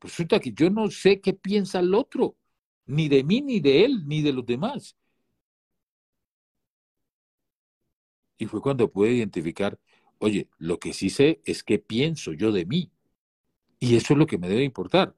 resulta 0.01 0.41
que 0.41 0.53
yo 0.53 0.71
no 0.71 0.91
sé 0.91 1.21
qué 1.21 1.35
piensa 1.35 1.81
el 1.81 1.95
otro, 1.95 2.37
ni 2.87 3.09
de 3.09 3.25
mí, 3.25 3.43
ni 3.43 3.61
de 3.61 3.85
él, 3.87 4.07
ni 4.09 4.23
de 4.23 4.33
los 4.35 4.47
demás. 4.47 4.97
Y 8.37 8.47
fue 8.47 8.61
cuando 8.63 8.91
pude 8.91 9.13
identificar, 9.13 9.79
oye, 10.19 10.49
lo 10.59 10.79
que 10.79 10.93
sí 10.93 11.11
sé 11.11 11.41
es 11.45 11.63
qué 11.65 11.79
pienso 11.79 12.33
yo 12.33 12.53
de 12.53 12.67
mí. 12.67 12.91
Y 13.81 13.97
eso 13.97 14.15
es 14.15 14.19
lo 14.19 14.27
que 14.27 14.39
me 14.39 14.49
debe 14.49 14.65
importar. 14.65 15.15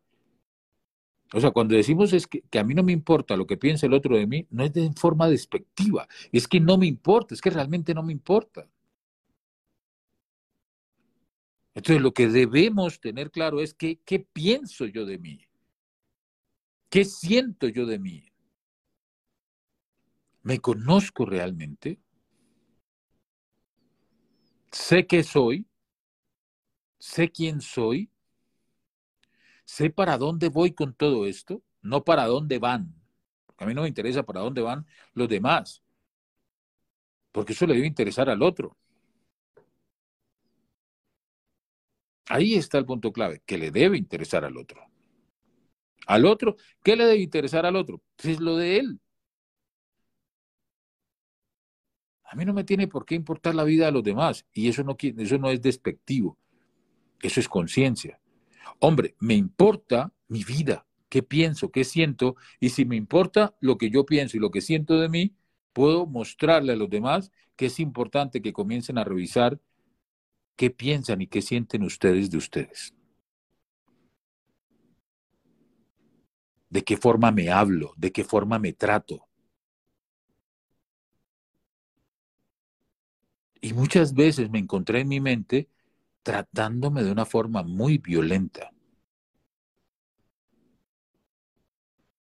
O 1.33 1.41
sea, 1.41 1.53
cuando 1.53 1.77
decimos 1.77 2.13
es 2.13 2.27
que, 2.27 2.43
que, 2.43 2.59
a 2.59 2.65
mí 2.65 2.75
no 2.75 2.83
me 2.83 2.93
importa 2.93 3.37
lo 3.37 3.47
que 3.47 3.57
piense 3.57 3.87
el 3.87 3.95
otro 3.95 4.17
de 4.17 4.27
mí, 4.27 4.47
no 4.51 4.65
es 4.65 4.73
de 4.73 4.91
forma 4.97 5.29
despectiva, 5.29 6.09
es 6.33 6.49
que 6.49 6.59
no 6.59 6.77
me 6.77 6.87
importa, 6.87 7.35
es 7.35 7.41
que 7.41 7.51
realmente 7.51 7.95
no 7.95 8.03
me 8.03 8.13
importa. 8.13 8.69
Entonces, 11.75 12.03
lo 12.03 12.13
que 12.13 12.29
debemos 12.29 13.01
tener 13.01 13.31
claro 13.31 13.61
es 13.61 13.75
que, 13.75 14.01
qué 14.05 14.19
pienso 14.19 14.87
yo 14.87 15.07
de 15.07 15.19
mí, 15.19 15.47
qué 16.89 17.05
siento 17.05 17.69
yo 17.69 17.87
de 17.87 17.99
mí. 17.99 18.25
¿Me 20.43 20.59
conozco 20.59 21.27
realmente? 21.27 22.01
¿Sé 24.73 25.07
qué 25.07 25.23
soy? 25.23 25.67
¿Sé 26.99 27.31
quién 27.31 27.61
soy? 27.61 28.11
¿Sé 29.71 29.89
para 29.89 30.18
dónde 30.18 30.49
voy 30.49 30.73
con 30.73 30.95
todo 30.95 31.27
esto? 31.27 31.62
No 31.81 32.03
para 32.03 32.27
dónde 32.27 32.59
van. 32.59 32.93
a 33.57 33.66
mí 33.66 33.73
no 33.73 33.83
me 33.83 33.89
interesa 33.89 34.25
para 34.25 34.41
dónde 34.41 34.62
van 34.62 34.85
los 35.14 35.29
demás. 35.29 35.81
Porque 37.31 37.53
eso 37.53 37.68
le 37.68 37.75
debe 37.75 37.87
interesar 37.87 38.29
al 38.29 38.43
otro. 38.43 38.77
Ahí 42.29 42.55
está 42.55 42.79
el 42.79 42.85
punto 42.85 43.12
clave, 43.12 43.43
que 43.47 43.59
le 43.59 43.71
debe 43.71 43.97
interesar 43.97 44.45
al 44.45 44.57
otro. 44.57 44.83
Al 46.09 46.27
otro, 46.27 46.57
¿qué 46.83 46.97
le 46.97 47.05
debe 47.05 47.21
interesar 47.21 47.64
al 47.64 47.77
otro? 47.77 48.03
Pues 48.16 48.35
es 48.35 48.41
lo 48.41 48.57
de 48.57 48.79
él. 48.79 49.01
A 52.25 52.35
mí 52.35 52.45
no 52.45 52.53
me 52.53 52.64
tiene 52.64 52.89
por 52.89 53.05
qué 53.07 53.14
importar 53.14 53.55
la 53.55 53.62
vida 53.62 53.87
de 53.87 53.93
los 53.93 54.03
demás 54.03 54.45
y 54.53 54.68
eso 54.68 54.83
no, 54.83 54.97
eso 55.01 55.39
no 55.39 55.49
es 55.49 55.62
despectivo, 55.62 56.37
eso 57.23 57.39
es 57.39 57.49
conciencia. 57.49 58.20
Hombre, 58.79 59.14
me 59.18 59.35
importa 59.35 60.12
mi 60.29 60.45
vida, 60.45 60.87
qué 61.09 61.23
pienso, 61.23 61.71
qué 61.71 61.85
siento 61.85 62.37
y 62.61 62.71
si 62.71 62.85
me 62.85 62.97
importa 62.97 63.55
lo 63.61 63.77
que 63.79 63.91
yo 63.91 64.07
pienso 64.07 64.37
y 64.37 64.41
lo 64.41 64.51
que 64.51 64.61
siento 64.61 64.99
de 64.99 65.09
mí, 65.09 65.35
puedo 65.73 66.07
mostrarle 66.07 66.73
a 66.73 66.77
los 66.77 66.89
demás 66.89 67.33
que 67.57 67.66
es 67.66 67.81
importante 67.81 68.41
que 68.41 68.53
comiencen 68.53 68.99
a 68.99 69.05
revisar 69.05 69.61
qué 70.57 70.71
piensan 70.71 71.21
y 71.21 71.27
qué 71.27 71.43
sienten 71.43 71.83
ustedes 71.83 72.31
de 72.31 72.39
ustedes. 72.39 72.95
De 76.68 76.85
qué 76.85 76.97
forma 76.97 77.33
me 77.33 77.51
hablo, 77.51 77.93
de 77.97 78.12
qué 78.12 78.25
forma 78.25 78.59
me 78.59 78.73
trato. 78.73 79.27
Y 83.61 83.73
muchas 83.75 84.14
veces 84.14 84.51
me 84.51 84.59
encontré 84.59 85.01
en 85.01 85.09
mi 85.09 85.21
mente 85.21 85.68
tratándome 86.23 87.03
de 87.03 87.12
una 87.12 87.25
forma 87.27 87.62
muy 87.62 87.99
violenta, 87.99 88.71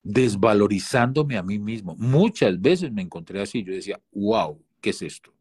desvalorizándome 0.04 1.38
a 1.38 1.43
mí 1.43 1.60
mismo. 1.60 1.95
Muchas 1.97 2.60
veces 2.60 2.91
me 2.91 3.02
encontré 3.02 3.41
así, 3.41 3.64
yo 3.64 3.74
decía, 3.74 4.00
wow, 4.12 4.62
¿qué 4.82 4.91
es 4.91 5.02
esto? 5.02 5.34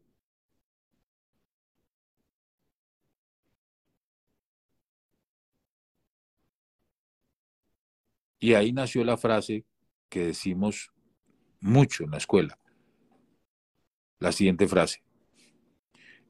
Y 8.39 8.53
ahí 8.53 8.71
nació 8.71 9.03
la 9.03 9.17
frase 9.17 9.65
que 10.09 10.27
decimos 10.27 10.91
mucho 11.59 12.03
en 12.03 12.11
la 12.11 12.17
escuela. 12.17 12.57
La 14.19 14.31
siguiente 14.31 14.67
frase. 14.67 15.03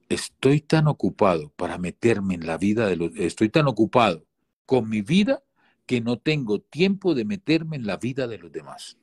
Estoy 0.09 0.61
tan 0.61 0.87
ocupado 0.87 1.51
para 1.55 1.77
meterme 1.77 2.33
en 2.33 2.47
la 2.47 2.57
vida 2.57 2.87
de 2.87 2.95
los... 2.95 3.15
Estoy 3.15 3.49
tan 3.49 3.67
ocupado 3.67 4.25
con 4.65 4.89
mi 4.89 5.01
vida 5.01 5.43
que 5.85 6.01
no 6.01 6.17
tengo 6.17 6.59
tiempo 6.59 7.13
de 7.13 7.25
meterme 7.25 7.75
en 7.75 7.85
la 7.85 7.97
vida 7.97 8.27
de 8.27 8.39
los 8.39 8.51
demás. 8.51 8.97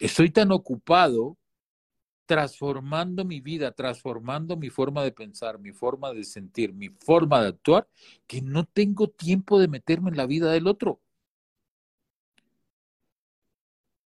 Estoy 0.00 0.30
tan 0.30 0.50
ocupado 0.50 1.38
transformando 2.26 3.24
mi 3.24 3.40
vida, 3.40 3.70
transformando 3.70 4.56
mi 4.56 4.70
forma 4.70 5.04
de 5.04 5.12
pensar, 5.12 5.60
mi 5.60 5.70
forma 5.70 6.12
de 6.12 6.24
sentir, 6.24 6.72
mi 6.72 6.88
forma 6.88 7.40
de 7.42 7.48
actuar, 7.48 7.88
que 8.26 8.42
no 8.42 8.64
tengo 8.64 9.08
tiempo 9.08 9.60
de 9.60 9.68
meterme 9.68 10.10
en 10.10 10.16
la 10.16 10.26
vida 10.26 10.50
del 10.50 10.66
otro. 10.66 11.00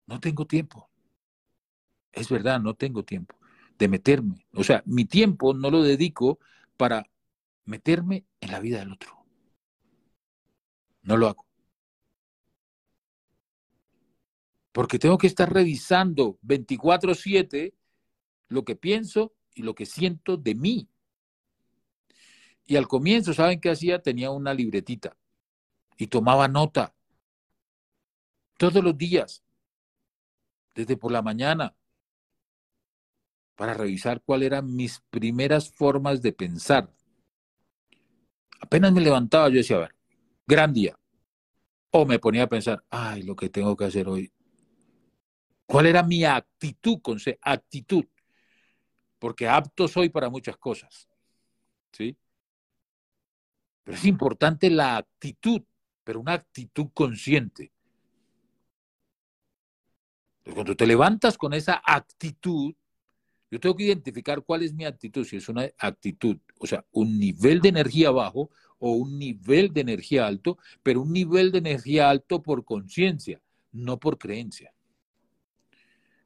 No 0.07 0.19
tengo 0.19 0.47
tiempo. 0.47 0.89
Es 2.13 2.31
verdad, 2.31 2.59
no 2.61 2.75
tengo 2.75 3.05
tiempo 3.05 3.38
de 3.79 3.89
meterme. 3.89 4.47
O 4.55 4.65
sea, 4.65 4.83
mi 4.87 5.05
tiempo 5.05 5.55
no 5.55 5.71
lo 5.71 5.83
dedico 5.83 6.39
para 6.77 7.09
meterme 7.65 8.25
en 8.41 8.51
la 8.51 8.61
vida 8.61 8.79
del 8.81 8.93
otro. 8.93 9.25
No 11.03 11.17
lo 11.17 11.29
hago. 11.29 11.47
Porque 14.73 14.99
tengo 14.99 15.19
que 15.19 15.27
estar 15.27 15.53
revisando 15.53 16.39
24/7 16.43 17.75
lo 18.49 18.65
que 18.65 18.77
pienso 18.77 19.35
y 19.55 19.63
lo 19.63 19.75
que 19.75 19.87
siento 19.87 20.37
de 20.37 20.55
mí. 20.55 20.89
Y 22.65 22.77
al 22.77 22.87
comienzo, 22.87 23.33
¿saben 23.33 23.61
qué 23.61 23.71
hacía? 23.71 24.03
Tenía 24.03 24.31
una 24.31 24.53
libretita 24.55 25.17
y 25.97 26.07
tomaba 26.07 26.49
nota 26.49 26.95
todos 28.59 28.83
los 28.83 28.97
días, 28.97 29.43
desde 30.75 30.97
por 30.97 31.13
la 31.13 31.23
mañana, 31.23 31.75
para 33.59 33.75
revisar 33.75 34.23
cuáles 34.23 34.47
eran 34.47 34.73
mis 34.75 35.01
primeras 35.11 35.69
formas 35.71 36.23
de 36.23 36.33
pensar. 36.33 36.89
Apenas 38.61 38.93
me 38.93 39.01
levantaba, 39.01 39.49
yo 39.49 39.57
decía, 39.57 39.77
a 39.79 39.81
ver, 39.81 39.95
gran 40.47 40.73
día. 40.73 40.97
O 41.91 42.07
me 42.07 42.21
ponía 42.21 42.45
a 42.45 42.49
pensar, 42.49 42.85
ay, 42.89 43.25
lo 43.25 43.35
que 43.35 43.49
tengo 43.49 43.77
que 43.77 43.87
hacer 43.87 44.09
hoy. 44.09 44.33
¿Cuál 45.67 45.87
era 45.87 46.05
mi 46.05 46.25
actitud? 46.25 47.01
Con 47.03 47.19
actitud 47.43 48.05
porque 49.19 49.49
apto 49.49 49.89
soy 49.89 50.09
para 50.09 50.31
muchas 50.31 50.57
cosas. 50.57 51.09
¿Sí? 51.93 52.17
Pero 53.83 53.97
es 53.97 54.05
importante 54.05 54.71
la 54.71 54.99
actitud, 54.99 55.63
pero 56.05 56.21
una 56.21 56.35
actitud 56.35 56.89
consciente. 56.95 57.73
cuando 60.55 60.75
te 60.75 60.87
levantas 60.87 61.37
con 61.37 61.53
esa 61.53 61.83
actitud, 61.85 62.75
yo 63.51 63.61
tengo 63.61 63.77
que 63.77 63.85
identificar 63.85 64.43
cuál 64.43 64.63
es 64.63 64.75
mi 64.75 64.85
actitud, 64.85 65.25
si 65.25 65.37
es 65.37 65.49
una 65.49 65.69
actitud, 65.79 66.37
o 66.59 66.67
sea, 66.67 66.85
un 66.93 67.19
nivel 67.19 67.61
de 67.61 67.71
energía 67.71 68.11
bajo 68.11 68.51
o 68.79 68.93
un 68.93 69.19
nivel 69.19 69.73
de 69.73 69.81
energía 69.81 70.27
alto, 70.27 70.59
pero 70.83 71.03
un 71.03 71.13
nivel 71.13 71.51
de 71.51 71.59
energía 71.59 72.11
alto 72.11 72.43
por 72.43 72.65
conciencia, 72.65 73.41
no 73.73 73.99
por 73.99 74.19
creencia. 74.19 74.73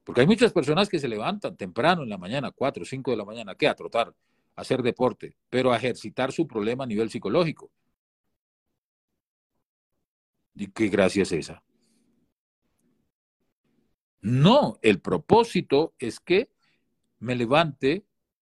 Porque 0.05 0.23
hay 0.23 0.27
muchas 0.27 0.53
personas 0.53 0.89
que 0.89 0.99
se 0.99 1.09
levantan 1.09 1.57
temprano 1.57 2.03
en 2.03 2.09
la 2.09 2.19
mañana, 2.19 2.51
4 2.51 2.83
o 2.83 2.87
5 2.87 3.13
de 3.13 3.17
la 3.17 3.25
mañana, 3.25 3.55
¿qué? 3.55 3.69
A 3.69 3.75
trotar, 3.75 4.09
a 4.57 4.61
hacer 4.61 4.83
deporte, 4.83 5.37
pero 5.49 5.73
a 5.73 5.77
ejercitar 5.77 6.33
su 6.33 6.47
problema 6.47 6.85
a 6.85 6.89
nivel 6.89 7.09
psicológico. 7.09 7.71
¿Y 10.55 10.67
qué 10.69 10.89
gracia 10.89 11.23
es 11.23 11.33
esa? 11.33 11.63
No, 14.21 14.79
el 14.83 15.01
propósito 15.01 15.95
es 15.99 16.21
que 16.21 16.52
me 17.23 17.35
levante 17.35 18.05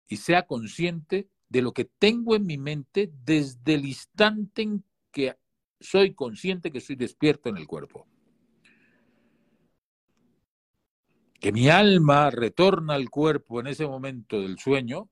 y 0.09 0.17
sea 0.17 0.47
consciente 0.47 1.29
de 1.49 1.63
lo 1.63 1.73
que 1.73 1.85
tengo 1.85 2.35
en 2.35 2.47
mi 2.47 2.59
mente 2.59 3.11
desde 3.25 3.75
el 3.75 3.87
instante 3.87 4.63
en 4.63 4.85
que 5.11 5.37
soy 5.81 6.15
consciente 6.15 6.71
que 6.71 6.79
estoy 6.79 6.97
despierto 6.97 7.49
en 7.49 7.57
el 7.57 7.67
cuerpo. 7.67 8.07
que 11.43 11.51
mi 11.51 11.69
alma 11.69 12.31
retorna 12.31 12.95
al 12.95 13.11
cuerpo 13.11 13.59
en 13.59 13.67
ese 13.67 13.85
momento 13.85 14.41
del 14.41 14.61
sueño, 14.61 15.11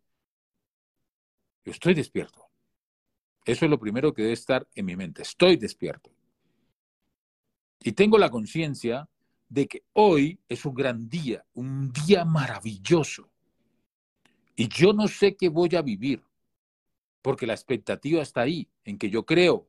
yo 1.64 1.72
estoy 1.72 1.92
despierto. 1.92 2.44
Eso 3.44 3.64
es 3.64 3.70
lo 3.70 3.80
primero 3.80 4.14
que 4.14 4.22
debe 4.22 4.34
estar 4.34 4.68
en 4.76 4.86
mi 4.86 4.94
mente. 4.94 5.22
Estoy 5.22 5.56
despierto. 5.56 6.12
Y 7.80 7.92
tengo 7.92 8.16
la 8.16 8.30
conciencia 8.30 9.08
de 9.48 9.66
que 9.66 9.82
hoy 9.94 10.38
es 10.48 10.64
un 10.64 10.74
gran 10.74 11.08
día, 11.08 11.44
un 11.54 11.90
día 11.90 12.24
maravilloso. 12.24 13.29
Y 14.60 14.68
yo 14.68 14.92
no 14.92 15.08
sé 15.08 15.36
qué 15.36 15.48
voy 15.48 15.74
a 15.74 15.80
vivir. 15.80 16.22
porque 17.22 17.46
la 17.46 17.54
expectativa 17.54 18.20
está 18.20 18.42
ahí, 18.42 18.68
en 18.84 18.98
que 18.98 19.08
yo 19.08 19.24
creo 19.24 19.68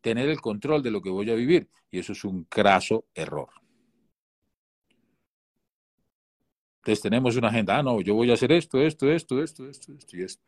tener 0.00 0.28
el 0.30 0.40
control 0.40 0.82
de 0.82 0.90
lo 0.90 1.02
que 1.02 1.10
voy 1.10 1.30
a 1.30 1.34
vivir, 1.34 1.68
y 1.90 1.98
eso 1.98 2.12
es 2.12 2.24
un 2.24 2.44
craso 2.44 3.06
error. 3.14 3.50
Entonces 6.78 7.02
tenemos 7.02 7.36
una 7.36 7.48
agenda, 7.48 7.78
ah, 7.78 7.82
no, 7.82 8.00
yo 8.00 8.14
voy 8.14 8.30
a 8.30 8.34
hacer 8.34 8.52
esto, 8.52 8.80
esto, 8.80 9.10
esto, 9.10 9.42
esto, 9.42 9.68
esto, 9.68 9.92
esto 9.92 10.16
y 10.16 10.22
esto. 10.22 10.42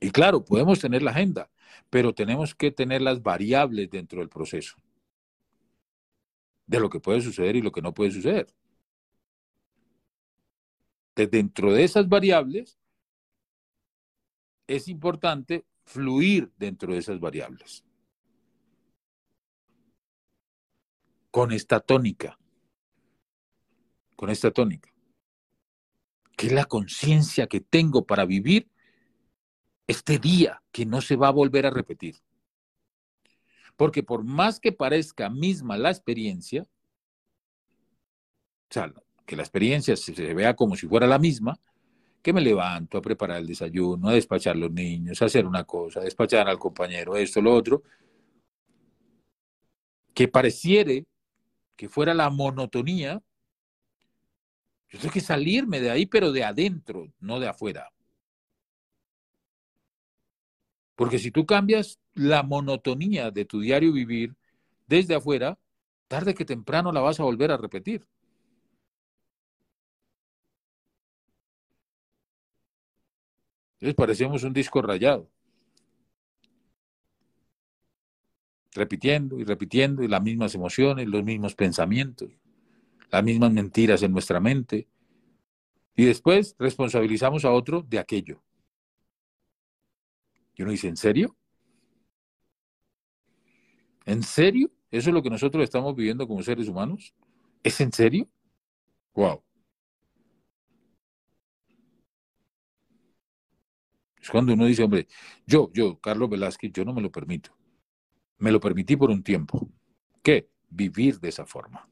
Y 0.00 0.10
claro, 0.10 0.42
podemos 0.42 0.80
tener 0.80 1.02
la 1.02 1.10
agenda, 1.10 1.50
pero 1.90 2.14
tenemos 2.14 2.54
que 2.54 2.70
tener 2.70 3.02
las 3.02 3.22
variables 3.22 3.90
dentro 3.90 4.20
del 4.20 4.30
proceso 4.30 4.76
de 6.66 6.80
lo 6.80 6.88
que 6.88 7.00
puede 7.00 7.20
suceder 7.20 7.56
y 7.56 7.62
lo 7.62 7.72
que 7.72 7.82
no 7.82 7.92
puede 7.92 8.10
suceder. 8.10 8.46
Dentro 11.14 11.72
de 11.72 11.84
esas 11.84 12.08
variables, 12.08 12.78
es 14.66 14.88
importante 14.88 15.66
fluir 15.84 16.52
dentro 16.56 16.92
de 16.92 16.98
esas 16.98 17.20
variables. 17.20 17.84
Con 21.30 21.52
esta 21.52 21.80
tónica. 21.80 22.38
Con 24.16 24.30
esta 24.30 24.50
tónica. 24.50 24.92
Que 26.36 26.46
es 26.46 26.52
la 26.52 26.64
conciencia 26.64 27.46
que 27.46 27.60
tengo 27.60 28.06
para 28.06 28.24
vivir 28.24 28.70
este 29.86 30.18
día 30.18 30.62
que 30.72 30.86
no 30.86 31.00
se 31.00 31.16
va 31.16 31.28
a 31.28 31.32
volver 31.32 31.66
a 31.66 31.70
repetir. 31.70 32.16
Porque 33.76 34.02
por 34.02 34.24
más 34.24 34.60
que 34.60 34.72
parezca 34.72 35.30
misma 35.30 35.76
la 35.76 35.90
experiencia, 35.90 36.62
o 36.62 36.68
sea, 38.70 38.92
que 39.26 39.36
la 39.36 39.42
experiencia 39.42 39.96
se, 39.96 40.12
vea 40.34 40.54
como 40.54 40.76
si 40.76 40.86
fuera 40.86 41.06
la 41.06 41.18
misma, 41.18 41.58
que 42.22 42.32
me 42.32 42.40
levanto 42.40 42.98
a 42.98 43.02
preparar 43.02 43.38
el 43.38 43.46
desayuno, 43.46 44.08
a 44.08 44.12
despachar 44.14 44.54
a 44.54 44.58
los 44.58 44.72
niños, 44.72 45.20
a 45.22 45.26
hacer 45.26 45.46
una 45.46 45.64
cosa, 45.64 46.00
a 46.00 46.04
despachar 46.04 46.48
al 46.48 46.58
compañero, 46.58 47.16
esto, 47.16 47.40
lo 47.40 47.54
otro, 47.54 47.82
que 50.14 50.28
pareciere 50.28 51.06
que 51.76 51.88
fuera 51.88 52.14
la 52.14 52.30
monotonía, 52.30 53.22
yo 54.88 54.98
tengo 54.98 55.12
que 55.12 55.20
salirme 55.20 55.80
de 55.80 55.90
ahí, 55.90 56.06
pero 56.06 56.32
de 56.32 56.44
adentro, 56.44 57.12
no 57.18 57.40
de 57.40 57.48
afuera. 57.48 57.90
Porque 60.94 61.18
si 61.18 61.30
tú 61.30 61.46
cambias 61.46 61.98
la 62.14 62.42
monotonía 62.42 63.30
de 63.30 63.44
tu 63.44 63.60
diario 63.60 63.92
vivir 63.92 64.36
desde 64.86 65.14
afuera, 65.14 65.58
tarde 66.08 66.34
que 66.34 66.44
temprano 66.44 66.92
la 66.92 67.00
vas 67.00 67.18
a 67.18 67.24
volver 67.24 67.50
a 67.50 67.56
repetir. 67.56 68.06
Entonces 73.82 73.96
parecemos 73.96 74.44
un 74.44 74.52
disco 74.52 74.80
rayado. 74.80 75.28
Repitiendo 78.76 79.40
y 79.40 79.44
repitiendo 79.44 80.06
las 80.06 80.22
mismas 80.22 80.54
emociones, 80.54 81.08
los 81.08 81.24
mismos 81.24 81.56
pensamientos, 81.56 82.30
las 83.10 83.24
mismas 83.24 83.52
mentiras 83.52 84.04
en 84.04 84.12
nuestra 84.12 84.38
mente. 84.38 84.86
Y 85.96 86.04
después 86.04 86.54
responsabilizamos 86.60 87.44
a 87.44 87.50
otro 87.50 87.82
de 87.82 87.98
aquello. 87.98 88.40
Y 90.54 90.62
uno 90.62 90.70
dice, 90.70 90.86
¿en 90.86 90.96
serio? 90.96 91.36
¿En 94.06 94.22
serio? 94.22 94.70
¿Eso 94.92 95.10
es 95.10 95.14
lo 95.14 95.24
que 95.24 95.30
nosotros 95.30 95.64
estamos 95.64 95.96
viviendo 95.96 96.28
como 96.28 96.40
seres 96.44 96.68
humanos? 96.68 97.12
¿Es 97.64 97.80
en 97.80 97.90
serio? 97.90 98.28
Wow. 99.14 99.42
Es 104.22 104.30
cuando 104.30 104.54
uno 104.54 104.66
dice, 104.66 104.84
hombre, 104.84 105.08
yo, 105.46 105.70
yo, 105.74 106.00
Carlos 106.00 106.30
Velázquez, 106.30 106.72
yo 106.72 106.84
no 106.84 106.94
me 106.94 107.02
lo 107.02 107.10
permito. 107.10 107.50
Me 108.38 108.52
lo 108.52 108.60
permití 108.60 108.96
por 108.96 109.10
un 109.10 109.22
tiempo. 109.22 109.68
¿Qué? 110.22 110.48
Vivir 110.70 111.18
de 111.18 111.28
esa 111.28 111.44
forma. 111.44 111.88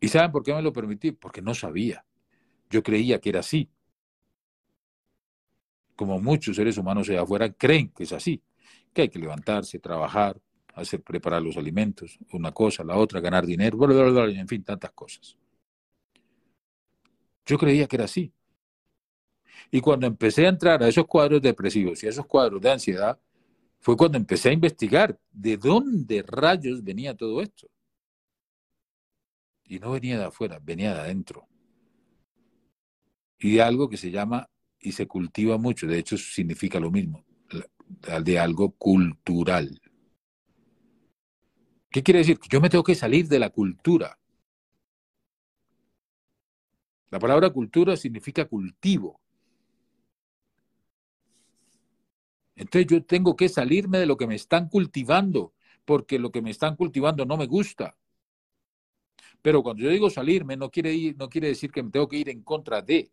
¿Y 0.00 0.08
saben 0.08 0.32
por 0.32 0.42
qué 0.42 0.52
me 0.52 0.62
lo 0.62 0.72
permití? 0.72 1.12
Porque 1.12 1.40
no 1.40 1.54
sabía. 1.54 2.04
Yo 2.68 2.82
creía 2.82 3.20
que 3.20 3.30
era 3.30 3.40
así 3.40 3.70
como 5.94 6.20
muchos 6.20 6.56
seres 6.56 6.76
humanos 6.78 7.08
allá 7.08 7.22
afuera 7.22 7.52
creen 7.52 7.90
que 7.90 8.04
es 8.04 8.12
así, 8.12 8.42
que 8.92 9.02
hay 9.02 9.08
que 9.08 9.18
levantarse, 9.18 9.78
trabajar, 9.78 10.40
hacer 10.74 11.02
preparar 11.02 11.42
los 11.42 11.56
alimentos, 11.56 12.18
una 12.32 12.52
cosa, 12.52 12.84
la 12.84 12.96
otra, 12.96 13.20
ganar 13.20 13.46
dinero, 13.46 13.78
en 14.28 14.48
fin, 14.48 14.64
tantas 14.64 14.90
cosas. 14.92 15.36
Yo 17.46 17.58
creía 17.58 17.86
que 17.86 17.96
era 17.96 18.06
así. 18.06 18.32
Y 19.70 19.80
cuando 19.80 20.06
empecé 20.06 20.46
a 20.46 20.50
entrar 20.50 20.82
a 20.82 20.88
esos 20.88 21.06
cuadros 21.06 21.42
depresivos 21.42 22.02
y 22.02 22.06
a 22.06 22.10
esos 22.10 22.26
cuadros 22.26 22.60
de 22.60 22.70
ansiedad, 22.70 23.18
fue 23.80 23.96
cuando 23.96 24.16
empecé 24.16 24.48
a 24.48 24.52
investigar 24.52 25.18
de 25.30 25.56
dónde 25.56 26.22
rayos 26.26 26.82
venía 26.82 27.14
todo 27.14 27.42
esto. 27.42 27.68
Y 29.64 29.78
no 29.78 29.92
venía 29.92 30.18
de 30.18 30.24
afuera, 30.24 30.58
venía 30.62 30.94
de 30.94 31.00
adentro. 31.00 31.46
Y 33.38 33.54
de 33.54 33.62
algo 33.62 33.88
que 33.88 33.96
se 33.96 34.10
llama 34.10 34.48
y 34.78 34.92
se 34.92 35.06
cultiva 35.06 35.58
mucho, 35.58 35.86
de 35.86 35.98
hecho 35.98 36.16
significa 36.16 36.78
lo 36.78 36.90
mismo, 36.90 37.24
de 38.22 38.38
algo 38.38 38.72
cultural. 38.72 39.80
¿Qué 41.90 42.02
quiere 42.02 42.18
decir? 42.18 42.38
Yo 42.50 42.60
me 42.60 42.70
tengo 42.70 42.84
que 42.84 42.94
salir 42.94 43.28
de 43.28 43.38
la 43.38 43.50
cultura. 43.50 44.18
La 47.10 47.18
palabra 47.18 47.50
cultura 47.50 47.96
significa 47.96 48.46
cultivo. 48.46 49.20
Entonces 52.56 52.86
yo 52.86 53.04
tengo 53.04 53.36
que 53.36 53.48
salirme 53.48 53.98
de 53.98 54.06
lo 54.06 54.16
que 54.16 54.26
me 54.26 54.34
están 54.34 54.68
cultivando, 54.68 55.54
porque 55.84 56.18
lo 56.18 56.30
que 56.30 56.42
me 56.42 56.50
están 56.50 56.76
cultivando 56.76 57.24
no 57.24 57.36
me 57.36 57.46
gusta. 57.46 57.96
Pero 59.42 59.62
cuando 59.62 59.82
yo 59.82 59.90
digo 59.90 60.08
salirme, 60.08 60.56
no 60.56 60.70
quiere, 60.70 60.90
decir 61.48 61.70
que 61.70 61.82
me 61.82 61.90
tengo 61.90 62.08
que 62.08 62.16
ir 62.16 62.30
en 62.30 62.42
contra 62.42 62.80
de. 62.80 63.10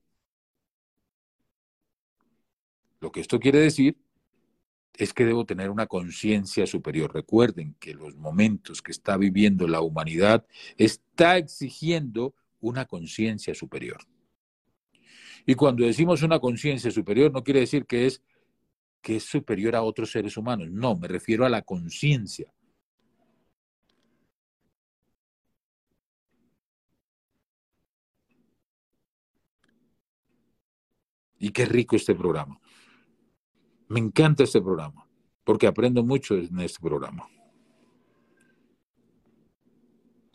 Lo 3.01 3.11
que 3.11 3.19
esto 3.19 3.39
quiere 3.39 3.59
decir 3.59 3.97
es 4.93 5.13
que 5.13 5.25
debo 5.25 5.45
tener 5.45 5.69
una 5.69 5.87
conciencia 5.87 6.65
superior. 6.67 7.13
Recuerden 7.13 7.75
que 7.79 7.93
los 7.93 8.15
momentos 8.15 8.81
que 8.81 8.91
está 8.91 9.17
viviendo 9.17 9.67
la 9.67 9.81
humanidad 9.81 10.45
está 10.77 11.37
exigiendo 11.37 12.35
una 12.61 12.85
conciencia 12.85 13.53
superior. 13.53 14.07
Y 15.45 15.55
cuando 15.55 15.85
decimos 15.85 16.21
una 16.21 16.39
conciencia 16.39 16.91
superior 16.91 17.31
no 17.31 17.43
quiere 17.43 17.61
decir 17.61 17.85
que 17.85 18.05
es 18.05 18.21
que 19.01 19.17
es 19.17 19.23
superior 19.23 19.75
a 19.75 19.83
otros 19.83 20.11
seres 20.11 20.37
humanos. 20.37 20.69
No, 20.71 20.95
me 20.95 21.07
refiero 21.07 21.45
a 21.45 21.49
la 21.49 21.63
conciencia. 21.63 22.53
Y 31.39 31.49
qué 31.49 31.65
rico 31.65 31.95
este 31.95 32.13
programa. 32.13 32.59
Me 33.87 33.99
encanta 33.99 34.43
este 34.43 34.61
programa, 34.61 35.07
porque 35.43 35.65
aprendo 35.65 36.03
mucho 36.03 36.35
en 36.35 36.59
este 36.59 36.79
programa. 36.79 37.27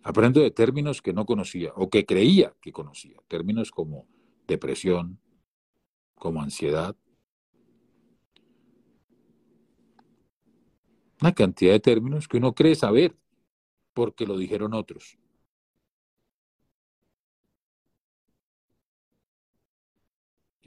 Aprendo 0.03 0.41
de 0.41 0.51
términos 0.51 1.01
que 1.01 1.13
no 1.13 1.25
conocía 1.25 1.73
o 1.77 1.89
que 1.89 2.05
creía 2.05 2.55
que 2.61 2.73
conocía, 2.73 3.17
términos 3.29 3.71
como 3.71 4.07
depresión, 4.47 5.21
como 6.17 6.43
ansiedad. 6.43 6.97
Una 11.21 11.33
cantidad 11.35 11.73
de 11.73 11.81
términos 11.81 12.29
que 12.29 12.37
uno 12.39 12.55
cree 12.55 12.75
saber 12.75 13.17
porque 13.95 14.27
lo 14.27 14.37
dijeron 14.39 14.75
otros. 14.75 15.19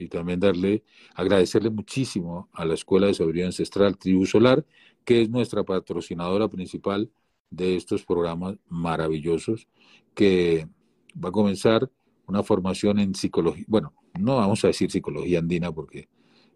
y 0.00 0.08
también 0.08 0.40
darle, 0.40 0.82
agradecerle 1.14 1.70
muchísimo 1.70 2.48
a 2.52 2.64
la 2.64 2.74
Escuela 2.74 3.06
de 3.06 3.14
Sabiduría 3.14 3.46
Ancestral 3.46 3.98
Tribu 3.98 4.26
Solar, 4.26 4.64
que 5.04 5.22
es 5.22 5.28
nuestra 5.28 5.62
patrocinadora 5.62 6.48
principal 6.48 7.10
de 7.50 7.76
estos 7.76 8.04
programas 8.04 8.56
maravillosos, 8.68 9.68
que 10.14 10.66
va 11.22 11.28
a 11.28 11.32
comenzar 11.32 11.90
una 12.26 12.42
formación 12.42 12.98
en 12.98 13.14
psicología, 13.14 13.64
bueno, 13.68 13.92
no 14.18 14.36
vamos 14.36 14.64
a 14.64 14.68
decir 14.68 14.90
psicología 14.90 15.38
andina 15.38 15.70
porque 15.72 16.08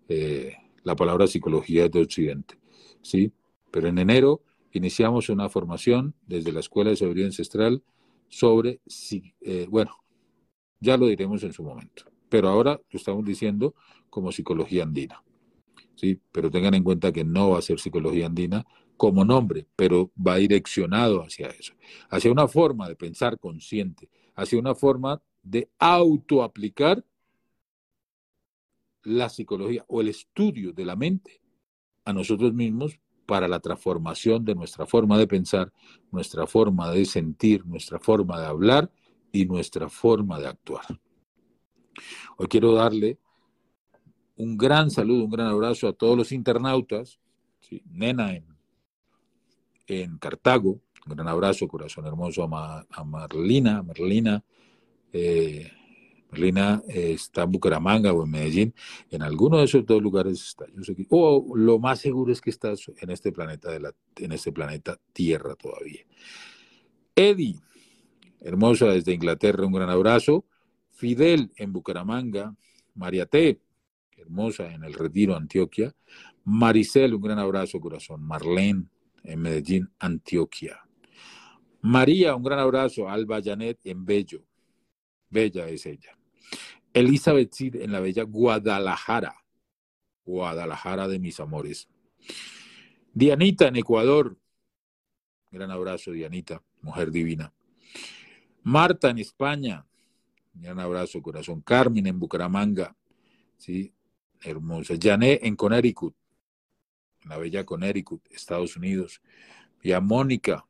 eh, 0.08 0.54
la 0.82 0.96
palabra 0.96 1.26
psicología 1.26 1.84
es 1.84 1.90
de 1.90 2.00
Occidente, 2.00 2.58
¿sí? 3.02 3.32
Pero 3.74 3.88
en 3.88 3.98
enero 3.98 4.40
iniciamos 4.72 5.28
una 5.28 5.48
formación 5.48 6.14
desde 6.26 6.52
la 6.52 6.60
Escuela 6.60 6.90
de 6.90 6.96
Sabiduría 6.96 7.26
Ancestral 7.26 7.82
sobre, 8.28 8.80
eh, 9.40 9.66
bueno, 9.68 9.96
ya 10.80 10.96
lo 10.96 11.06
diremos 11.06 11.42
en 11.42 11.52
su 11.52 11.62
momento 11.62 12.04
pero 12.34 12.48
ahora 12.48 12.80
lo 12.90 12.98
estamos 12.98 13.24
diciendo 13.24 13.76
como 14.10 14.32
psicología 14.32 14.82
andina. 14.82 15.22
¿sí? 15.94 16.20
Pero 16.32 16.50
tengan 16.50 16.74
en 16.74 16.82
cuenta 16.82 17.12
que 17.12 17.22
no 17.22 17.50
va 17.50 17.60
a 17.60 17.62
ser 17.62 17.78
psicología 17.78 18.26
andina 18.26 18.66
como 18.96 19.24
nombre, 19.24 19.68
pero 19.76 20.10
va 20.18 20.34
direccionado 20.34 21.22
hacia 21.22 21.46
eso, 21.46 21.74
hacia 22.10 22.32
una 22.32 22.48
forma 22.48 22.88
de 22.88 22.96
pensar 22.96 23.38
consciente, 23.38 24.08
hacia 24.34 24.58
una 24.58 24.74
forma 24.74 25.22
de 25.44 25.70
autoaplicar 25.78 27.04
la 29.04 29.28
psicología 29.28 29.84
o 29.86 30.00
el 30.00 30.08
estudio 30.08 30.72
de 30.72 30.86
la 30.86 30.96
mente 30.96 31.40
a 32.04 32.12
nosotros 32.12 32.52
mismos 32.52 32.98
para 33.26 33.48
la 33.48 33.60
transformación 33.60 34.44
de 34.44 34.54
nuestra 34.54 34.86
forma 34.86 35.18
de 35.18 35.26
pensar, 35.26 35.72
nuestra 36.10 36.46
forma 36.46 36.90
de 36.90 37.04
sentir, 37.04 37.66
nuestra 37.66 37.98
forma 37.98 38.40
de 38.40 38.46
hablar 38.46 38.90
y 39.32 39.46
nuestra 39.46 39.88
forma 39.88 40.38
de 40.38 40.48
actuar. 40.48 40.84
Hoy 42.36 42.46
quiero 42.48 42.74
darle 42.74 43.18
un 44.36 44.56
gran 44.56 44.90
saludo, 44.90 45.24
un 45.24 45.30
gran 45.30 45.46
abrazo 45.46 45.88
a 45.88 45.92
todos 45.92 46.16
los 46.16 46.32
internautas, 46.32 47.18
Nena 47.90 48.32
en, 49.86 50.18
Cartago, 50.18 50.80
un 51.06 51.14
gran 51.14 51.28
abrazo, 51.28 51.68
corazón 51.68 52.06
hermoso 52.06 52.44
a, 52.44 53.04
Marlina, 53.04 53.82
Marlina, 53.82 54.44
eh, 55.12 55.70
Marlina 56.34 56.82
eh, 56.88 57.12
está 57.12 57.44
en 57.44 57.52
Bucaramanga 57.52 58.12
o 58.12 58.24
en 58.24 58.30
Medellín, 58.30 58.74
en 59.08 59.22
alguno 59.22 59.58
de 59.58 59.64
esos 59.66 59.86
dos 59.86 60.02
lugares 60.02 60.42
está. 60.42 60.66
o 61.10 61.56
lo 61.56 61.78
más 61.78 62.00
seguro 62.00 62.32
es 62.32 62.40
que 62.40 62.50
estás 62.50 62.90
en 63.00 63.10
este 63.10 63.30
planeta 63.30 63.70
de 63.70 63.78
la, 63.78 63.94
en 64.16 64.32
este 64.32 64.50
planeta 64.50 64.98
Tierra 65.12 65.54
todavía. 65.54 66.00
Eddie, 67.14 67.60
hermosa 68.40 68.86
desde 68.86 69.12
Inglaterra, 69.12 69.64
un 69.64 69.72
gran 69.72 69.88
abrazo. 69.88 70.44
Fidel 70.90 71.52
en 71.56 71.72
Bucaramanga, 71.72 72.56
María 72.96 73.26
T, 73.26 73.60
hermosa 74.16 74.72
en 74.72 74.82
el 74.82 74.94
Retiro, 74.94 75.36
Antioquia. 75.36 75.94
Maricel, 76.42 77.14
un 77.14 77.22
gran 77.22 77.38
abrazo, 77.38 77.80
corazón. 77.80 78.22
Marlene 78.22 78.86
en 79.22 79.40
Medellín, 79.40 79.88
Antioquia. 80.00 80.80
María, 81.80 82.34
un 82.34 82.42
gran 82.42 82.58
abrazo. 82.58 83.08
Alba 83.08 83.40
Janet 83.42 83.78
en 83.84 84.04
Bello. 84.04 84.42
Bella 85.30 85.68
es 85.68 85.86
ella. 85.86 86.16
Elizabeth 86.92 87.52
Cid 87.52 87.76
en 87.76 87.92
la 87.92 88.00
bella 88.00 88.22
Guadalajara. 88.22 89.36
Guadalajara 90.24 91.08
de 91.08 91.18
mis 91.18 91.40
amores. 91.40 91.88
Dianita 93.12 93.68
en 93.68 93.76
Ecuador. 93.76 94.38
Gran 95.50 95.70
abrazo, 95.70 96.12
Dianita, 96.12 96.62
mujer 96.80 97.10
divina. 97.10 97.52
Marta 98.62 99.10
en 99.10 99.18
España. 99.18 99.86
Gran 100.54 100.78
abrazo, 100.80 101.20
corazón. 101.20 101.60
Carmen 101.60 102.06
en 102.06 102.18
Bucaramanga. 102.18 102.96
Sí, 103.56 103.92
hermosa. 104.40 104.94
Jané 105.00 105.40
en 105.42 105.56
Connecticut. 105.56 106.14
En 107.22 107.30
la 107.30 107.38
bella 107.38 107.64
Connecticut, 107.64 108.26
Estados 108.30 108.76
Unidos. 108.76 109.20
Y 109.82 109.92
a 109.92 110.00
Mónica. 110.00 110.66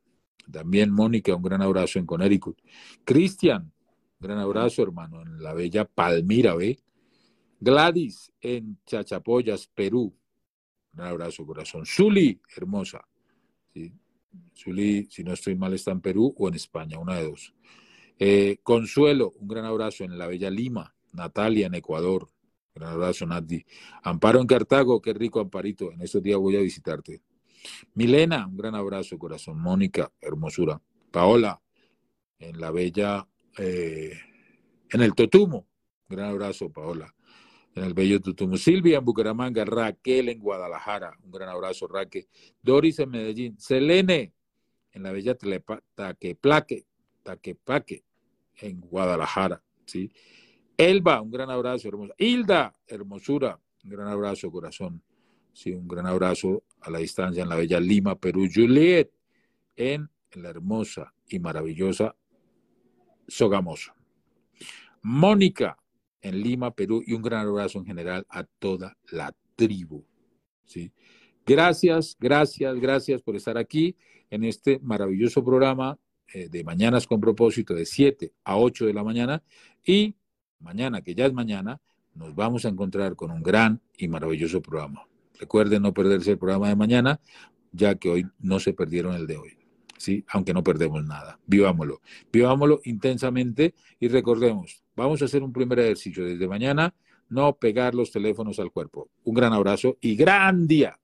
También 0.50 0.90
Mónica, 0.90 1.34
un 1.34 1.42
gran 1.42 1.62
abrazo 1.62 1.98
en 1.98 2.06
Connecticut. 2.06 2.60
Cristian 3.04 3.72
gran 4.18 4.38
abrazo, 4.38 4.82
hermano, 4.82 5.22
en 5.22 5.42
la 5.42 5.54
bella 5.54 5.84
Palmira, 5.84 6.54
¿ve? 6.54 6.78
Gladys 7.60 8.32
en 8.40 8.78
Chachapoyas, 8.84 9.66
Perú. 9.68 10.14
Un 10.94 11.00
abrazo, 11.00 11.46
corazón. 11.46 11.84
Zuli, 11.86 12.40
hermosa. 12.56 13.06
¿sí? 13.72 13.92
Zuli, 14.54 15.06
si 15.10 15.24
no 15.24 15.32
estoy 15.32 15.56
mal, 15.56 15.74
está 15.74 15.90
en 15.90 16.00
Perú 16.00 16.34
o 16.36 16.48
en 16.48 16.54
España, 16.54 16.98
una 16.98 17.16
de 17.16 17.24
dos. 17.24 17.54
Eh, 18.18 18.58
Consuelo, 18.62 19.32
un 19.38 19.48
gran 19.48 19.64
abrazo 19.64 20.04
en 20.04 20.16
la 20.18 20.26
bella 20.26 20.50
Lima. 20.50 20.94
Natalia 21.12 21.66
en 21.66 21.74
Ecuador. 21.74 22.28
Gran 22.74 22.92
abrazo, 22.92 23.26
Nati. 23.26 23.64
Amparo 24.02 24.40
en 24.40 24.46
Cartago, 24.46 25.00
qué 25.00 25.12
rico 25.12 25.40
Amparito. 25.40 25.92
En 25.92 26.00
estos 26.02 26.22
días 26.22 26.38
voy 26.38 26.56
a 26.56 26.60
visitarte. 26.60 27.22
Milena, 27.94 28.46
un 28.46 28.56
gran 28.56 28.74
abrazo, 28.74 29.18
corazón. 29.18 29.60
Mónica, 29.60 30.12
hermosura. 30.20 30.80
Paola, 31.10 31.62
en 32.38 32.60
la 32.60 32.70
bella 32.72 33.26
eh, 33.58 34.18
en 34.90 35.00
el 35.02 35.14
Totumo. 35.14 35.66
gran 36.08 36.30
abrazo, 36.30 36.70
Paola. 36.70 37.14
En 37.74 37.84
el 37.84 37.94
bello 37.94 38.20
Totumo. 38.20 38.56
Silvia 38.56 38.98
en 38.98 39.04
Bucaramanga. 39.04 39.64
Raquel 39.64 40.28
en 40.28 40.38
Guadalajara. 40.38 41.16
Un 41.22 41.30
gran 41.30 41.48
abrazo, 41.48 41.88
Raquel. 41.88 42.28
Doris 42.62 42.98
en 43.00 43.10
Medellín. 43.10 43.58
Selene 43.58 44.32
en 44.92 45.02
la 45.02 45.12
bella 45.12 45.36
Taqueplaque, 45.94 46.86
Taquepaque, 47.22 48.04
en 48.60 48.80
Guadalajara. 48.80 49.62
¿sí? 49.84 50.10
Elba, 50.76 51.20
un 51.20 51.30
gran 51.30 51.50
abrazo, 51.50 51.88
hermosa. 51.88 52.14
Hilda, 52.16 52.76
hermosura. 52.86 53.60
Un 53.82 53.90
gran 53.90 54.06
abrazo, 54.06 54.50
corazón. 54.50 55.02
Sí, 55.52 55.72
un 55.72 55.86
gran 55.86 56.06
abrazo 56.06 56.64
a 56.80 56.90
la 56.90 56.98
distancia 56.98 57.42
en 57.42 57.48
la 57.48 57.56
bella 57.56 57.80
Lima, 57.80 58.18
Perú. 58.18 58.48
Juliet 58.52 59.10
en 59.76 60.08
la 60.34 60.50
hermosa 60.50 61.12
y 61.28 61.38
maravillosa 61.38 62.16
Sogamoso. 63.28 63.92
Mónica 65.02 65.76
en 66.22 66.40
Lima, 66.40 66.74
Perú, 66.74 67.02
y 67.06 67.12
un 67.12 67.22
gran 67.22 67.46
abrazo 67.46 67.78
en 67.78 67.84
general 67.84 68.26
a 68.30 68.44
toda 68.44 68.96
la 69.10 69.34
tribu. 69.56 70.04
¿sí? 70.64 70.90
Gracias, 71.46 72.16
gracias, 72.18 72.80
gracias 72.80 73.22
por 73.22 73.36
estar 73.36 73.58
aquí 73.58 73.94
en 74.30 74.44
este 74.44 74.80
maravilloso 74.82 75.44
programa 75.44 75.98
eh, 76.32 76.48
de 76.48 76.64
Mañanas 76.64 77.06
con 77.06 77.20
propósito 77.20 77.74
de 77.74 77.84
7 77.84 78.32
a 78.44 78.56
8 78.56 78.86
de 78.86 78.94
la 78.94 79.04
mañana. 79.04 79.42
Y 79.84 80.16
mañana, 80.60 81.02
que 81.02 81.14
ya 81.14 81.26
es 81.26 81.34
mañana, 81.34 81.80
nos 82.14 82.34
vamos 82.34 82.64
a 82.64 82.68
encontrar 82.68 83.14
con 83.14 83.30
un 83.30 83.42
gran 83.42 83.82
y 83.98 84.08
maravilloso 84.08 84.62
programa. 84.62 85.06
Recuerden 85.38 85.82
no 85.82 85.92
perderse 85.92 86.32
el 86.32 86.38
programa 86.38 86.68
de 86.68 86.76
mañana, 86.76 87.20
ya 87.72 87.96
que 87.96 88.08
hoy 88.08 88.26
no 88.38 88.60
se 88.60 88.72
perdieron 88.72 89.14
el 89.14 89.26
de 89.26 89.36
hoy. 89.36 89.63
¿Sí? 90.04 90.24
aunque 90.28 90.52
no 90.54 90.62
perdemos 90.62 91.04
nada. 91.04 91.38
Vivámoslo, 91.46 92.00
vivámoslo 92.32 92.80
intensamente 92.84 93.74
y 93.98 94.08
recordemos, 94.08 94.82
vamos 94.94 95.22
a 95.22 95.24
hacer 95.24 95.42
un 95.42 95.52
primer 95.52 95.78
ejercicio 95.80 96.24
desde 96.24 96.46
mañana, 96.46 96.94
no 97.28 97.56
pegar 97.56 97.94
los 97.94 98.12
teléfonos 98.12 98.58
al 98.58 98.70
cuerpo. 98.70 99.08
Un 99.24 99.34
gran 99.34 99.52
abrazo 99.52 99.96
y 100.00 100.14
gran 100.14 100.66
día. 100.66 100.98